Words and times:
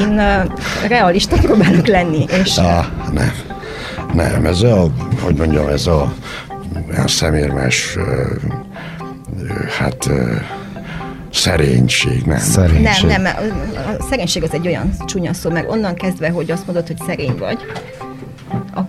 Én 0.00 0.18
uh, 0.18 0.88
realista 0.88 1.36
próbálok 1.36 1.86
lenni, 1.86 2.24
és... 2.42 2.56
Ah, 2.56 2.84
nem. 3.12 3.32
Nem, 4.14 4.46
ez 4.46 4.62
a, 4.62 4.86
hogy 5.22 5.34
mondjam, 5.34 5.68
ez 5.68 5.86
a, 5.86 6.12
a 7.04 7.08
szemérmes, 7.08 7.96
hát 9.78 10.10
szerénység, 11.32 12.22
nem? 12.24 12.38
Szerénység. 12.38 13.08
Nem, 13.08 13.22
nem, 13.22 13.36
a 13.98 14.02
szerénység 14.10 14.42
az 14.42 14.52
egy 14.52 14.66
olyan 14.66 14.90
csúnya 15.06 15.32
szó, 15.32 15.50
meg 15.50 15.68
onnan 15.68 15.94
kezdve, 15.94 16.30
hogy 16.30 16.50
azt 16.50 16.66
mondod, 16.66 16.86
hogy 16.86 16.96
szerény 17.06 17.36
vagy, 17.38 17.58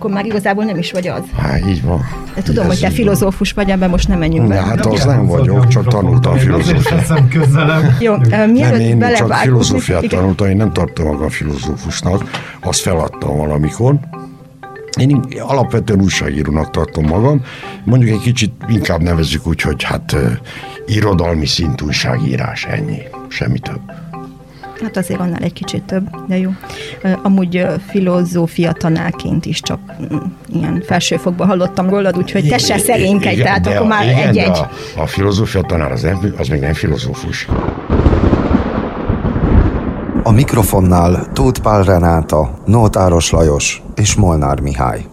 akkor 0.02 0.14
már 0.14 0.26
igazából 0.26 0.64
nem 0.64 0.78
is 0.78 0.92
vagy 0.92 1.08
az. 1.08 1.22
Hát 1.36 1.66
így 1.66 1.82
van. 1.82 2.00
De 2.34 2.42
tudom, 2.42 2.66
hogy 2.66 2.80
te 2.80 2.90
filozófus 2.90 3.52
vagy, 3.52 3.70
ebben 3.70 3.90
most 3.90 4.08
nem 4.08 4.18
menjünk 4.18 4.48
De 4.48 4.54
be. 4.54 4.60
hát 4.60 4.86
az 4.86 5.04
nem 5.04 5.26
vagyok, 5.26 5.68
csak 5.68 5.86
tanultam 5.86 6.36
filozófiát. 6.36 7.22
Jó, 8.00 8.16
Nem, 8.16 8.50
mielőtt 8.50 8.80
én 8.80 9.14
csak 9.16 9.32
filozófiát 9.32 10.08
tanultam, 10.08 10.48
én 10.48 10.56
nem 10.56 10.72
tartom 10.72 11.06
magam 11.06 11.28
filozófusnak, 11.28 12.30
azt 12.60 12.80
feladtam 12.80 13.36
valamikor. 13.36 13.94
Én 15.00 15.20
alapvetően 15.38 16.00
újságírónak 16.00 16.70
tartom 16.70 17.06
magam, 17.06 17.42
mondjuk 17.84 18.10
egy 18.10 18.22
kicsit 18.22 18.52
inkább 18.68 19.02
nevezzük 19.02 19.46
úgy, 19.46 19.60
hogy 19.60 19.82
hát 19.82 20.16
irodalmi 20.86 21.46
szintű 21.46 21.84
újságírás, 21.84 22.64
ennyi, 22.64 22.98
semmi 23.28 23.58
több. 23.58 23.80
Hát 24.82 24.96
azért 24.96 25.20
annál 25.20 25.42
egy 25.42 25.52
kicsit 25.52 25.82
több, 25.82 26.08
de 26.28 26.38
jó. 26.38 26.50
Amúgy 27.22 27.66
filozófia 27.88 28.72
tanárként 28.72 29.46
is 29.46 29.60
csak 29.60 29.78
mm, 30.12 30.16
ilyen 30.52 30.82
felsőfokban 30.86 31.46
hallottam 31.46 31.88
rólad, 31.88 32.16
úgyhogy 32.16 32.48
te 32.48 32.58
se 32.58 32.78
szerénkedj, 32.78 33.42
tehát 33.42 33.66
akkor 33.66 33.86
már 33.86 34.06
egy-egy. 34.06 34.48
A, 34.48 34.70
a 34.96 35.06
filozófia 35.06 35.60
tanár 35.60 35.92
az, 35.92 36.02
nem, 36.02 36.34
az 36.38 36.48
még 36.48 36.60
nem 36.60 36.72
filozófus. 36.72 37.48
A 40.22 40.30
mikrofonnál 40.30 41.26
Tóth 41.32 41.60
Pál 41.60 41.82
Renáta, 41.82 42.58
Nótáros 42.66 43.30
Lajos 43.30 43.82
és 43.94 44.14
Molnár 44.14 44.60
Mihály. 44.60 45.04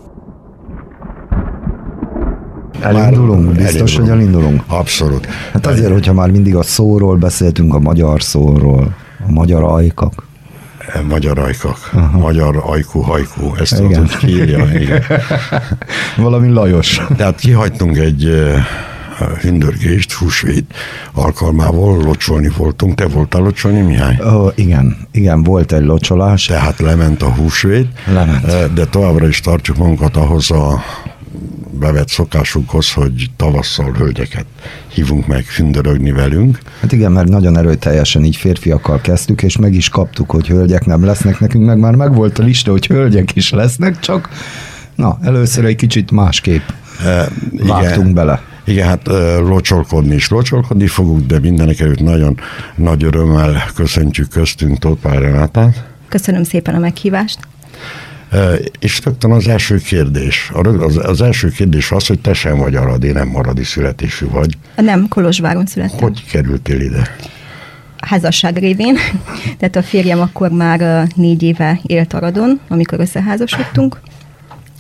Elindulunk? 2.82 3.56
Biztos, 3.56 3.98
hogy 3.98 4.10
elindulunk? 4.10 4.64
Abszolút. 4.68 5.28
Hát 5.54 5.66
azért, 5.68 5.92
hogyha 5.92 6.14
már 6.14 6.32
mindig 6.32 6.56
a 6.56 6.64
szóról 6.64 7.16
beszéltünk, 7.16 7.74
a 7.74 7.80
magyar 7.80 8.24
szóról, 8.24 8.96
a 9.28 9.32
magyar 9.32 9.64
ajkak. 9.64 10.28
Magyar 11.08 11.40
ajkak, 11.40 11.92
magyar 12.12 12.64
ajkú, 12.66 13.00
hajkú, 13.02 13.56
ezt 13.60 13.80
Igen. 13.80 13.88
tudod, 13.92 14.30
írja. 14.30 14.66
Igen. 14.80 15.04
Valami 16.18 16.50
Lajos. 16.50 17.02
Tehát 17.18 17.40
kihagytunk 17.40 17.98
egy 17.98 18.26
eh, 18.26 18.66
hündörgést, 19.42 20.12
húsvét 20.14 20.74
alkalmával, 21.14 21.98
locsolni 21.98 22.50
voltunk. 22.58 22.96
Te 22.96 23.08
voltál 23.08 23.42
locsolni, 23.42 23.82
Mihály? 23.82 24.20
Ó, 24.34 24.48
igen, 24.56 24.98
igen, 25.12 25.44
volt 25.44 25.72
egy 25.72 25.84
locsolás. 25.86 26.46
Tehát 26.46 26.80
lement 26.80 27.22
a 27.22 27.30
húsvét, 27.34 27.88
Lement. 28.14 28.46
eh, 28.46 28.66
de 28.74 28.86
továbbra 28.86 29.28
is 29.28 29.40
tartjuk 29.40 29.78
magunkat 29.78 30.16
ahhoz 30.18 30.52
a 30.52 30.80
bevett 31.72 32.10
szokásunkhoz, 32.10 32.92
hogy 32.92 33.30
tavasszal 33.36 33.92
hölgyeket 33.92 34.46
hívunk 34.88 35.28
meg 35.28 35.46
hündörögni 35.46 36.12
velünk. 36.12 36.60
Hát 36.82 36.92
igen, 36.92 37.12
mert 37.12 37.30
nagyon 37.30 37.58
erőteljesen 37.58 38.24
így 38.24 38.36
férfiakkal 38.36 39.02
kezdtük, 39.02 39.44
és 39.44 39.58
meg 39.58 39.74
is 39.74 39.90
kaptuk, 39.90 40.32
hogy 40.32 40.48
hölgyek 40.48 40.86
nem 40.86 41.06
lesznek 41.06 41.40
nekünk, 41.40 41.66
meg 41.66 41.78
már 41.78 41.96
megvolt 41.96 42.40
a 42.40 42.44
lista, 42.44 42.72
hogy 42.72 42.86
hölgyek 42.86 43.36
is 43.36 43.50
lesznek, 43.50 44.00
csak 44.00 44.30
na, 44.96 45.18
először 45.22 45.66
egy 45.66 45.76
kicsit 45.76 46.12
másképp 46.12 46.64
Eh, 47.06 47.26
vágtunk 47.52 48.14
bele. 48.14 48.42
Igen, 48.64 48.88
hát 48.88 49.08
eh, 49.08 49.40
locsolkodni 49.40 50.16
is 50.16 50.30
locsolkodni 50.30 50.88
fogunk, 50.88 51.26
de 51.26 51.40
mindenek 51.40 51.80
előtt 51.80 52.00
nagyon 52.00 52.40
nagy 52.76 53.04
örömmel 53.04 53.64
köszöntjük 53.76 54.30
köztünk 54.30 54.78
Tóth 54.78 55.02
Pál 55.02 55.20
Renátát. 55.20 55.88
Köszönöm 56.08 56.44
szépen 56.44 56.76
a 56.76 56.80
meghívást. 56.80 57.40
És 58.80 59.02
rögtön 59.04 59.32
az 59.32 59.48
első 59.48 59.78
kérdés. 59.78 60.52
Az, 60.80 60.98
az 60.98 61.22
első 61.22 61.50
kérdés 61.50 61.92
az, 61.92 62.08
hogy 62.08 62.20
te 62.20 62.34
sem 62.34 62.58
vagy 62.58 62.76
aradi, 62.76 63.12
nem 63.12 63.28
maradi 63.28 63.64
születésű 63.64 64.28
vagy. 64.28 64.58
Nem, 64.76 65.08
Kolozsváron 65.08 65.66
születtem. 65.66 66.00
Hogy 66.00 66.26
kerültél 66.26 66.82
ide? 66.82 67.16
házasság 68.02 68.58
révén. 68.58 68.98
Tehát 69.58 69.76
a 69.76 69.84
férjem 69.84 70.20
akkor 70.20 70.50
már 70.50 71.08
négy 71.16 71.44
éve 71.44 71.80
élt 71.84 72.14
Aradon, 72.14 72.60
amikor 72.68 73.00
összeházasodtunk, 73.00 74.00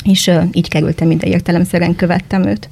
és 0.03 0.31
így 0.51 0.69
kerültem 0.69 1.11
ide, 1.11 1.27
értelemszerűen 1.27 1.95
követtem 1.95 2.45
őt. 2.45 2.69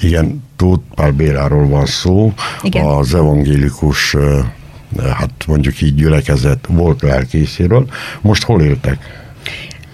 Igen, 0.00 0.44
Tóth 0.56 0.82
Pál 0.94 1.12
Béláról 1.12 1.68
van 1.68 1.86
szó, 1.86 2.32
Igen. 2.62 2.84
az 2.84 3.14
evangélikus, 3.14 4.16
hát 4.96 5.30
mondjuk 5.46 5.80
így 5.80 5.94
gyülekezet 5.94 6.66
volt 6.68 7.02
lelkészéről. 7.02 7.88
Most 8.20 8.42
hol 8.42 8.62
éltek? 8.62 9.26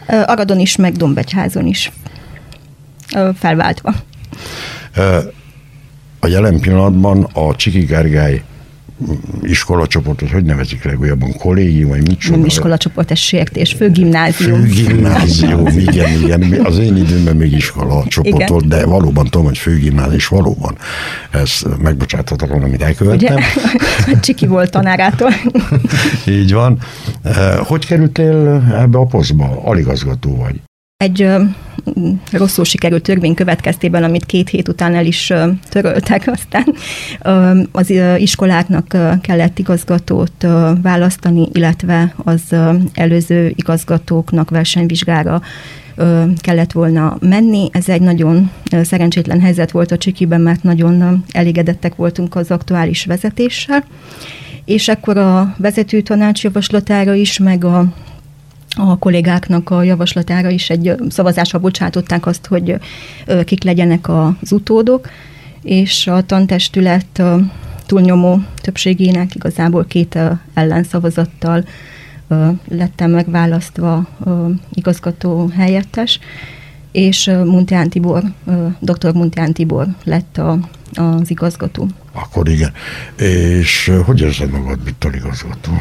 Aradon 0.06 0.58
is, 0.58 0.76
meg 0.76 0.92
Dombegyházon 0.92 1.66
is. 1.66 1.92
Felváltva. 3.38 3.94
A 6.20 6.26
jelen 6.26 6.60
pillanatban 6.60 7.22
a 7.22 7.56
Csiki 7.56 7.84
Gergely 7.84 8.42
iskolacsoportot, 9.42 10.30
hogy 10.30 10.44
nevezik 10.44 10.84
legújabban, 10.84 11.32
kollégium, 11.32 11.88
vagy 11.88 12.08
mit 12.08 12.30
Nem 12.30 12.44
iskolacsoport, 12.44 13.10
ez 13.10 13.18
sértés, 13.18 13.72
főgimnázium. 13.72 14.60
Főgimnázium, 14.60 15.66
igen, 15.66 16.22
igen. 16.22 16.60
Az 16.64 16.78
én 16.78 16.96
időmben 16.96 17.36
még 17.36 17.52
iskola 17.52 18.04
csoport 18.08 18.34
Igen. 18.34 18.46
volt, 18.48 18.66
de 18.68 18.86
valóban 18.86 19.24
tudom, 19.24 19.46
hogy 19.46 19.58
főgimnázium, 19.58 20.14
és 20.14 20.26
valóban 20.26 20.76
ez 21.30 21.62
megbocsáthatatlan, 21.82 22.62
amit 22.62 22.74
Ugye? 22.74 22.84
elkövettem. 22.86 23.38
Csiki 24.22 24.46
volt 24.46 24.70
tanárától. 24.70 25.30
Így 26.26 26.52
van. 26.52 26.78
Eh, 27.22 27.56
Hogy 27.56 27.86
kerültél 27.86 28.64
ebbe 28.78 28.98
a 28.98 29.04
posztba? 29.04 29.60
Aligazgató 29.64 30.36
vagy. 30.36 30.60
Egy 30.96 31.28
rosszul 32.32 32.64
sikerült 32.64 33.02
törvény 33.02 33.34
következtében, 33.34 34.04
amit 34.04 34.26
két 34.26 34.48
hét 34.48 34.68
után 34.68 34.94
el 34.94 35.06
is 35.06 35.32
töröltek 35.68 36.30
aztán, 36.36 36.74
az 37.72 37.92
iskoláknak 38.16 38.96
kellett 39.20 39.58
igazgatót 39.58 40.46
választani, 40.82 41.48
illetve 41.52 42.14
az 42.16 42.54
előző 42.94 43.52
igazgatóknak 43.56 44.50
versenyvizsgára 44.50 45.42
kellett 46.36 46.72
volna 46.72 47.16
menni. 47.20 47.68
Ez 47.72 47.88
egy 47.88 48.00
nagyon 48.00 48.50
szerencsétlen 48.82 49.40
helyzet 49.40 49.70
volt 49.70 49.90
a 49.90 49.98
Csikiben, 49.98 50.40
mert 50.40 50.62
nagyon 50.62 51.24
elégedettek 51.32 51.94
voltunk 51.94 52.34
az 52.34 52.50
aktuális 52.50 53.04
vezetéssel. 53.04 53.84
És 54.64 54.88
akkor 54.88 55.16
a 55.16 55.54
vezető 55.58 56.00
tanács 56.00 56.44
javaslatára 56.44 57.14
is, 57.14 57.38
meg 57.38 57.64
a 57.64 57.92
a 58.76 58.98
kollégáknak 58.98 59.70
a 59.70 59.82
javaslatára 59.82 60.48
is 60.48 60.70
egy 60.70 60.94
szavazásra 61.08 61.58
bocsátották 61.58 62.26
azt, 62.26 62.46
hogy 62.46 62.74
kik 63.44 63.64
legyenek 63.64 64.08
az 64.08 64.52
utódok, 64.52 65.08
és 65.62 66.06
a 66.06 66.22
tantestület 66.22 67.22
túlnyomó 67.86 68.40
többségének 68.60 69.34
igazából 69.34 69.84
két 69.84 70.18
ellenszavazattal 70.54 71.64
lettem 72.68 73.10
megválasztva 73.10 74.06
igazgató 74.72 75.50
helyettes, 75.56 76.18
és 76.92 77.26
ö, 77.26 77.44
Munteán 77.44 77.88
Tibor, 77.88 78.22
dr. 78.80 79.14
Munteán 79.14 79.52
Tibor 79.52 79.86
lett 80.04 80.38
a, 80.38 80.58
az 80.94 81.30
igazgató. 81.30 81.88
Akkor 82.12 82.48
igen. 82.48 82.72
És 83.16 83.92
hogy 84.04 84.20
érzed 84.20 84.50
magad, 84.50 84.78
Bittal 84.78 85.14
igazgató? 85.14 85.72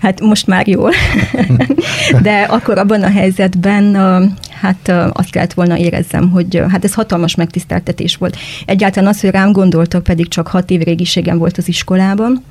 Hát 0.00 0.20
most 0.20 0.46
már 0.46 0.68
jól. 0.68 0.92
De 2.22 2.40
akkor 2.40 2.78
abban 2.78 3.02
a 3.02 3.10
helyzetben 3.10 3.94
hát 4.60 4.92
azt 5.12 5.30
kellett 5.30 5.52
volna 5.52 5.78
érezzem, 5.78 6.30
hogy 6.30 6.62
hát 6.68 6.84
ez 6.84 6.94
hatalmas 6.94 7.34
megtiszteltetés 7.34 8.16
volt. 8.16 8.36
Egyáltalán 8.66 9.08
az, 9.08 9.20
hogy 9.20 9.30
rám 9.30 9.52
gondoltak, 9.52 10.02
pedig 10.02 10.28
csak 10.28 10.48
hat 10.48 10.70
év 10.70 10.80
régiségem 10.80 11.38
volt 11.38 11.58
az 11.58 11.68
iskolában, 11.68 12.42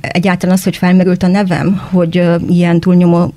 egyáltalán 0.00 0.54
az, 0.54 0.64
hogy 0.64 0.76
felmerült 0.76 1.22
a 1.22 1.26
nevem, 1.26 1.76
hogy 1.90 2.22
ilyen 2.48 2.80
túlnyomó 2.80 3.34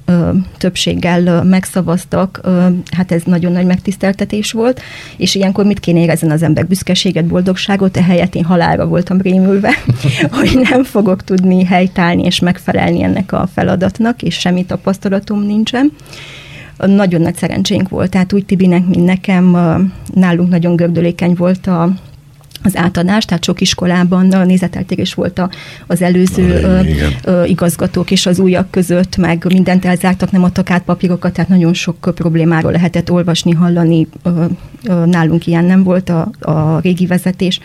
többséggel 0.57 1.44
megszavaztak, 1.44 2.41
hát 2.91 3.12
ez 3.12 3.21
nagyon 3.25 3.51
nagy 3.51 3.65
megtiszteltetés 3.65 4.51
volt, 4.51 4.81
és 5.18 5.35
ilyenkor 5.35 5.65
mit 5.65 5.79
kéne 5.79 6.00
érezni 6.00 6.29
az 6.29 6.44
ember? 6.44 6.65
Büszkeséget, 6.65 7.25
boldogságot, 7.25 7.97
ehelyett 7.97 8.35
én 8.35 8.44
halálra 8.44 8.85
voltam 8.85 9.21
rémülve, 9.21 9.74
hogy 10.38 10.59
nem 10.69 10.83
fogok 10.83 11.24
tudni 11.24 11.63
helytállni 11.63 12.24
és 12.24 12.39
megfelelni 12.39 13.03
ennek 13.03 13.31
a 13.31 13.47
feladatnak, 13.53 14.21
és 14.21 14.35
semmi 14.39 14.65
tapasztalatom 14.65 15.41
nincsen. 15.44 15.91
Nagyon 16.77 17.21
nagy 17.21 17.35
szerencsénk 17.35 17.89
volt, 17.89 18.09
tehát 18.09 18.33
úgy 18.33 18.45
Tibinek, 18.45 18.85
mint 18.85 19.06
nekem, 19.06 19.57
nálunk 20.13 20.50
nagyon 20.50 20.75
gördülékeny 20.75 21.33
volt 21.33 21.68
a 21.68 21.94
az 22.68 22.78
átadás, 22.78 23.25
tehát 23.25 23.44
sok 23.44 23.62
iskolában 23.62 24.46
nézeteltérés 24.46 25.14
volt 25.14 25.40
a, 25.40 25.50
az 25.88 26.02
előző 26.02 26.62
ö, 27.24 27.44
igazgatók 27.44 28.12
és 28.12 28.25
az 28.25 28.40
újak 28.40 28.72
között, 28.72 29.18
meg 29.18 29.46
mindent 29.50 29.86
elzártak, 29.86 30.31
nem 30.31 30.44
adtak 30.44 30.69
át 30.69 30.84
papírokat, 30.84 31.34
tehát 31.34 31.50
nagyon 31.50 31.74
sok 31.74 32.12
problémáról 32.16 32.72
lehetett 32.72 33.12
olvasni, 33.12 33.52
hallani. 33.52 34.08
Ö, 34.24 34.46
ö, 34.84 35.06
nálunk 35.06 35.48
ilyen 35.48 35.66
nem 35.66 35.84
volt 35.84 36.10
a, 36.10 36.30
a 36.40 36.80
régi 36.80 37.06
vezetés. 37.06 37.60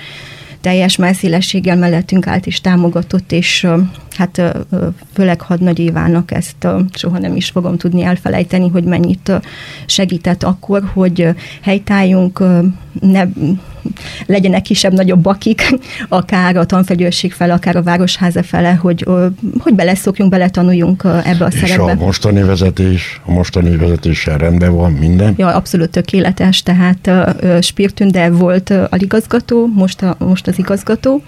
Teljes 0.60 0.96
messzélességgel 0.96 1.76
mellettünk 1.76 2.26
állt 2.26 2.46
és 2.46 2.60
támogatott, 2.60 3.32
és 3.32 3.66
hát 4.16 4.42
főleg 5.12 5.40
Hadnagy 5.40 5.78
Évának 5.78 6.30
ezt 6.30 6.66
soha 6.92 7.18
nem 7.18 7.36
is 7.36 7.50
fogom 7.50 7.76
tudni 7.76 8.02
elfelejteni, 8.02 8.68
hogy 8.68 8.84
mennyit 8.84 9.32
segített 9.86 10.42
akkor, 10.42 10.82
hogy 10.92 11.28
helytájunk 11.62 12.42
ne 13.00 13.24
legyenek 14.26 14.62
kisebb-nagyobb 14.62 15.20
bakik, 15.20 15.74
akár 16.08 16.56
a 16.56 16.64
tanfegyőrség 16.64 17.32
fele, 17.32 17.52
akár 17.52 17.76
a 17.76 17.82
városháza 17.82 18.42
fele, 18.42 18.72
hogy, 18.72 19.06
hogy 19.58 19.74
beleszokjunk, 19.74 20.30
beletanuljunk 20.30 21.02
ebbe 21.24 21.44
a 21.44 21.48
És 21.52 21.58
szerepbe. 21.58 21.92
a 21.92 21.94
mostani 21.94 22.42
vezetés, 22.42 23.20
a 23.24 23.30
mostani 23.30 23.76
vezetéssel 23.76 24.38
rendben 24.38 24.74
van 24.74 24.92
minden? 24.92 25.34
Ja, 25.36 25.54
abszolút 25.54 25.90
tökéletes, 25.90 26.62
tehát 26.62 27.10
Spirtünde 27.60 28.30
volt 28.30 28.70
uh, 28.70 28.84
aligazgató, 28.90 29.66
most, 29.66 30.02
a, 30.02 30.16
most 30.18 30.46
az 30.46 30.58
igazgató, 30.58 31.22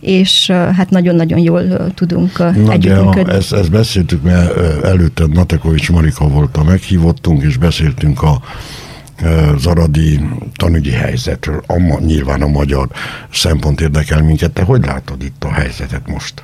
és 0.00 0.50
hát 0.50 0.90
nagyon-nagyon 0.90 1.38
jól 1.38 1.94
tudunk 1.94 2.38
Na, 2.38 2.72
együttműködni. 2.72 3.32
ezt, 3.32 3.52
ezt 3.52 3.70
beszéltük, 3.70 4.22
mert 4.22 4.56
előtte 4.84 5.24
Natekovics 5.32 5.90
Marika 5.90 6.28
volt 6.28 6.56
a 6.56 6.62
meghívottunk, 6.62 7.42
és 7.42 7.56
beszéltünk 7.56 8.22
a 8.22 8.40
az 9.54 9.66
aradi 9.66 10.20
tanügyi 10.54 10.90
helyzetről. 10.90 11.62
A, 11.66 12.00
nyilván 12.00 12.42
a 12.42 12.46
magyar 12.46 12.88
szempont 13.32 13.80
érdekel 13.80 14.22
minket. 14.22 14.50
Te 14.50 14.62
hogy 14.62 14.84
látod 14.84 15.22
itt 15.22 15.44
a 15.44 15.52
helyzetet 15.52 16.08
most? 16.08 16.42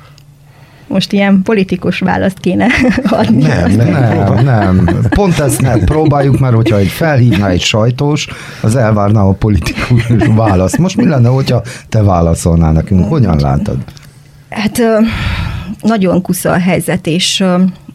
Most 0.87 1.11
ilyen 1.11 1.41
politikus 1.43 1.99
választ 1.99 2.39
kéne 2.39 2.67
adni. 3.09 3.41
Nem, 3.43 3.71
nem. 3.71 4.43
Nem, 4.43 4.75
nem. 4.75 5.01
Pont 5.09 5.39
ezt 5.39 5.61
nem 5.61 5.79
próbáljuk, 5.79 6.39
mert 6.39 6.55
hogyha 6.55 6.77
egy 6.77 6.87
felhívná 6.87 7.49
egy 7.49 7.61
sajtós, 7.61 8.27
az 8.61 8.75
elvárná 8.75 9.21
a 9.21 9.31
politikus 9.31 10.07
választ. 10.35 10.77
Most 10.77 10.97
mi 10.97 11.05
lenne, 11.05 11.29
hogyha 11.29 11.61
te 11.89 12.03
válaszolnál 12.03 12.71
nekünk? 12.71 13.07
Hogyan 13.07 13.39
látod? 13.39 13.77
Hát 14.49 14.81
nagyon 15.81 16.21
kusza 16.21 16.51
a 16.51 16.59
helyzet, 16.59 17.07
és 17.07 17.43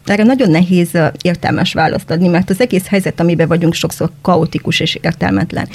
erre 0.05 0.23
nagyon 0.23 0.49
nehéz 0.49 0.89
értelmes 1.21 1.73
választ 1.73 2.11
adni, 2.11 2.27
mert 2.27 2.49
az 2.49 2.61
egész 2.61 2.87
helyzet, 2.87 3.19
amiben 3.19 3.47
vagyunk, 3.47 3.73
sokszor 3.73 4.11
kaotikus 4.21 4.79
és 4.79 4.99
értelmetlen. 5.01 5.67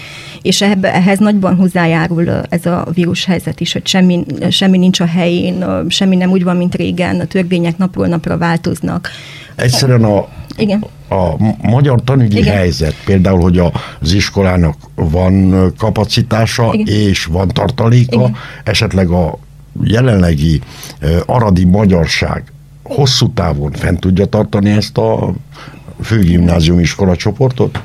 És 0.42 0.62
ebbe, 0.62 0.94
ehhez 0.94 1.18
nagyban 1.18 1.56
hozzájárul 1.56 2.30
ez 2.48 2.66
a 2.66 2.86
vírus 2.94 3.24
helyzet 3.24 3.60
is, 3.60 3.72
hogy 3.72 3.86
semmi, 3.86 4.24
semmi 4.50 4.78
nincs 4.78 5.00
a 5.00 5.06
helyén, 5.06 5.64
semmi 5.88 6.16
nem 6.16 6.30
úgy 6.30 6.44
van, 6.44 6.56
mint 6.56 6.74
régen, 6.74 7.20
a 7.20 7.24
törvények 7.24 7.76
napról 7.78 8.06
napra 8.06 8.38
változnak. 8.38 9.10
Egyszerűen 9.56 10.04
a, 10.04 10.28
Igen. 10.56 10.84
a 11.08 11.34
magyar 11.62 12.00
tanügyi 12.04 12.38
Igen. 12.38 12.54
helyzet, 12.54 12.94
például, 13.04 13.40
hogy 13.40 13.58
az 14.00 14.12
iskolának 14.12 14.76
van 14.94 15.54
kapacitása 15.78 16.70
Igen. 16.72 16.86
és 16.94 17.24
van 17.24 17.48
tartaléka, 17.48 18.16
Igen. 18.16 18.36
esetleg 18.64 19.10
a 19.10 19.38
jelenlegi 19.82 20.60
aradi 21.26 21.64
magyarság 21.64 22.52
hosszú 22.88 23.32
távon 23.32 23.72
fent 23.72 24.00
tudja 24.00 24.26
tartani 24.26 24.70
ezt 24.70 24.98
a 24.98 25.32
főgimnázium 26.02 26.78
iskola 26.78 27.16
csoportot? 27.16 27.82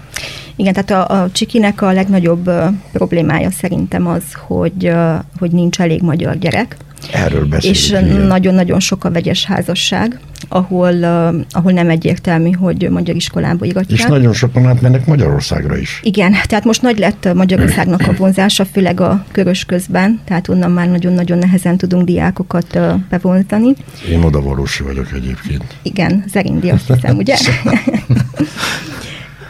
Igen, 0.55 0.73
tehát 0.73 1.09
a, 1.09 1.21
a 1.21 1.31
Csikinek 1.31 1.81
a 1.81 1.91
legnagyobb 1.91 2.51
problémája 2.91 3.51
szerintem 3.51 4.07
az, 4.07 4.23
hogy, 4.47 4.91
hogy 5.39 5.51
nincs 5.51 5.79
elég 5.79 6.01
magyar 6.01 6.38
gyerek. 6.38 6.77
Erről 7.11 7.45
beszélünk. 7.45 7.77
És 7.77 7.95
nagyon-nagyon 8.27 8.79
sok 8.79 9.03
a 9.03 9.11
vegyes 9.11 9.45
házasság, 9.45 10.19
ahol, 10.47 10.94
uh, 10.94 11.35
ahol 11.50 11.71
nem 11.71 11.89
egyértelmű, 11.89 12.51
hogy 12.51 12.89
magyar 12.89 13.15
iskolába 13.15 13.65
iratják. 13.65 14.00
És 14.00 14.05
nagyon 14.05 14.33
sokan 14.33 14.65
átmennek 14.65 15.05
Magyarországra 15.05 15.77
is. 15.77 16.00
Igen, 16.03 16.35
tehát 16.47 16.63
most 16.65 16.81
nagy 16.81 16.97
lett 16.97 17.33
Magyarországnak 17.33 18.07
a 18.07 18.13
vonzása, 18.13 18.65
főleg 18.65 19.00
a 19.00 19.25
körös 19.31 19.65
közben, 19.65 20.19
tehát 20.25 20.47
onnan 20.47 20.71
már 20.71 20.89
nagyon-nagyon 20.89 21.38
nehezen 21.38 21.77
tudunk 21.77 22.05
diákokat 22.05 22.75
uh, 22.75 22.94
bevonzani. 23.09 23.73
Én 24.09 24.23
odavalósi 24.23 24.83
vagyok 24.83 25.11
egyébként. 25.13 25.63
Igen, 25.81 26.23
Zerindi 26.27 26.69
azt 26.69 26.88
hiszem, 26.94 27.17
ugye? 27.17 27.35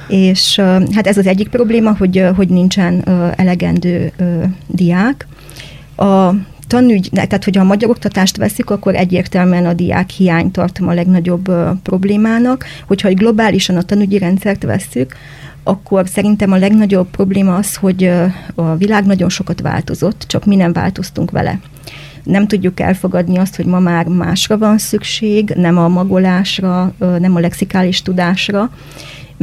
És 0.07 0.59
hát 0.93 1.07
ez 1.07 1.17
az 1.17 1.27
egyik 1.27 1.49
probléma, 1.49 1.95
hogy, 1.97 2.23
hogy 2.35 2.49
nincsen 2.49 3.03
elegendő 3.35 4.11
diák. 4.67 5.27
A 5.95 6.33
tanügy, 6.73 7.09
tehát 7.11 7.43
hogyha 7.43 7.61
a 7.61 7.65
magyar 7.65 7.89
oktatást 7.89 8.37
veszik, 8.37 8.69
akkor 8.69 8.95
egyértelműen 8.95 9.65
a 9.65 9.73
diák 9.73 10.09
hiány 10.09 10.51
tartom 10.51 10.87
a 10.87 10.93
legnagyobb 10.93 11.47
uh, 11.47 11.69
problémának. 11.83 12.65
Hogyha 12.87 13.07
egy 13.07 13.17
globálisan 13.17 13.75
a 13.75 13.81
tanügyi 13.81 14.17
rendszert 14.17 14.63
vesszük, 14.63 15.15
akkor 15.63 16.07
szerintem 16.07 16.51
a 16.51 16.57
legnagyobb 16.57 17.07
probléma 17.09 17.55
az, 17.55 17.75
hogy 17.75 18.03
uh, 18.03 18.33
a 18.55 18.75
világ 18.75 19.05
nagyon 19.05 19.29
sokat 19.29 19.61
változott, 19.61 20.23
csak 20.27 20.45
mi 20.45 20.55
nem 20.55 20.73
változtunk 20.73 21.31
vele 21.31 21.59
nem 22.23 22.47
tudjuk 22.47 22.79
elfogadni 22.79 23.37
azt, 23.37 23.55
hogy 23.55 23.65
ma 23.65 23.79
már 23.79 24.05
másra 24.05 24.57
van 24.57 24.77
szükség, 24.77 25.53
nem 25.55 25.77
a 25.77 25.87
magolásra, 25.87 26.93
nem 26.97 27.35
a 27.35 27.39
lexikális 27.39 28.01
tudásra, 28.01 28.69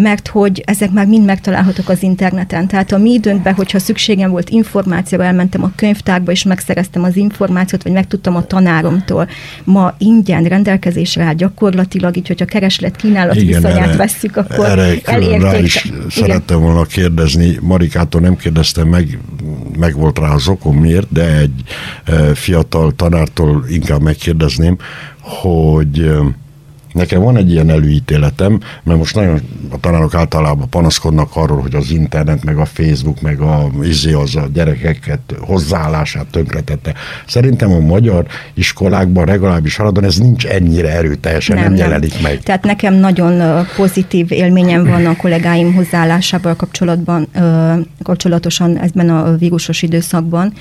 mert 0.01 0.29
hogy 0.29 0.63
ezek 0.67 0.91
már 0.91 1.07
mind 1.07 1.25
megtalálhatók 1.25 1.89
az 1.89 2.03
interneten. 2.03 2.67
Tehát 2.67 2.93
a 2.93 2.99
mi 2.99 3.13
időnkben, 3.13 3.55
hogyha 3.55 3.79
szükségem 3.79 4.31
volt 4.31 4.49
információra, 4.49 5.25
elmentem 5.25 5.63
a 5.63 5.73
könyvtárba, 5.77 6.31
és 6.31 6.43
megszereztem 6.43 7.03
az 7.03 7.17
információt, 7.17 7.83
vagy 7.83 7.93
megtudtam 7.93 8.37
a 8.37 8.47
tanáromtól. 8.47 9.29
Ma 9.65 9.95
ingyen 9.99 10.45
rendelkezésre 10.45 11.25
áll 11.25 11.35
gyakorlatilag, 11.35 12.17
így 12.17 12.27
hogyha 12.27 12.45
kereslet 12.45 12.97
kínálat 12.97 13.35
viszonyát 13.35 13.97
vesszük, 13.97 14.37
akkor 14.37 14.65
erre 14.65 15.01
külön 15.01 15.41
rá 15.41 15.59
is 15.59 15.85
Igen. 15.85 16.07
szerettem 16.11 16.61
volna 16.61 16.83
kérdezni. 16.83 17.59
Marikától 17.61 18.21
nem 18.21 18.37
kérdeztem 18.37 18.89
meg, 18.89 19.19
meg 19.79 19.95
volt 19.95 20.19
rá 20.19 20.29
az 20.29 20.49
okom 20.49 20.77
miért, 20.77 21.13
de 21.13 21.39
egy 21.39 21.63
e, 22.05 22.35
fiatal 22.35 22.93
tanártól 22.97 23.65
inkább 23.69 24.03
megkérdezném, 24.03 24.77
hogy 25.21 25.99
e, 25.99 26.19
Nekem 26.93 27.23
van 27.23 27.37
egy 27.37 27.51
ilyen 27.51 27.71
előítéletem, 27.71 28.61
mert 28.83 28.99
most 28.99 29.15
nagyon 29.15 29.41
a 29.71 29.81
tanárok 29.81 30.15
általában 30.15 30.69
panaszkodnak 30.69 31.31
arról, 31.35 31.61
hogy 31.61 31.75
az 31.75 31.91
internet, 31.91 32.45
meg 32.45 32.59
a 32.59 32.65
Facebook, 32.65 33.21
meg 33.21 33.41
a 33.41 33.71
izé 33.83 34.13
az 34.13 34.37
a 34.37 34.49
gyerekeket 34.53 35.21
hozzáállását 35.41 36.27
tönkretette. 36.27 36.95
Szerintem 37.27 37.73
a 37.73 37.79
magyar 37.79 38.27
iskolákban, 38.55 39.27
legalábbis 39.27 39.77
haladon 39.77 40.05
ez 40.05 40.17
nincs 40.17 40.47
ennyire 40.47 40.91
erőteljesen, 40.91 41.57
nem, 41.57 41.65
nem 41.65 41.75
jelenik 41.75 42.23
meg. 42.23 42.41
Tehát 42.41 42.65
nekem 42.65 42.95
nagyon 42.95 43.65
pozitív 43.77 44.33
élményem 44.33 44.85
van 44.85 45.07
a 45.07 45.17
kollégáim 45.17 45.75
hozzáállásával 45.75 46.57
kapcsolatban, 46.57 47.29
kapcsolatosan 48.03 48.79
ebben 48.79 49.11
a 49.11 49.37
vírusos 49.37 49.83
időszakban, 49.83 50.53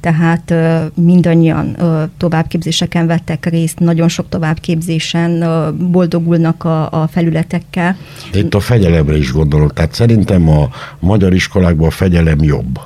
tehát 0.00 0.54
mindannyian 0.94 1.76
továbbképzéseken 2.16 3.06
vettek 3.06 3.46
részt, 3.46 3.78
nagyon 3.78 4.08
sok 4.08 4.28
továbbképzésen 4.28 5.44
boldogulnak 5.78 6.64
a, 6.64 6.90
a 6.90 7.06
felületekkel. 7.06 7.96
Itt 8.32 8.54
a 8.54 8.60
fegyelemre 8.60 9.16
is 9.16 9.32
gondolok, 9.32 9.72
tehát 9.72 9.94
szerintem 9.94 10.48
a 10.48 10.68
magyar 10.98 11.34
iskolákban 11.34 11.86
a 11.86 11.90
fegyelem 11.90 12.42
jobb. 12.42 12.78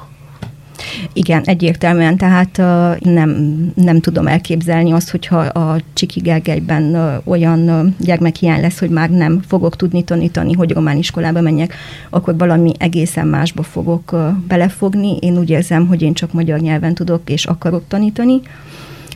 Igen, 1.13 1.43
egyértelműen, 1.45 2.17
tehát 2.17 2.59
uh, 2.59 2.99
nem, 3.13 3.31
nem 3.75 4.01
tudom 4.01 4.27
elképzelni 4.27 4.93
azt, 4.93 5.11
hogyha 5.11 5.39
a 5.39 5.81
Csiki 5.93 6.21
Gergelyben 6.21 6.83
uh, 6.83 7.13
olyan 7.25 7.69
uh, 7.69 7.87
gyermekhiány 7.99 8.61
lesz, 8.61 8.79
hogy 8.79 8.91
már 8.91 9.11
nem 9.11 9.43
fogok 9.47 9.77
tudni 9.77 10.05
tanítani, 10.05 10.53
hogy 10.53 10.71
román 10.71 10.97
iskolába 10.97 11.41
menjek, 11.41 11.75
akkor 12.11 12.37
valami 12.37 12.73
egészen 12.79 13.27
másba 13.27 13.63
fogok 13.63 14.17
belefogni. 14.49 15.17
Én 15.17 15.39
úgy 15.39 15.51
érzem, 15.51 15.87
hogy 15.87 16.03
én 16.03 16.15
csak 16.15 16.33
magyar 16.33 16.61
nyelven 16.61 16.95
tudok 16.95 17.31
és 17.31 17.45
akarok 17.45 17.83
tanítani, 17.89 18.41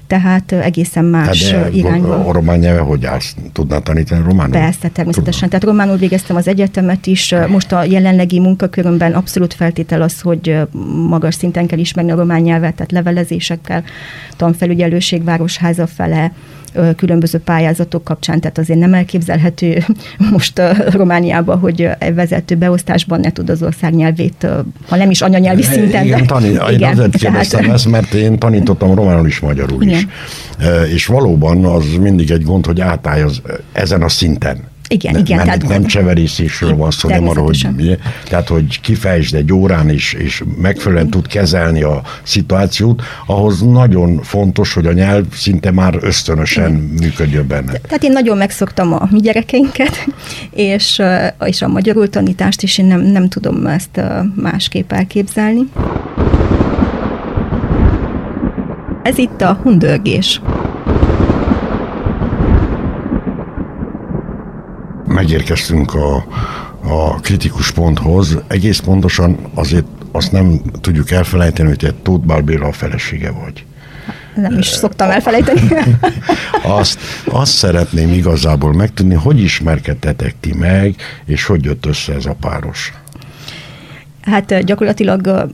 tehát 0.07 0.53
egészen 0.53 1.05
más 1.05 1.51
hát 1.51 1.75
irányban. 1.75 2.21
A 2.21 2.33
román 2.33 2.59
nyelve 2.59 2.81
hogy 2.81 3.07
állsz? 3.07 3.37
Tudnál 3.53 3.83
tanítani 3.83 4.23
románul? 4.23 4.53
Persze, 4.53 4.89
természetesen. 4.89 5.49
Tudom. 5.49 5.49
Tehát 5.49 5.65
románul 5.65 5.97
végeztem 5.97 6.37
az 6.37 6.49
egyetemet 6.49 7.07
is. 7.07 7.35
Most 7.49 7.73
a 7.73 7.85
jelenlegi 7.85 8.41
munkakörömben 8.41 9.13
abszolút 9.13 9.55
feltétel 9.55 10.03
az, 10.03 10.21
hogy 10.21 10.57
magas 11.09 11.35
szinten 11.35 11.67
kell 11.67 11.79
ismerni 11.79 12.11
a 12.11 12.17
román 12.17 12.41
nyelvet, 12.41 12.75
tehát 12.75 12.93
levelezésekkel, 12.93 13.85
tanfelügyelőség, 14.37 15.25
városháza 15.25 15.87
fele, 15.87 16.33
különböző 16.97 17.39
pályázatok 17.39 18.05
kapcsán, 18.05 18.41
tehát 18.41 18.59
azért 18.59 18.79
nem 18.79 18.95
elképzelhető 18.95 19.85
most 20.33 20.61
Romániában, 20.91 21.59
hogy 21.59 21.89
vezető 22.15 22.55
beosztásban 22.55 23.21
ne 23.21 23.33
tud 23.33 23.51
az 23.51 23.63
ország 23.63 23.95
nyelvét, 23.95 24.47
ha 24.89 24.97
nem 24.97 25.11
is 25.11 25.21
anyanyelvi 25.21 25.63
szinten. 25.63 26.05
Igen, 26.05 26.21
de... 26.21 26.27
tani, 26.27 26.49
igen, 26.75 26.93
azért 26.93 27.17
kérdeztem 27.17 27.61
tehát... 27.61 27.75
ezt, 27.75 27.89
mert 27.89 28.15
én 28.15 28.39
tanítottam 28.39 28.95
románul 28.95 29.27
is, 29.27 29.41
magyarul 29.41 29.83
igen. 29.83 29.97
is. 29.97 30.07
És 30.93 31.07
valóban 31.07 31.65
az 31.65 31.85
mindig 32.01 32.31
egy 32.31 32.45
gond, 32.45 32.67
hogy 32.67 32.81
átállj 32.81 33.23
az, 33.23 33.43
ezen 33.73 34.03
a 34.03 34.09
szinten. 34.09 34.75
Igen, 34.89 35.13
ne, 35.13 35.19
igen. 35.19 35.45
Tehát 35.45 35.69
nem 35.69 35.85
cseverészésről 35.85 36.77
van 36.77 36.91
szó, 36.91 37.09
nem 37.09 37.29
arra, 37.29 37.43
hogy, 37.43 37.99
tehát, 38.29 38.49
hogy 38.49 38.81
kifejtsd 38.81 39.35
egy 39.35 39.53
órán 39.53 39.91
is, 39.91 40.13
és 40.13 40.43
megfelelően 40.61 41.11
tud 41.11 41.27
kezelni 41.27 41.83
a 41.83 42.03
szituációt, 42.23 43.03
ahhoz 43.27 43.61
nagyon 43.61 44.23
fontos, 44.23 44.75
hogy 44.75 44.87
a 44.87 44.93
nyelv 44.93 45.25
szinte 45.33 45.71
már 45.71 45.99
ösztönösen 46.01 46.73
működjön 46.73 47.47
benne. 47.47 47.73
Tehát 47.73 48.03
én 48.03 48.13
nagyon 48.13 48.37
megszoktam 48.37 48.93
a 48.93 49.09
mi 49.11 49.21
gyerekeinket, 49.21 50.07
és, 50.51 51.03
és 51.45 51.63
a 51.63 51.69
magyarul 51.69 52.11
tanítást, 52.11 52.63
és 52.63 52.79
én 52.79 52.87
nem, 52.87 53.01
nem 53.01 53.29
tudom 53.29 53.67
ezt 53.67 54.01
másképp 54.35 54.93
elképzelni. 54.93 55.61
Ez 59.03 59.19
itt 59.19 59.41
a 59.41 59.59
hundörgés. 59.63 60.41
Megérkeztünk 65.17 65.95
a, 65.95 66.27
a 66.83 67.15
kritikus 67.21 67.71
ponthoz. 67.71 68.39
Egész 68.47 68.79
pontosan 68.79 69.39
azért 69.55 69.87
azt 70.13 70.33
nem 70.33 70.61
tudjuk 70.81 71.11
elfelejteni, 71.11 71.69
hogy 71.69 71.79
te 71.79 71.93
Tóth 72.03 72.27
Bálbéla 72.27 72.67
a 72.67 72.73
felesége 72.73 73.31
vagy. 73.31 73.65
Nem 74.35 74.59
is 74.59 74.67
szoktam 74.67 75.11
elfelejteni. 75.11 75.69
azt, 76.81 76.99
azt 77.25 77.53
szeretném 77.53 78.13
igazából 78.13 78.73
megtudni, 78.73 79.15
hogy 79.15 79.41
ismerkedtetek 79.41 80.35
ti 80.41 80.55
meg, 80.55 80.95
és 81.25 81.45
hogy 81.45 81.65
jött 81.65 81.87
össze 81.87 82.13
ez 82.13 82.27
a 82.27 82.37
páros? 82.41 82.93
Hát 84.23 84.65
gyakorlatilag 84.65 85.49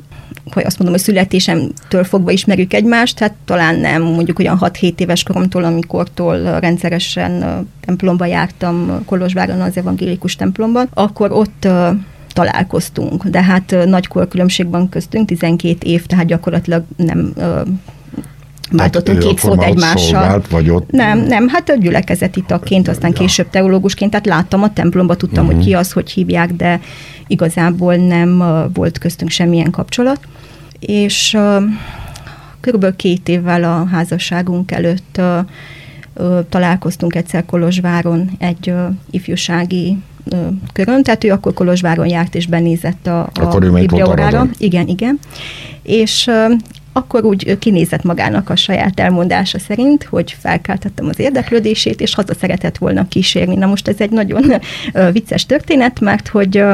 hogy 0.52 0.64
azt 0.64 0.78
mondom, 0.78 0.96
hogy 0.96 1.06
születésemtől 1.06 2.04
fogva 2.04 2.30
ismerjük 2.30 2.72
egymást, 2.72 3.18
hát 3.18 3.34
talán 3.44 3.78
nem, 3.78 4.02
mondjuk 4.02 4.38
olyan 4.38 4.58
6-7 4.60 4.98
éves 5.00 5.22
koromtól, 5.22 5.64
amikortól 5.64 6.60
rendszeresen 6.60 7.66
templomba 7.84 8.26
jártam 8.26 9.02
Kolozsváron, 9.04 9.60
az 9.60 9.76
evangélikus 9.76 10.36
templomban, 10.36 10.88
akkor 10.94 11.32
ott 11.32 11.68
találkoztunk, 12.28 13.24
de 13.24 13.42
hát 13.42 13.76
nagy 13.84 14.06
korkülönbség 14.06 14.70
van 14.70 14.88
köztünk, 14.88 15.26
12 15.26 15.76
év, 15.86 16.06
tehát 16.06 16.26
gyakorlatilag 16.26 16.84
nem 16.96 17.32
váltottunk 18.70 19.18
két 19.18 19.38
szót 19.38 19.62
egymással. 19.62 20.42
vagy 20.50 20.70
ott... 20.70 20.90
Nem, 20.90 21.18
nem, 21.18 21.48
hát 21.48 21.68
a 21.68 21.74
gyülekezeti 21.74 22.44
tagként, 22.46 22.88
aztán 22.88 23.10
ja. 23.14 23.20
később 23.20 23.50
teológusként, 23.50 24.10
tehát 24.10 24.26
láttam 24.26 24.62
a 24.62 24.72
templomba, 24.72 25.16
tudtam, 25.16 25.44
uh-huh. 25.44 25.54
hogy 25.54 25.64
mhm. 25.66 25.74
ki 25.74 25.80
az, 25.80 25.92
hogy 25.92 26.10
hívják, 26.10 26.52
de 26.52 26.80
igazából 27.26 27.94
nem 27.94 28.42
volt 28.74 28.98
köztünk 28.98 29.30
semmilyen 29.30 29.70
kapcsolat. 29.70 30.20
És 30.78 31.34
uh, 31.36 31.62
körülbelül 32.60 32.96
két 32.96 33.28
évvel 33.28 33.64
a 33.64 33.88
házasságunk 33.92 34.70
előtt 34.70 35.18
uh, 35.18 35.38
uh, 36.14 36.38
találkoztunk 36.48 37.14
egyszer 37.14 37.44
Kolozsváron 37.46 38.30
egy 38.38 38.70
uh, 38.70 38.80
ifjúsági 39.10 39.98
körön, 40.72 41.02
tehát 41.02 41.24
ő 41.24 41.30
akkor 41.30 41.54
Kolozsváron 41.54 42.06
járt 42.06 42.34
és 42.34 42.46
benézett 42.46 43.06
a, 43.06 43.30
a 43.40 43.58
bibliórára. 43.58 44.48
Igen, 44.58 44.88
igen. 44.88 45.18
És 45.82 46.30
akkor 46.92 47.24
úgy 47.24 47.58
kinézett 47.58 48.02
magának 48.02 48.50
a 48.50 48.56
saját 48.56 49.00
elmondása 49.00 49.58
szerint, 49.58 50.04
hogy 50.04 50.36
felkeltettem 50.40 51.06
az 51.08 51.18
érdeklődését, 51.18 52.00
és 52.00 52.14
haza 52.14 52.34
szeretett 52.34 52.78
volna 52.78 53.08
kísérni. 53.08 53.54
Na 53.54 53.66
most 53.66 53.88
ez 53.88 53.96
egy 53.98 54.10
nagyon 54.10 54.52
vicces 55.12 55.46
történet, 55.46 56.00
mert 56.00 56.28
hogy 56.28 56.64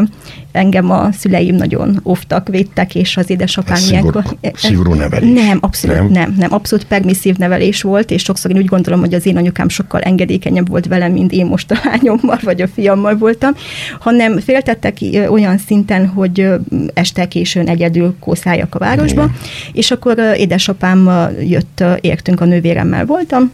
engem 0.53 0.91
a 0.91 1.09
szüleim 1.13 1.55
nagyon 1.55 2.01
óvtak, 2.05 2.49
védtek, 2.49 2.95
és 2.95 3.17
az 3.17 3.31
édesapám 3.31 3.77
szigor, 3.77 4.01
ilyenkor... 4.01 4.25
Szigorú 4.55 4.95
nevelés. 4.95 5.43
Nem, 5.43 5.59
abszolút 5.61 5.97
nem. 5.97 6.07
nem, 6.11 6.35
nem, 6.39 6.53
abszolút 6.53 6.85
permisszív 6.85 7.37
nevelés 7.37 7.83
volt, 7.83 8.11
és 8.11 8.23
sokszor 8.23 8.51
én 8.51 8.57
úgy 8.57 8.65
gondolom, 8.65 9.01
hogy 9.01 9.15
az 9.15 9.27
én 9.27 9.37
anyukám 9.37 9.69
sokkal 9.69 10.01
engedékenyebb 10.01 10.69
volt 10.69 10.87
velem, 10.87 11.13
mint 11.13 11.33
én 11.33 11.47
most 11.47 11.71
a 11.71 11.79
lányommal, 11.85 12.39
vagy 12.43 12.61
a 12.61 12.69
fiammal 12.69 13.17
voltam, 13.17 13.53
hanem 14.01 14.39
féltettek 14.39 14.99
olyan 15.29 15.59
szinten, 15.59 16.07
hogy 16.07 16.49
este 16.95 17.29
későn 17.29 17.69
egyedül 17.69 18.15
kószáljak 18.21 18.75
a 18.75 18.79
városba, 18.79 19.23
Igen. 19.23 19.37
és 19.73 19.91
akkor 19.91 20.08
édesapám 20.37 21.31
jött, 21.41 21.85
értünk 22.01 22.41
a 22.41 22.45
nővéremmel 22.45 23.07
voltam, 23.07 23.53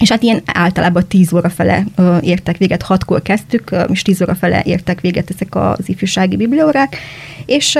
és 0.00 0.10
hát 0.10 0.22
ilyen 0.22 0.42
általában 0.44 1.06
10 1.06 1.32
óra 1.32 1.48
fele 1.48 1.84
értek 2.20 2.56
véget, 2.56 2.82
hatkor 2.82 3.22
kezdtük, 3.22 3.76
és 3.90 4.02
10 4.02 4.22
óra 4.22 4.34
fele 4.34 4.62
értek 4.64 5.00
véget 5.00 5.30
ezek 5.34 5.54
az 5.54 5.88
ifjúsági 5.88 6.36
bibliórák, 6.36 6.96
és 7.46 7.78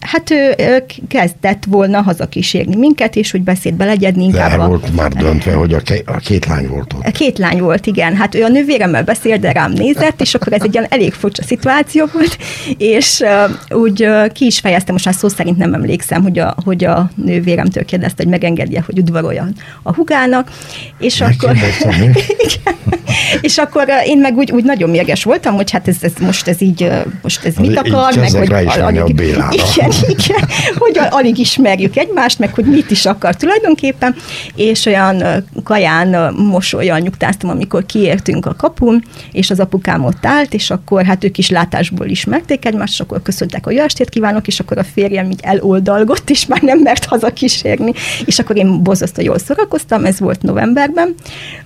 Hát 0.00 0.30
ő, 0.30 0.54
ő 0.58 0.84
kezdett 1.08 1.64
volna 1.68 2.00
hazakísérni 2.00 2.76
minket, 2.76 3.16
és 3.16 3.30
hogy 3.30 3.42
beszédbe 3.42 3.84
legyedni 3.84 4.24
inkább. 4.24 4.50
De 4.50 4.62
a... 4.62 4.66
volt 4.66 4.94
már 4.94 5.12
döntve, 5.12 5.52
hogy 5.52 5.74
a, 5.74 5.80
ke- 5.80 6.08
a 6.08 6.16
két 6.16 6.46
lány 6.46 6.68
volt 6.68 6.92
ott. 6.92 7.06
A 7.06 7.10
két 7.10 7.38
lány 7.38 7.60
volt, 7.60 7.86
igen. 7.86 8.16
Hát 8.16 8.34
ő 8.34 8.42
a 8.42 8.48
nővéremmel 8.48 9.02
beszélt, 9.02 9.40
de 9.40 9.52
rám 9.52 9.72
nézett, 9.72 10.20
és 10.20 10.34
akkor 10.34 10.52
ez 10.52 10.62
egy 10.62 10.74
ilyen 10.74 10.86
elég 10.88 11.12
furcsa 11.12 11.42
szituáció 11.42 12.06
volt, 12.12 12.38
és 12.78 13.20
uh, 13.20 13.78
úgy 13.78 14.04
uh, 14.04 14.32
ki 14.32 14.46
is 14.46 14.58
fejeztem, 14.58 14.92
most 14.92 15.04
már 15.04 15.14
szó 15.14 15.28
szerint 15.28 15.56
nem 15.56 15.74
emlékszem, 15.74 16.22
hogy 16.22 16.38
a, 16.38 16.54
hogy 16.64 16.84
a 16.84 17.10
nővéremtől 17.14 17.84
kérdezte, 17.84 18.22
hogy 18.22 18.32
megengedje, 18.32 18.82
hogy 18.86 18.98
udvaroljon 18.98 19.54
a 19.82 19.94
hugának, 19.94 20.50
és 20.98 21.20
akkor... 21.20 21.56
és 23.40 23.58
akkor 23.58 23.88
én 24.04 24.18
meg 24.18 24.36
úgy, 24.36 24.50
úgy 24.50 24.64
nagyon 24.64 24.90
mérges 24.90 25.24
voltam, 25.24 25.54
hogy 25.54 25.70
hát 25.70 25.88
ez, 25.88 25.96
ez 26.00 26.12
most 26.20 26.48
ez 26.48 26.60
így, 26.60 26.90
most 27.22 27.44
ez 27.44 27.54
mit 27.56 27.76
akar, 27.76 28.16
meg 28.16 28.30
hogy... 28.30 28.48
Rá 28.48 28.60
is 28.60 28.76
a 28.76 28.90
Igen, 28.90 29.87
igen, 30.06 30.48
hogy 30.74 30.98
alig 31.10 31.38
ismerjük 31.38 31.96
egymást, 31.96 32.38
meg 32.38 32.54
hogy 32.54 32.64
mit 32.64 32.90
is 32.90 33.06
akar 33.06 33.36
tulajdonképpen, 33.36 34.14
és 34.54 34.86
olyan 34.86 35.22
kaján 35.64 36.34
mosolyan 36.34 37.00
nyugtáztam, 37.00 37.50
amikor 37.50 37.86
kiértünk 37.86 38.46
a 38.46 38.54
kapun, 38.54 39.04
és 39.32 39.50
az 39.50 39.60
apukám 39.60 40.04
ott 40.04 40.26
állt, 40.26 40.54
és 40.54 40.70
akkor 40.70 41.04
hát 41.04 41.24
ők 41.24 41.38
is 41.38 41.50
látásból 41.50 42.06
ismerték 42.06 42.64
egymást, 42.64 42.92
és 42.92 43.00
akkor 43.00 43.22
köszöntek, 43.22 43.64
hogy 43.64 43.74
jó 43.74 43.82
estét 43.82 44.08
kívánok, 44.08 44.46
és 44.46 44.60
akkor 44.60 44.78
a 44.78 44.84
férjem 44.84 45.30
így 45.30 45.40
eloldalgott, 45.42 46.30
és 46.30 46.46
már 46.46 46.62
nem 46.62 46.78
mert 46.78 47.04
hazakísérni, 47.04 47.92
és 48.24 48.38
akkor 48.38 48.56
én 48.56 48.82
borzasztó 48.82 49.22
jól 49.22 49.38
szórakoztam, 49.38 50.04
ez 50.04 50.20
volt 50.20 50.42
novemberben. 50.42 51.14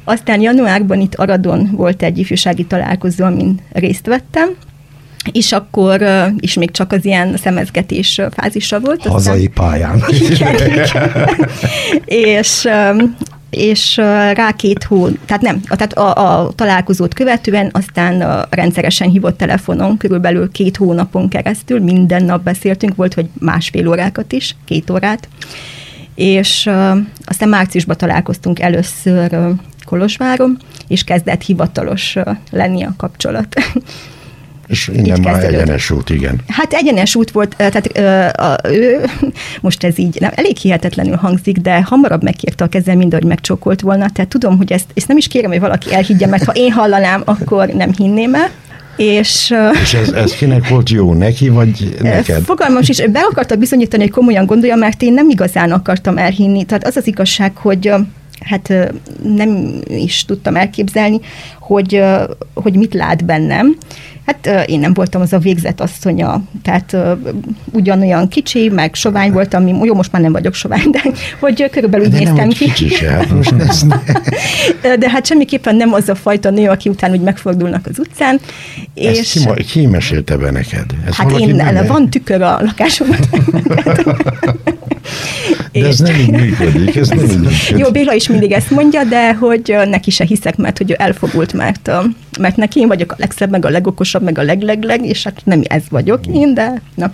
Aztán 0.05 0.41
januárban 0.41 1.01
itt 1.01 1.15
Aradon 1.15 1.71
volt 1.73 2.03
egy 2.03 2.19
ifjúsági 2.19 2.65
találkozó, 2.65 3.25
amin 3.25 3.61
részt 3.73 4.07
vettem, 4.07 4.57
és 5.33 5.53
akkor 5.53 6.05
is 6.41 6.55
még 6.55 6.71
csak 6.71 6.93
az 6.93 7.05
ilyen 7.05 7.37
szemezgetés 7.37 8.21
fázisa 8.31 8.81
volt. 8.81 9.07
Hazai 9.07 9.37
aztán... 9.37 9.53
pályán. 9.53 10.03
Igen, 10.31 10.55
igen. 10.55 10.87
és, 12.05 12.69
és 13.51 13.97
rá 14.35 14.53
két 14.57 14.85
hó, 14.85 15.09
tehát 15.27 15.43
nem, 15.43 15.61
tehát 15.61 15.93
a, 15.93 16.43
a 16.45 16.53
találkozót 16.53 17.15
követően 17.15 17.71
aztán 17.73 18.47
rendszeresen 18.51 19.09
hívott 19.09 19.37
telefonon, 19.37 19.97
körülbelül 19.97 20.51
két 20.51 20.77
hónapon 20.77 21.29
keresztül 21.29 21.81
minden 21.81 22.25
nap 22.25 22.43
beszéltünk, 22.43 22.97
volt, 22.97 23.15
hogy 23.15 23.29
másfél 23.39 23.89
órákat 23.89 24.33
is, 24.33 24.57
két 24.65 24.91
órát, 24.91 25.29
és 26.15 26.71
aztán 27.25 27.49
márciusban 27.49 27.97
találkoztunk 27.97 28.61
először 28.61 29.37
Kolozsváron, 29.85 30.59
és 30.89 31.05
kezdett 31.05 31.43
hivatalos 31.43 32.17
lenni 32.51 32.83
a 32.85 32.95
kapcsolat. 32.97 33.55
És 34.67 34.91
innen 34.95 35.21
már 35.21 35.45
egyenes 35.45 35.91
út, 35.91 36.11
igen. 36.11 36.41
Hát 36.49 36.73
egyenes 36.73 37.15
út 37.15 37.31
volt, 37.31 37.55
tehát 37.57 37.99
ö, 37.99 38.43
a, 38.43 38.59
ő, 38.69 39.05
most 39.61 39.85
ez 39.85 39.99
így 39.99 40.17
nem, 40.21 40.31
elég 40.35 40.57
hihetetlenül 40.57 41.17
hangzik, 41.17 41.57
de 41.57 41.83
hamarabb 41.83 42.23
megkérte 42.23 42.65
a 42.65 42.69
kezem, 42.69 42.97
mint 42.97 43.13
ahogy 43.13 43.27
megcsókolt 43.27 43.81
volna. 43.81 44.11
Tehát 44.11 44.31
tudom, 44.31 44.57
hogy 44.57 44.73
ezt, 44.73 44.87
ezt 44.95 45.09
nem 45.09 45.17
is 45.17 45.29
kérem, 45.29 45.51
hogy 45.51 45.61
valaki 45.61 45.95
elhiggye, 45.95 46.27
mert 46.27 46.45
ha 46.45 46.53
én 46.53 46.73
hallanám, 46.73 47.23
akkor 47.25 47.69
nem 47.69 47.93
hinném 47.97 48.35
el. 48.35 48.51
És, 48.97 49.55
és 49.83 49.95
ez, 49.95 50.09
ez 50.09 50.33
kinek 50.33 50.69
volt 50.69 50.91
jó, 50.91 51.13
neki 51.13 51.49
vagy 51.49 51.97
neked? 52.03 52.43
Fogalmam 52.43 52.83
is, 52.87 53.03
be 53.11 53.21
akarta 53.31 53.57
bizonyítani, 53.57 54.03
hogy 54.03 54.13
komolyan 54.13 54.47
gondolja, 54.47 54.77
mert 54.77 55.03
én 55.03 55.13
nem 55.13 55.31
igazán 55.31 55.73
akartam 55.73 56.19
elhinni. 56.19 56.65
Tehát 56.65 56.87
az 56.87 56.97
az 56.97 57.07
igazság, 57.07 57.57
hogy 57.57 57.93
hát 58.45 58.73
nem 59.23 59.75
is 59.89 60.25
tudtam 60.25 60.57
elképzelni, 60.57 61.21
hogy, 61.61 62.03
hogy 62.55 62.75
mit 62.75 62.95
lát 62.95 63.25
bennem. 63.25 63.77
Hát 64.27 64.67
én 64.67 64.81
nem 64.81 64.95
voltam 64.95 65.21
az 65.21 65.33
a 65.33 65.39
végzett 65.39 65.81
asszonya, 65.81 66.43
tehát 66.63 66.97
ugyanolyan 67.73 68.29
kicsi, 68.29 68.69
meg 68.69 68.95
sovány 68.95 69.33
voltam, 69.33 69.85
jó, 69.85 69.95
most 69.95 70.13
már 70.13 70.23
nem 70.23 70.33
vagyok 70.33 70.55
sovány, 70.55 70.91
de 70.91 71.03
hogy 71.39 71.71
körülbelül 71.71 72.07
úgy 72.07 72.13
néztem 72.13 72.49
ki. 72.49 72.65
Kicsi 72.65 72.89
se, 72.89 73.11
hát 73.11 73.31
most 73.31 73.55
de 74.99 75.11
hát 75.11 75.27
semmiképpen 75.27 75.77
nem 75.77 75.93
az 75.93 76.09
a 76.09 76.15
fajta 76.15 76.51
nő, 76.51 76.69
aki 76.69 76.89
után 76.89 77.11
úgy 77.11 77.21
megfordulnak 77.21 77.87
az 77.91 77.99
utcán. 77.99 78.41
Ezt 78.95 79.19
és... 79.19 79.47
ki, 79.55 79.65
ki 79.65 79.87
mesélte 79.87 80.37
be 80.37 80.51
neked? 80.51 80.87
Ez 81.07 81.15
hát 81.15 81.39
én, 81.39 81.57
benne? 81.57 81.83
van 81.83 82.11
tükör 82.11 82.43
a 82.43 82.59
lakásomban. 82.61 83.19
De 85.73 85.87
ez 85.87 85.99
nem 85.99 86.15
így 86.15 86.31
működik, 86.31 86.97
ez 86.97 87.09
nem 87.09 87.19
így 87.19 87.39
működik. 87.49 87.79
Jó, 87.79 87.91
Béla 87.91 88.13
is 88.13 88.29
mindig 88.29 88.53
ezt 88.53 88.71
mondja, 88.71 89.05
de 89.05 89.35
hogy 89.35 89.77
neki 89.85 90.11
se 90.11 90.25
hiszek, 90.25 90.57
mert 90.57 90.79
hogy 90.79 90.91
ő 90.91 90.95
elfogult, 90.99 91.53
mert, 91.53 91.91
mert 92.41 92.57
neki 92.57 92.81
én 92.81 92.89
vagyok 92.89 93.13
a 93.13 93.15
legszebb, 93.19 93.51
meg 93.51 93.65
a 93.65 93.69
legokosabb, 93.69 94.23
meg 94.23 94.39
a 94.39 94.43
leglegleg, 94.43 95.05
és 95.05 95.25
hát 95.25 95.41
nem 95.45 95.63
ez 95.65 95.83
vagyok 95.91 96.27
én, 96.27 96.55
de 96.55 96.83
na. 96.95 97.13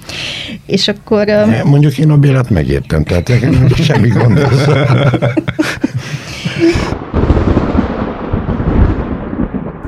És 0.67 0.88
akkor... 0.88 1.27
Mondjuk 1.65 1.99
én 1.99 2.11
a 2.11 2.17
Bélát 2.17 2.50
megértem, 2.50 3.05
tehát 3.05 3.33
semmi 3.83 4.09
gond. 4.09 4.47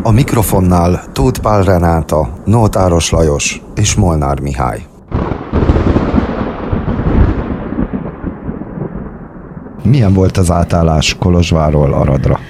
A 0.03 0.11
mikrofonnál 0.11 1.05
Tóth 1.12 1.41
Pál 1.41 1.62
Renáta, 1.62 2.43
Nótáros 2.45 3.11
Lajos 3.11 3.62
és 3.75 3.95
Molnár 3.95 4.41
Mihály. 4.41 4.89
Milyen 9.83 10.13
volt 10.13 10.37
az 10.37 10.51
átállás 10.51 11.17
Kolozsváról 11.19 11.93
Aradra? 11.93 12.41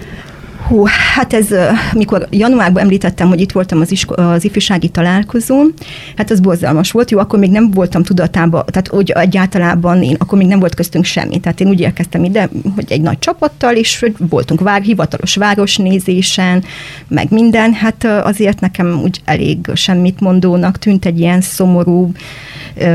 Hú, 0.71 0.85
hát 1.15 1.33
ez, 1.33 1.47
mikor 1.93 2.27
januárban 2.31 2.83
említettem, 2.83 3.29
hogy 3.29 3.41
itt 3.41 3.53
voltam 3.53 3.81
az, 3.81 3.91
isko- 3.91 4.19
az 4.19 4.45
ifjúsági 4.45 4.89
találkozón, 4.89 5.73
hát 6.17 6.31
az 6.31 6.41
borzalmas 6.41 6.91
volt. 6.91 7.11
Jó, 7.11 7.19
akkor 7.19 7.39
még 7.39 7.51
nem 7.51 7.71
voltam 7.71 8.03
tudatában, 8.03 8.65
tehát 8.67 8.89
hogy 8.89 9.11
egyáltalán 9.11 10.03
én, 10.03 10.17
akkor 10.19 10.39
még 10.39 10.47
nem 10.47 10.59
volt 10.59 10.75
köztünk 10.75 11.05
semmi. 11.05 11.41
Tehát 11.41 11.61
én 11.61 11.69
úgy 11.69 11.81
érkeztem 11.81 12.25
ide, 12.25 12.49
hogy 12.75 12.85
egy 12.89 13.01
nagy 13.01 13.19
csapattal, 13.19 13.75
és 13.75 14.07
voltunk 14.19 14.61
vár, 14.61 14.83
hivatalos 14.83 15.37
városnézésen, 15.37 16.65
meg 17.09 17.31
minden. 17.31 17.73
Hát 17.73 18.05
azért 18.05 18.61
nekem 18.61 19.01
úgy 19.03 19.21
elég 19.25 19.59
semmit 19.75 20.21
mondónak 20.21 20.79
tűnt 20.79 21.05
egy 21.05 21.19
ilyen 21.19 21.41
szomorú, 21.41 22.13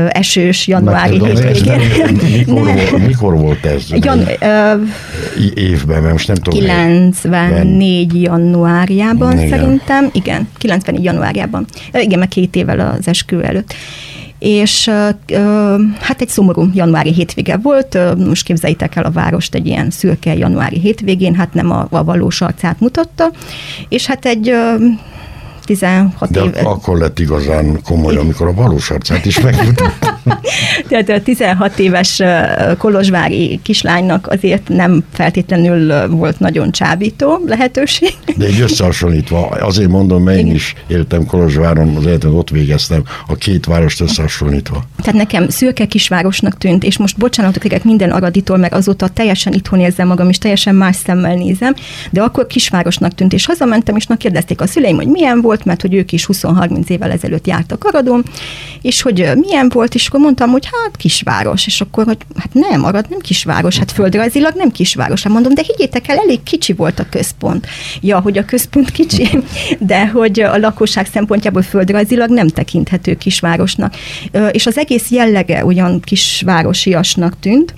esős 0.08 0.66
januári 0.66 1.20
hétvégén. 1.24 1.80
Mikor, 2.36 2.62
volt, 2.62 3.06
mikor 3.06 3.36
volt 3.36 3.64
ez? 3.64 3.84
Jan, 3.90 4.28
évben, 5.54 6.00
mert 6.00 6.12
most 6.12 6.26
nem 6.28 6.36
tudom. 6.36 6.58
94 7.66 8.22
januárjában 8.22 9.32
igen. 9.32 9.48
szerintem. 9.48 10.08
Igen, 10.12 10.48
94 10.58 11.04
januárjában. 11.04 11.66
Igen, 11.92 12.18
meg 12.18 12.28
két 12.28 12.56
évvel 12.56 12.80
az 12.80 13.08
eskü 13.08 13.40
előtt 13.40 13.74
és 14.38 14.90
hát 16.00 16.20
egy 16.20 16.28
szomorú 16.28 16.68
januári 16.74 17.12
hétvége 17.12 17.56
volt, 17.56 17.98
most 18.26 18.44
képzeljétek 18.44 18.96
el 18.96 19.04
a 19.04 19.10
várost 19.10 19.54
egy 19.54 19.66
ilyen 19.66 19.90
szürke 19.90 20.36
januári 20.36 20.80
hétvégén, 20.80 21.34
hát 21.34 21.54
nem 21.54 21.70
a, 21.70 21.86
a 21.90 22.04
valós 22.04 22.40
arcát 22.40 22.80
mutatta, 22.80 23.30
és 23.88 24.06
hát 24.06 24.26
egy 24.26 24.54
16 25.66 26.30
De 26.30 26.42
éve. 26.44 26.60
akkor 26.60 26.98
lett 26.98 27.18
igazán 27.18 27.80
komoly, 27.84 28.16
amikor 28.16 28.46
a 28.46 28.52
valós 28.52 28.90
arcát 28.90 29.24
is 29.24 29.40
megmutatta. 29.40 30.14
Tehát 30.88 31.08
a 31.08 31.22
16 31.22 31.78
éves 31.78 32.22
kolozsvári 32.78 33.60
kislánynak 33.62 34.26
azért 34.26 34.68
nem 34.68 35.04
feltétlenül 35.12 36.08
volt 36.08 36.40
nagyon 36.40 36.70
csábító 36.70 37.40
lehetőség. 37.46 38.14
De 38.36 38.44
egy 38.44 38.60
összehasonlítva, 38.60 39.46
azért 39.46 39.90
mondom, 39.90 40.22
mert 40.22 40.38
én 40.38 40.54
is 40.54 40.74
éltem 40.86 41.26
Kolozsváron, 41.26 41.96
az 41.96 42.06
életet 42.06 42.30
ott 42.32 42.50
végeztem, 42.50 43.02
a 43.26 43.34
két 43.34 43.64
várost 43.64 44.00
összehasonlítva. 44.00 44.84
Tehát 45.02 45.18
nekem 45.18 45.48
szürke 45.48 45.86
kisvárosnak 45.86 46.58
tűnt, 46.58 46.84
és 46.84 46.98
most 46.98 47.18
bocsánatot 47.18 47.62
kérek 47.62 47.84
minden 47.84 48.10
araditól, 48.10 48.56
meg 48.56 48.74
azóta 48.74 49.08
teljesen 49.08 49.52
itthon 49.52 49.80
érzem 49.80 50.06
magam, 50.06 50.28
és 50.28 50.38
teljesen 50.38 50.74
más 50.74 50.96
szemmel 50.96 51.34
nézem, 51.34 51.74
de 52.10 52.22
akkor 52.22 52.46
kisvárosnak 52.46 53.14
tűnt, 53.14 53.32
és 53.32 53.46
hazamentem, 53.46 53.96
és 53.96 54.06
kérdezték 54.18 54.60
a 54.60 54.66
szüleim, 54.66 54.96
hogy 54.96 55.08
milyen 55.08 55.40
volt, 55.40 55.55
mert 55.64 55.80
hogy 55.80 55.94
ők 55.94 56.12
is 56.12 56.26
20-30 56.28 56.88
évvel 56.88 57.10
ezelőtt 57.10 57.46
jártak 57.46 57.84
Aradon, 57.84 58.24
és 58.82 59.02
hogy 59.02 59.30
milyen 59.34 59.68
volt, 59.68 59.94
és 59.94 60.06
akkor 60.06 60.20
mondtam, 60.20 60.50
hogy 60.50 60.64
hát 60.64 60.96
kisváros, 60.96 61.66
és 61.66 61.80
akkor, 61.80 62.04
hogy 62.04 62.18
hát 62.36 62.54
nem, 62.54 62.84
Arad 62.84 63.06
nem 63.10 63.18
kisváros, 63.18 63.78
hát 63.78 63.92
földrajzilag 63.92 64.54
nem 64.54 64.70
kisváros. 64.70 65.22
Hát 65.22 65.32
mondom, 65.32 65.54
de 65.54 65.62
higgyétek 65.66 66.08
el, 66.08 66.16
elég 66.16 66.42
kicsi 66.42 66.72
volt 66.72 66.98
a 66.98 67.06
központ. 67.10 67.66
Ja, 68.00 68.20
hogy 68.20 68.38
a 68.38 68.44
központ 68.44 68.90
kicsi, 68.90 69.28
de 69.78 70.08
hogy 70.08 70.40
a 70.40 70.56
lakosság 70.56 71.06
szempontjából 71.12 71.62
földrajzilag 71.62 72.30
nem 72.30 72.48
tekinthető 72.48 73.14
kisvárosnak. 73.14 73.94
És 74.50 74.66
az 74.66 74.78
egész 74.78 75.10
jellege 75.10 75.64
olyan 75.64 76.00
kisvárosiasnak 76.00 77.38
tűnt, 77.40 77.74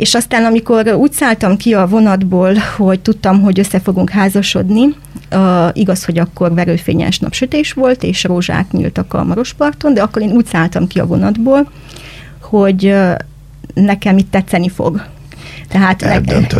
és 0.00 0.14
aztán, 0.14 0.44
amikor 0.44 0.88
úgy 0.88 1.12
szálltam 1.12 1.56
ki 1.56 1.74
a 1.74 1.86
vonatból, 1.86 2.54
hogy 2.76 3.00
tudtam, 3.00 3.40
hogy 3.40 3.58
össze 3.58 3.80
fogunk 3.80 4.10
házasodni, 4.10 4.94
uh, 5.32 5.68
igaz, 5.72 6.04
hogy 6.04 6.18
akkor 6.18 6.54
verőfényes 6.54 7.18
napsütés 7.18 7.72
volt, 7.72 8.02
és 8.02 8.24
rózsák 8.24 8.70
nyíltak 8.70 9.14
a 9.14 9.24
Marosparton, 9.24 9.94
de 9.94 10.02
akkor 10.02 10.22
én 10.22 10.30
úgy 10.30 10.46
szálltam 10.46 10.86
ki 10.86 11.00
a 11.00 11.06
vonatból, 11.06 11.70
hogy 12.40 12.94
nekem 13.74 14.18
itt 14.18 14.30
tetszeni 14.30 14.68
fog 14.68 15.04
tehát 15.70 16.02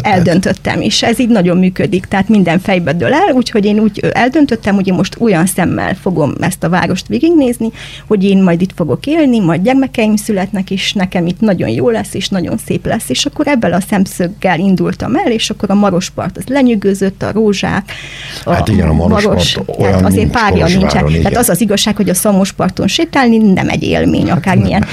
eldöntöttem, 0.02 0.80
és 0.80 1.02
ez 1.02 1.18
így 1.18 1.28
nagyon 1.28 1.56
működik, 1.56 2.04
tehát 2.04 2.28
minden 2.28 2.58
fejbe 2.58 2.92
dől 2.92 3.12
el, 3.12 3.34
úgyhogy 3.34 3.64
én 3.64 3.78
úgy 3.78 4.10
eldöntöttem, 4.12 4.74
hogy 4.74 4.86
én 4.86 4.94
most 4.94 5.16
olyan 5.18 5.46
szemmel 5.46 5.94
fogom 5.94 6.34
ezt 6.40 6.64
a 6.64 6.68
várost 6.68 7.06
végignézni, 7.06 7.70
hogy 8.06 8.24
én 8.24 8.42
majd 8.42 8.60
itt 8.60 8.72
fogok 8.74 9.06
élni, 9.06 9.40
majd 9.40 9.62
gyermekeim 9.62 10.16
születnek, 10.16 10.70
és 10.70 10.92
nekem 10.92 11.26
itt 11.26 11.40
nagyon 11.40 11.68
jó 11.68 11.90
lesz, 11.90 12.14
és 12.14 12.28
nagyon 12.28 12.56
szép 12.66 12.86
lesz, 12.86 13.08
és 13.08 13.26
akkor 13.26 13.46
ebből 13.48 13.72
a 13.72 13.80
szemszöggel 13.80 14.58
indultam 14.58 15.16
el, 15.16 15.32
és 15.32 15.50
akkor 15.50 15.70
a 15.70 15.74
Marospart 15.74 16.36
az 16.36 16.44
lenyűgözött, 16.46 17.22
a 17.22 17.32
rózsák, 17.32 17.92
a 18.44 18.52
hát 18.52 18.68
igen, 18.68 18.88
a 18.88 18.92
Marospart 18.92 19.26
Maros, 19.26 19.58
olyan 19.78 20.04
azért 20.04 20.30
párja 20.30 20.66
nincsen. 20.66 21.06
Tehát 21.06 21.36
az 21.36 21.48
az 21.48 21.60
igazság, 21.60 21.96
hogy 21.96 22.08
a 22.08 22.14
Szamosparton 22.14 22.86
sétálni 22.86 23.36
nem 23.38 23.68
egy 23.68 23.82
élmény, 23.82 24.30
akármilyen 24.30 24.86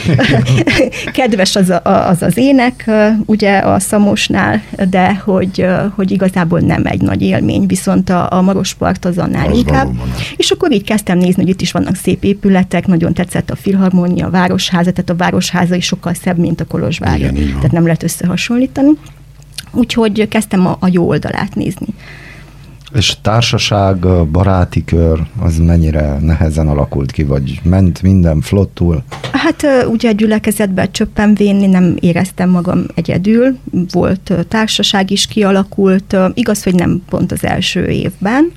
kedves 1.14 1.56
az, 1.56 1.70
a, 1.70 1.82
az 1.84 2.22
az 2.22 2.38
ének, 2.38 2.90
ugye 3.26 3.58
a 3.58 3.80
Szamos 3.80 4.07
Számosnál, 4.08 4.62
de 4.90 5.16
hogy, 5.16 5.66
hogy 5.96 6.12
igazából 6.12 6.60
nem 6.60 6.86
egy 6.86 7.02
nagy 7.02 7.22
élmény, 7.22 7.66
viszont 7.66 8.10
a, 8.10 8.32
a 8.32 8.42
Marospart 8.42 9.06
az 9.06 9.18
annál 9.18 9.48
az 9.48 9.58
inkább. 9.58 9.88
És 10.36 10.52
akkor 10.52 10.72
így 10.72 10.84
kezdtem 10.84 11.18
nézni, 11.18 11.42
hogy 11.42 11.52
itt 11.52 11.62
is 11.62 11.72
vannak 11.72 11.96
szép 11.96 12.24
épületek, 12.24 12.88
nagyon 12.88 13.14
tetszett 13.14 13.50
a 13.50 13.56
filharmónia, 13.56 14.26
a 14.26 14.30
városháza, 14.30 14.92
tehát 14.92 15.10
a 15.10 15.16
városháza 15.16 15.76
is 15.76 15.86
sokkal 15.86 16.14
szebb, 16.14 16.38
mint 16.38 16.62
a 16.62 16.66
Kolozsvár. 16.66 17.20
Tehát 17.20 17.72
nem 17.72 17.84
lehet 17.84 18.04
összehasonlítani. 18.04 18.92
Úgyhogy 19.72 20.28
kezdtem 20.28 20.68
a, 20.68 20.78
a 20.80 20.88
jó 20.92 21.08
oldalát 21.08 21.56
nézni. 21.56 21.88
És 22.94 23.16
társaság, 23.22 23.98
baráti 24.32 24.84
kör, 24.84 25.20
az 25.40 25.58
mennyire 25.58 26.18
nehezen 26.20 26.68
alakult 26.68 27.12
ki, 27.12 27.24
vagy 27.24 27.60
ment 27.64 28.02
minden 28.02 28.42
flottul? 28.42 29.04
Hát 29.32 29.66
ugye 29.90 30.12
gyülekezetbe 30.12 30.92
csöppenvén 30.92 31.70
nem 31.70 31.96
éreztem 32.00 32.50
magam 32.50 32.84
egyedül, 32.96 33.58
volt 33.92 34.34
társaság 34.48 35.12
is 35.12 35.28
kialakult, 35.28 36.18
igaz, 36.34 36.64
hogy 36.64 36.76
nem 36.76 37.04
pont 37.10 37.32
az 37.32 37.44
első 37.44 37.86
évben, 37.86 38.52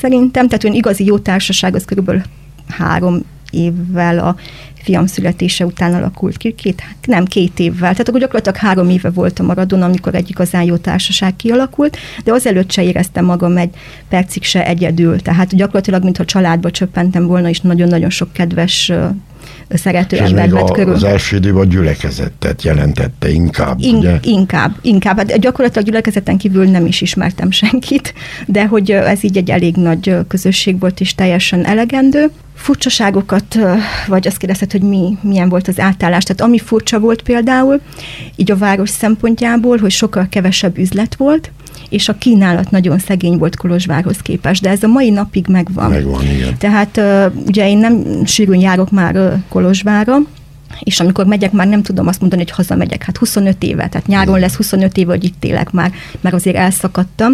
szerintem, 0.00 0.48
tehát 0.48 0.64
olyan 0.64 0.76
igazi 0.76 1.04
jó 1.04 1.18
társaság 1.18 1.74
az 1.74 1.84
körülbelül 1.84 2.22
három 2.68 3.24
évvel 3.52 4.18
a 4.18 4.36
fiam 4.82 5.06
születése 5.06 5.66
után 5.66 5.94
alakult 5.94 6.36
ki, 6.36 6.52
két, 6.52 6.82
nem 7.06 7.24
két 7.24 7.58
évvel. 7.58 7.90
Tehát 7.90 8.08
akkor 8.08 8.20
gyakorlatilag 8.20 8.58
három 8.58 8.90
éve 8.90 9.10
volt 9.10 9.38
a 9.38 9.42
maradon, 9.42 9.82
amikor 9.82 10.14
egy 10.14 10.30
igazán 10.30 10.62
jó 10.62 10.76
társaság 10.76 11.36
kialakult, 11.36 11.96
de 12.24 12.32
azelőtt 12.32 12.70
se 12.70 12.82
éreztem 12.82 13.24
magam 13.24 13.56
egy 13.56 13.70
percig 14.08 14.42
se 14.42 14.66
egyedül. 14.66 15.20
Tehát 15.20 15.56
gyakorlatilag, 15.56 16.02
mintha 16.02 16.24
családba 16.24 16.70
csöppentem 16.70 17.26
volna, 17.26 17.48
és 17.48 17.60
nagyon-nagyon 17.60 18.10
sok 18.10 18.32
kedves 18.32 18.92
szerető 19.76 20.16
és 20.16 20.22
ember 20.22 20.50
vett 20.50 20.70
körül. 20.70 20.94
Az 20.94 21.04
első 21.04 21.36
időben 21.36 21.62
a 21.62 21.64
gyülekezetet 21.64 22.62
jelentette 22.62 23.30
inkább, 23.30 23.76
In, 23.80 23.94
ugye? 23.94 24.18
Inkább, 24.22 24.76
inkább. 24.80 25.16
Hát 25.16 25.40
gyakorlatilag 25.40 25.86
a 25.86 25.90
gyülekezeten 25.90 26.38
kívül 26.38 26.64
nem 26.64 26.86
is 26.86 27.00
ismertem 27.00 27.50
senkit, 27.60 28.14
de 28.46 28.66
hogy 28.66 28.90
ez 28.90 29.24
így 29.24 29.36
egy 29.36 29.50
elég 29.50 29.76
nagy 29.76 30.16
közösség 30.28 30.78
volt, 30.78 31.00
és 31.00 31.14
teljesen 31.14 31.64
elegendő 31.64 32.30
furcsaságokat, 32.54 33.58
vagy 34.06 34.26
azt 34.26 34.36
kérdezted, 34.36 34.72
hogy 34.72 34.82
mi, 34.82 35.18
milyen 35.20 35.48
volt 35.48 35.68
az 35.68 35.80
átállás. 35.80 36.24
Tehát 36.24 36.40
ami 36.40 36.58
furcsa 36.58 36.98
volt 36.98 37.22
például, 37.22 37.80
így 38.36 38.50
a 38.50 38.56
város 38.56 38.90
szempontjából, 38.90 39.78
hogy 39.78 39.90
sokkal 39.90 40.26
kevesebb 40.30 40.78
üzlet 40.78 41.14
volt, 41.14 41.50
és 41.92 42.08
a 42.08 42.14
kínálat 42.18 42.70
nagyon 42.70 42.98
szegény 42.98 43.38
volt 43.38 43.56
Kolozsvárhoz 43.56 44.16
képest, 44.16 44.62
de 44.62 44.70
ez 44.70 44.82
a 44.82 44.86
mai 44.86 45.10
napig 45.10 45.46
megvan. 45.48 45.90
Megvan, 45.90 46.22
igen. 46.22 46.58
Tehát 46.58 47.00
ugye 47.46 47.68
én 47.68 47.78
nem 47.78 48.24
sűrűn 48.24 48.60
járok 48.60 48.90
már 48.90 49.42
Kolozsvára, 49.48 50.16
és 50.84 51.00
amikor 51.00 51.26
megyek, 51.26 51.52
már 51.52 51.66
nem 51.68 51.82
tudom 51.82 52.06
azt 52.06 52.20
mondani, 52.20 52.42
hogy 52.42 52.50
hazamegyek. 52.50 53.04
Hát 53.04 53.16
25 53.16 53.62
éve, 53.62 53.88
tehát 53.88 54.06
nyáron 54.06 54.38
lesz 54.38 54.54
25 54.54 54.96
éve, 54.96 55.12
hogy 55.12 55.24
itt 55.24 55.44
élek 55.44 55.70
már, 55.70 55.92
mert 56.20 56.34
azért 56.34 56.56
elszakadtam. 56.56 57.32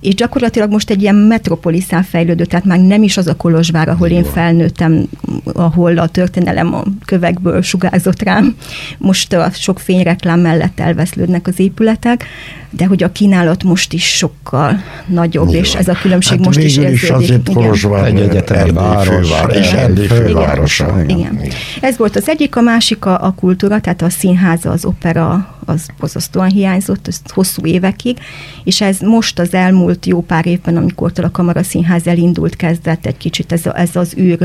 És 0.00 0.14
gyakorlatilag 0.14 0.70
most 0.70 0.90
egy 0.90 1.02
ilyen 1.02 1.14
metropoliszá 1.14 2.02
fejlődött, 2.02 2.48
tehát 2.48 2.64
már 2.64 2.78
nem 2.78 3.02
is 3.02 3.16
az 3.16 3.26
a 3.26 3.34
Kolozsvár, 3.34 3.88
ahol 3.88 4.08
én 4.08 4.24
felnőttem, 4.24 5.08
ahol 5.44 5.98
a 5.98 6.08
történelem 6.08 6.74
a 6.74 6.82
kövekből 7.04 7.62
sugárzott 7.62 8.22
rám. 8.22 8.56
Most 8.98 9.32
a 9.32 9.50
sok 9.52 9.78
fényreklám 9.78 10.40
mellett 10.40 10.80
elveszlődnek 10.80 11.46
az 11.46 11.58
épületek, 11.58 12.24
de 12.70 12.86
hogy 12.86 13.02
a 13.02 13.12
kínálat 13.12 13.62
most 13.64 13.92
is 13.92 14.16
sokkal 14.16 14.82
nagyobb, 15.06 15.46
Nyilván. 15.46 15.64
és 15.64 15.74
ez 15.74 15.88
a 15.88 15.98
különbség 16.02 16.36
hát 16.36 16.46
most 16.46 16.58
is 16.58 16.76
érződik. 16.76 17.02
is 17.02 17.10
azért 17.10 17.52
Kolozsvár 17.52 18.04
egy 18.04 18.20
egyetemi 18.20 18.70
város, 18.70 19.06
főváros, 19.06 19.56
és 19.56 19.72
Erdély 19.72 20.06
fővárosa. 20.06 21.02
Igen. 21.02 21.18
Igen. 21.18 21.44
Igen. 21.44 21.56
Ez 21.80 21.96
volt 21.96 22.16
az 22.16 22.28
egyik, 22.28 22.56
a 22.56 22.60
másik 22.60 22.75
a, 23.04 23.24
a 23.24 23.34
kultúra, 23.36 23.80
tehát 23.80 24.02
a 24.02 24.10
színháza, 24.10 24.70
az 24.70 24.84
opera, 24.84 25.56
az 25.64 25.86
borzasztóan 25.98 26.48
hiányzott, 26.48 27.08
ez 27.08 27.20
hosszú 27.26 27.66
évekig, 27.66 28.18
és 28.64 28.80
ez 28.80 29.00
most 29.00 29.38
az 29.38 29.54
elmúlt 29.54 30.06
jó 30.06 30.20
pár 30.20 30.46
évben, 30.46 30.76
amikor 30.76 31.12
a 31.22 31.30
Kamara 31.30 31.62
Színház 31.62 32.06
elindult, 32.06 32.56
kezdett 32.56 33.06
egy 33.06 33.16
kicsit 33.16 33.52
ez, 33.52 33.66
a, 33.66 33.78
ez 33.78 33.96
az 33.96 34.14
űr 34.18 34.42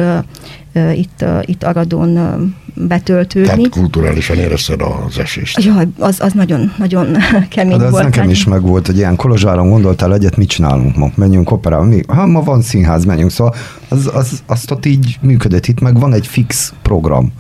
uh, 0.76 0.98
itt, 0.98 1.22
uh, 1.22 1.42
itt 1.46 1.64
Aradon 1.64 2.18
uh, 2.18 2.42
betöltődni. 2.88 3.48
Tehát 3.48 3.70
kulturálisan 3.70 4.38
érezted 4.38 4.82
az 4.82 5.20
esést. 5.20 5.64
Jaj, 5.64 5.88
az, 5.98 6.20
az 6.20 6.34
nagyon, 6.34 6.74
nagyon 6.78 7.18
kemény 7.50 7.78
De 7.78 7.86
az 7.86 7.92
volt. 7.92 8.04
nekem 8.04 8.30
is 8.30 8.46
meg 8.46 8.62
volt, 8.62 8.86
hogy 8.86 8.98
ilyen 8.98 9.16
Kolozsváron 9.16 9.70
gondoltál 9.70 10.14
egyet, 10.14 10.38
mit 10.38 10.50
csinálunk 10.50 10.96
ma? 10.96 11.12
Menjünk 11.16 11.52
operálni. 11.52 11.96
Mi? 11.96 12.02
Ha 12.08 12.26
ma 12.28 12.42
van 12.44 12.62
színház, 12.62 13.06
menjünk. 13.06 13.32
Szóval 13.32 13.56
az, 13.88 14.10
az, 14.14 14.44
azt 14.46 14.72
ott 14.72 14.86
így 14.86 15.18
működött. 15.22 15.66
Itt 15.66 15.80
meg 15.80 16.00
van 16.00 16.14
egy 16.14 16.28
fix 16.28 16.74
program 16.82 17.32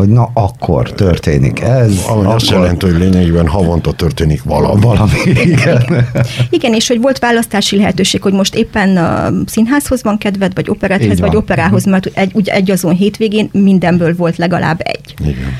hogy 0.00 0.08
na 0.08 0.30
akkor 0.34 0.92
történik 0.92 1.60
ez. 1.60 2.04
Ami 2.08 2.20
akkor... 2.20 2.34
azt 2.34 2.50
jelenti, 2.50 2.86
hogy 2.86 2.98
lényegében 2.98 3.48
havonta 3.48 3.92
történik 3.92 4.42
valami. 4.42 4.80
Valami, 4.80 5.18
igen. 5.44 6.06
Igen, 6.50 6.74
és 6.74 6.88
hogy 6.88 7.00
volt 7.00 7.18
választási 7.18 7.76
lehetőség, 7.76 8.22
hogy 8.22 8.32
most 8.32 8.54
éppen 8.54 8.96
a 8.96 9.32
színházhoz 9.46 10.02
van 10.02 10.18
kedved, 10.18 10.54
vagy 10.54 10.70
operethez, 10.70 11.20
vagy 11.20 11.36
operához, 11.36 11.84
mert 11.84 12.06
egy, 12.12 12.30
ugye 12.34 12.52
egy 12.52 12.70
azon 12.70 12.94
hétvégén 12.94 13.48
mindenből 13.52 14.14
volt 14.16 14.36
legalább 14.36 14.80
egy. 14.82 15.14
Igen. 15.20 15.52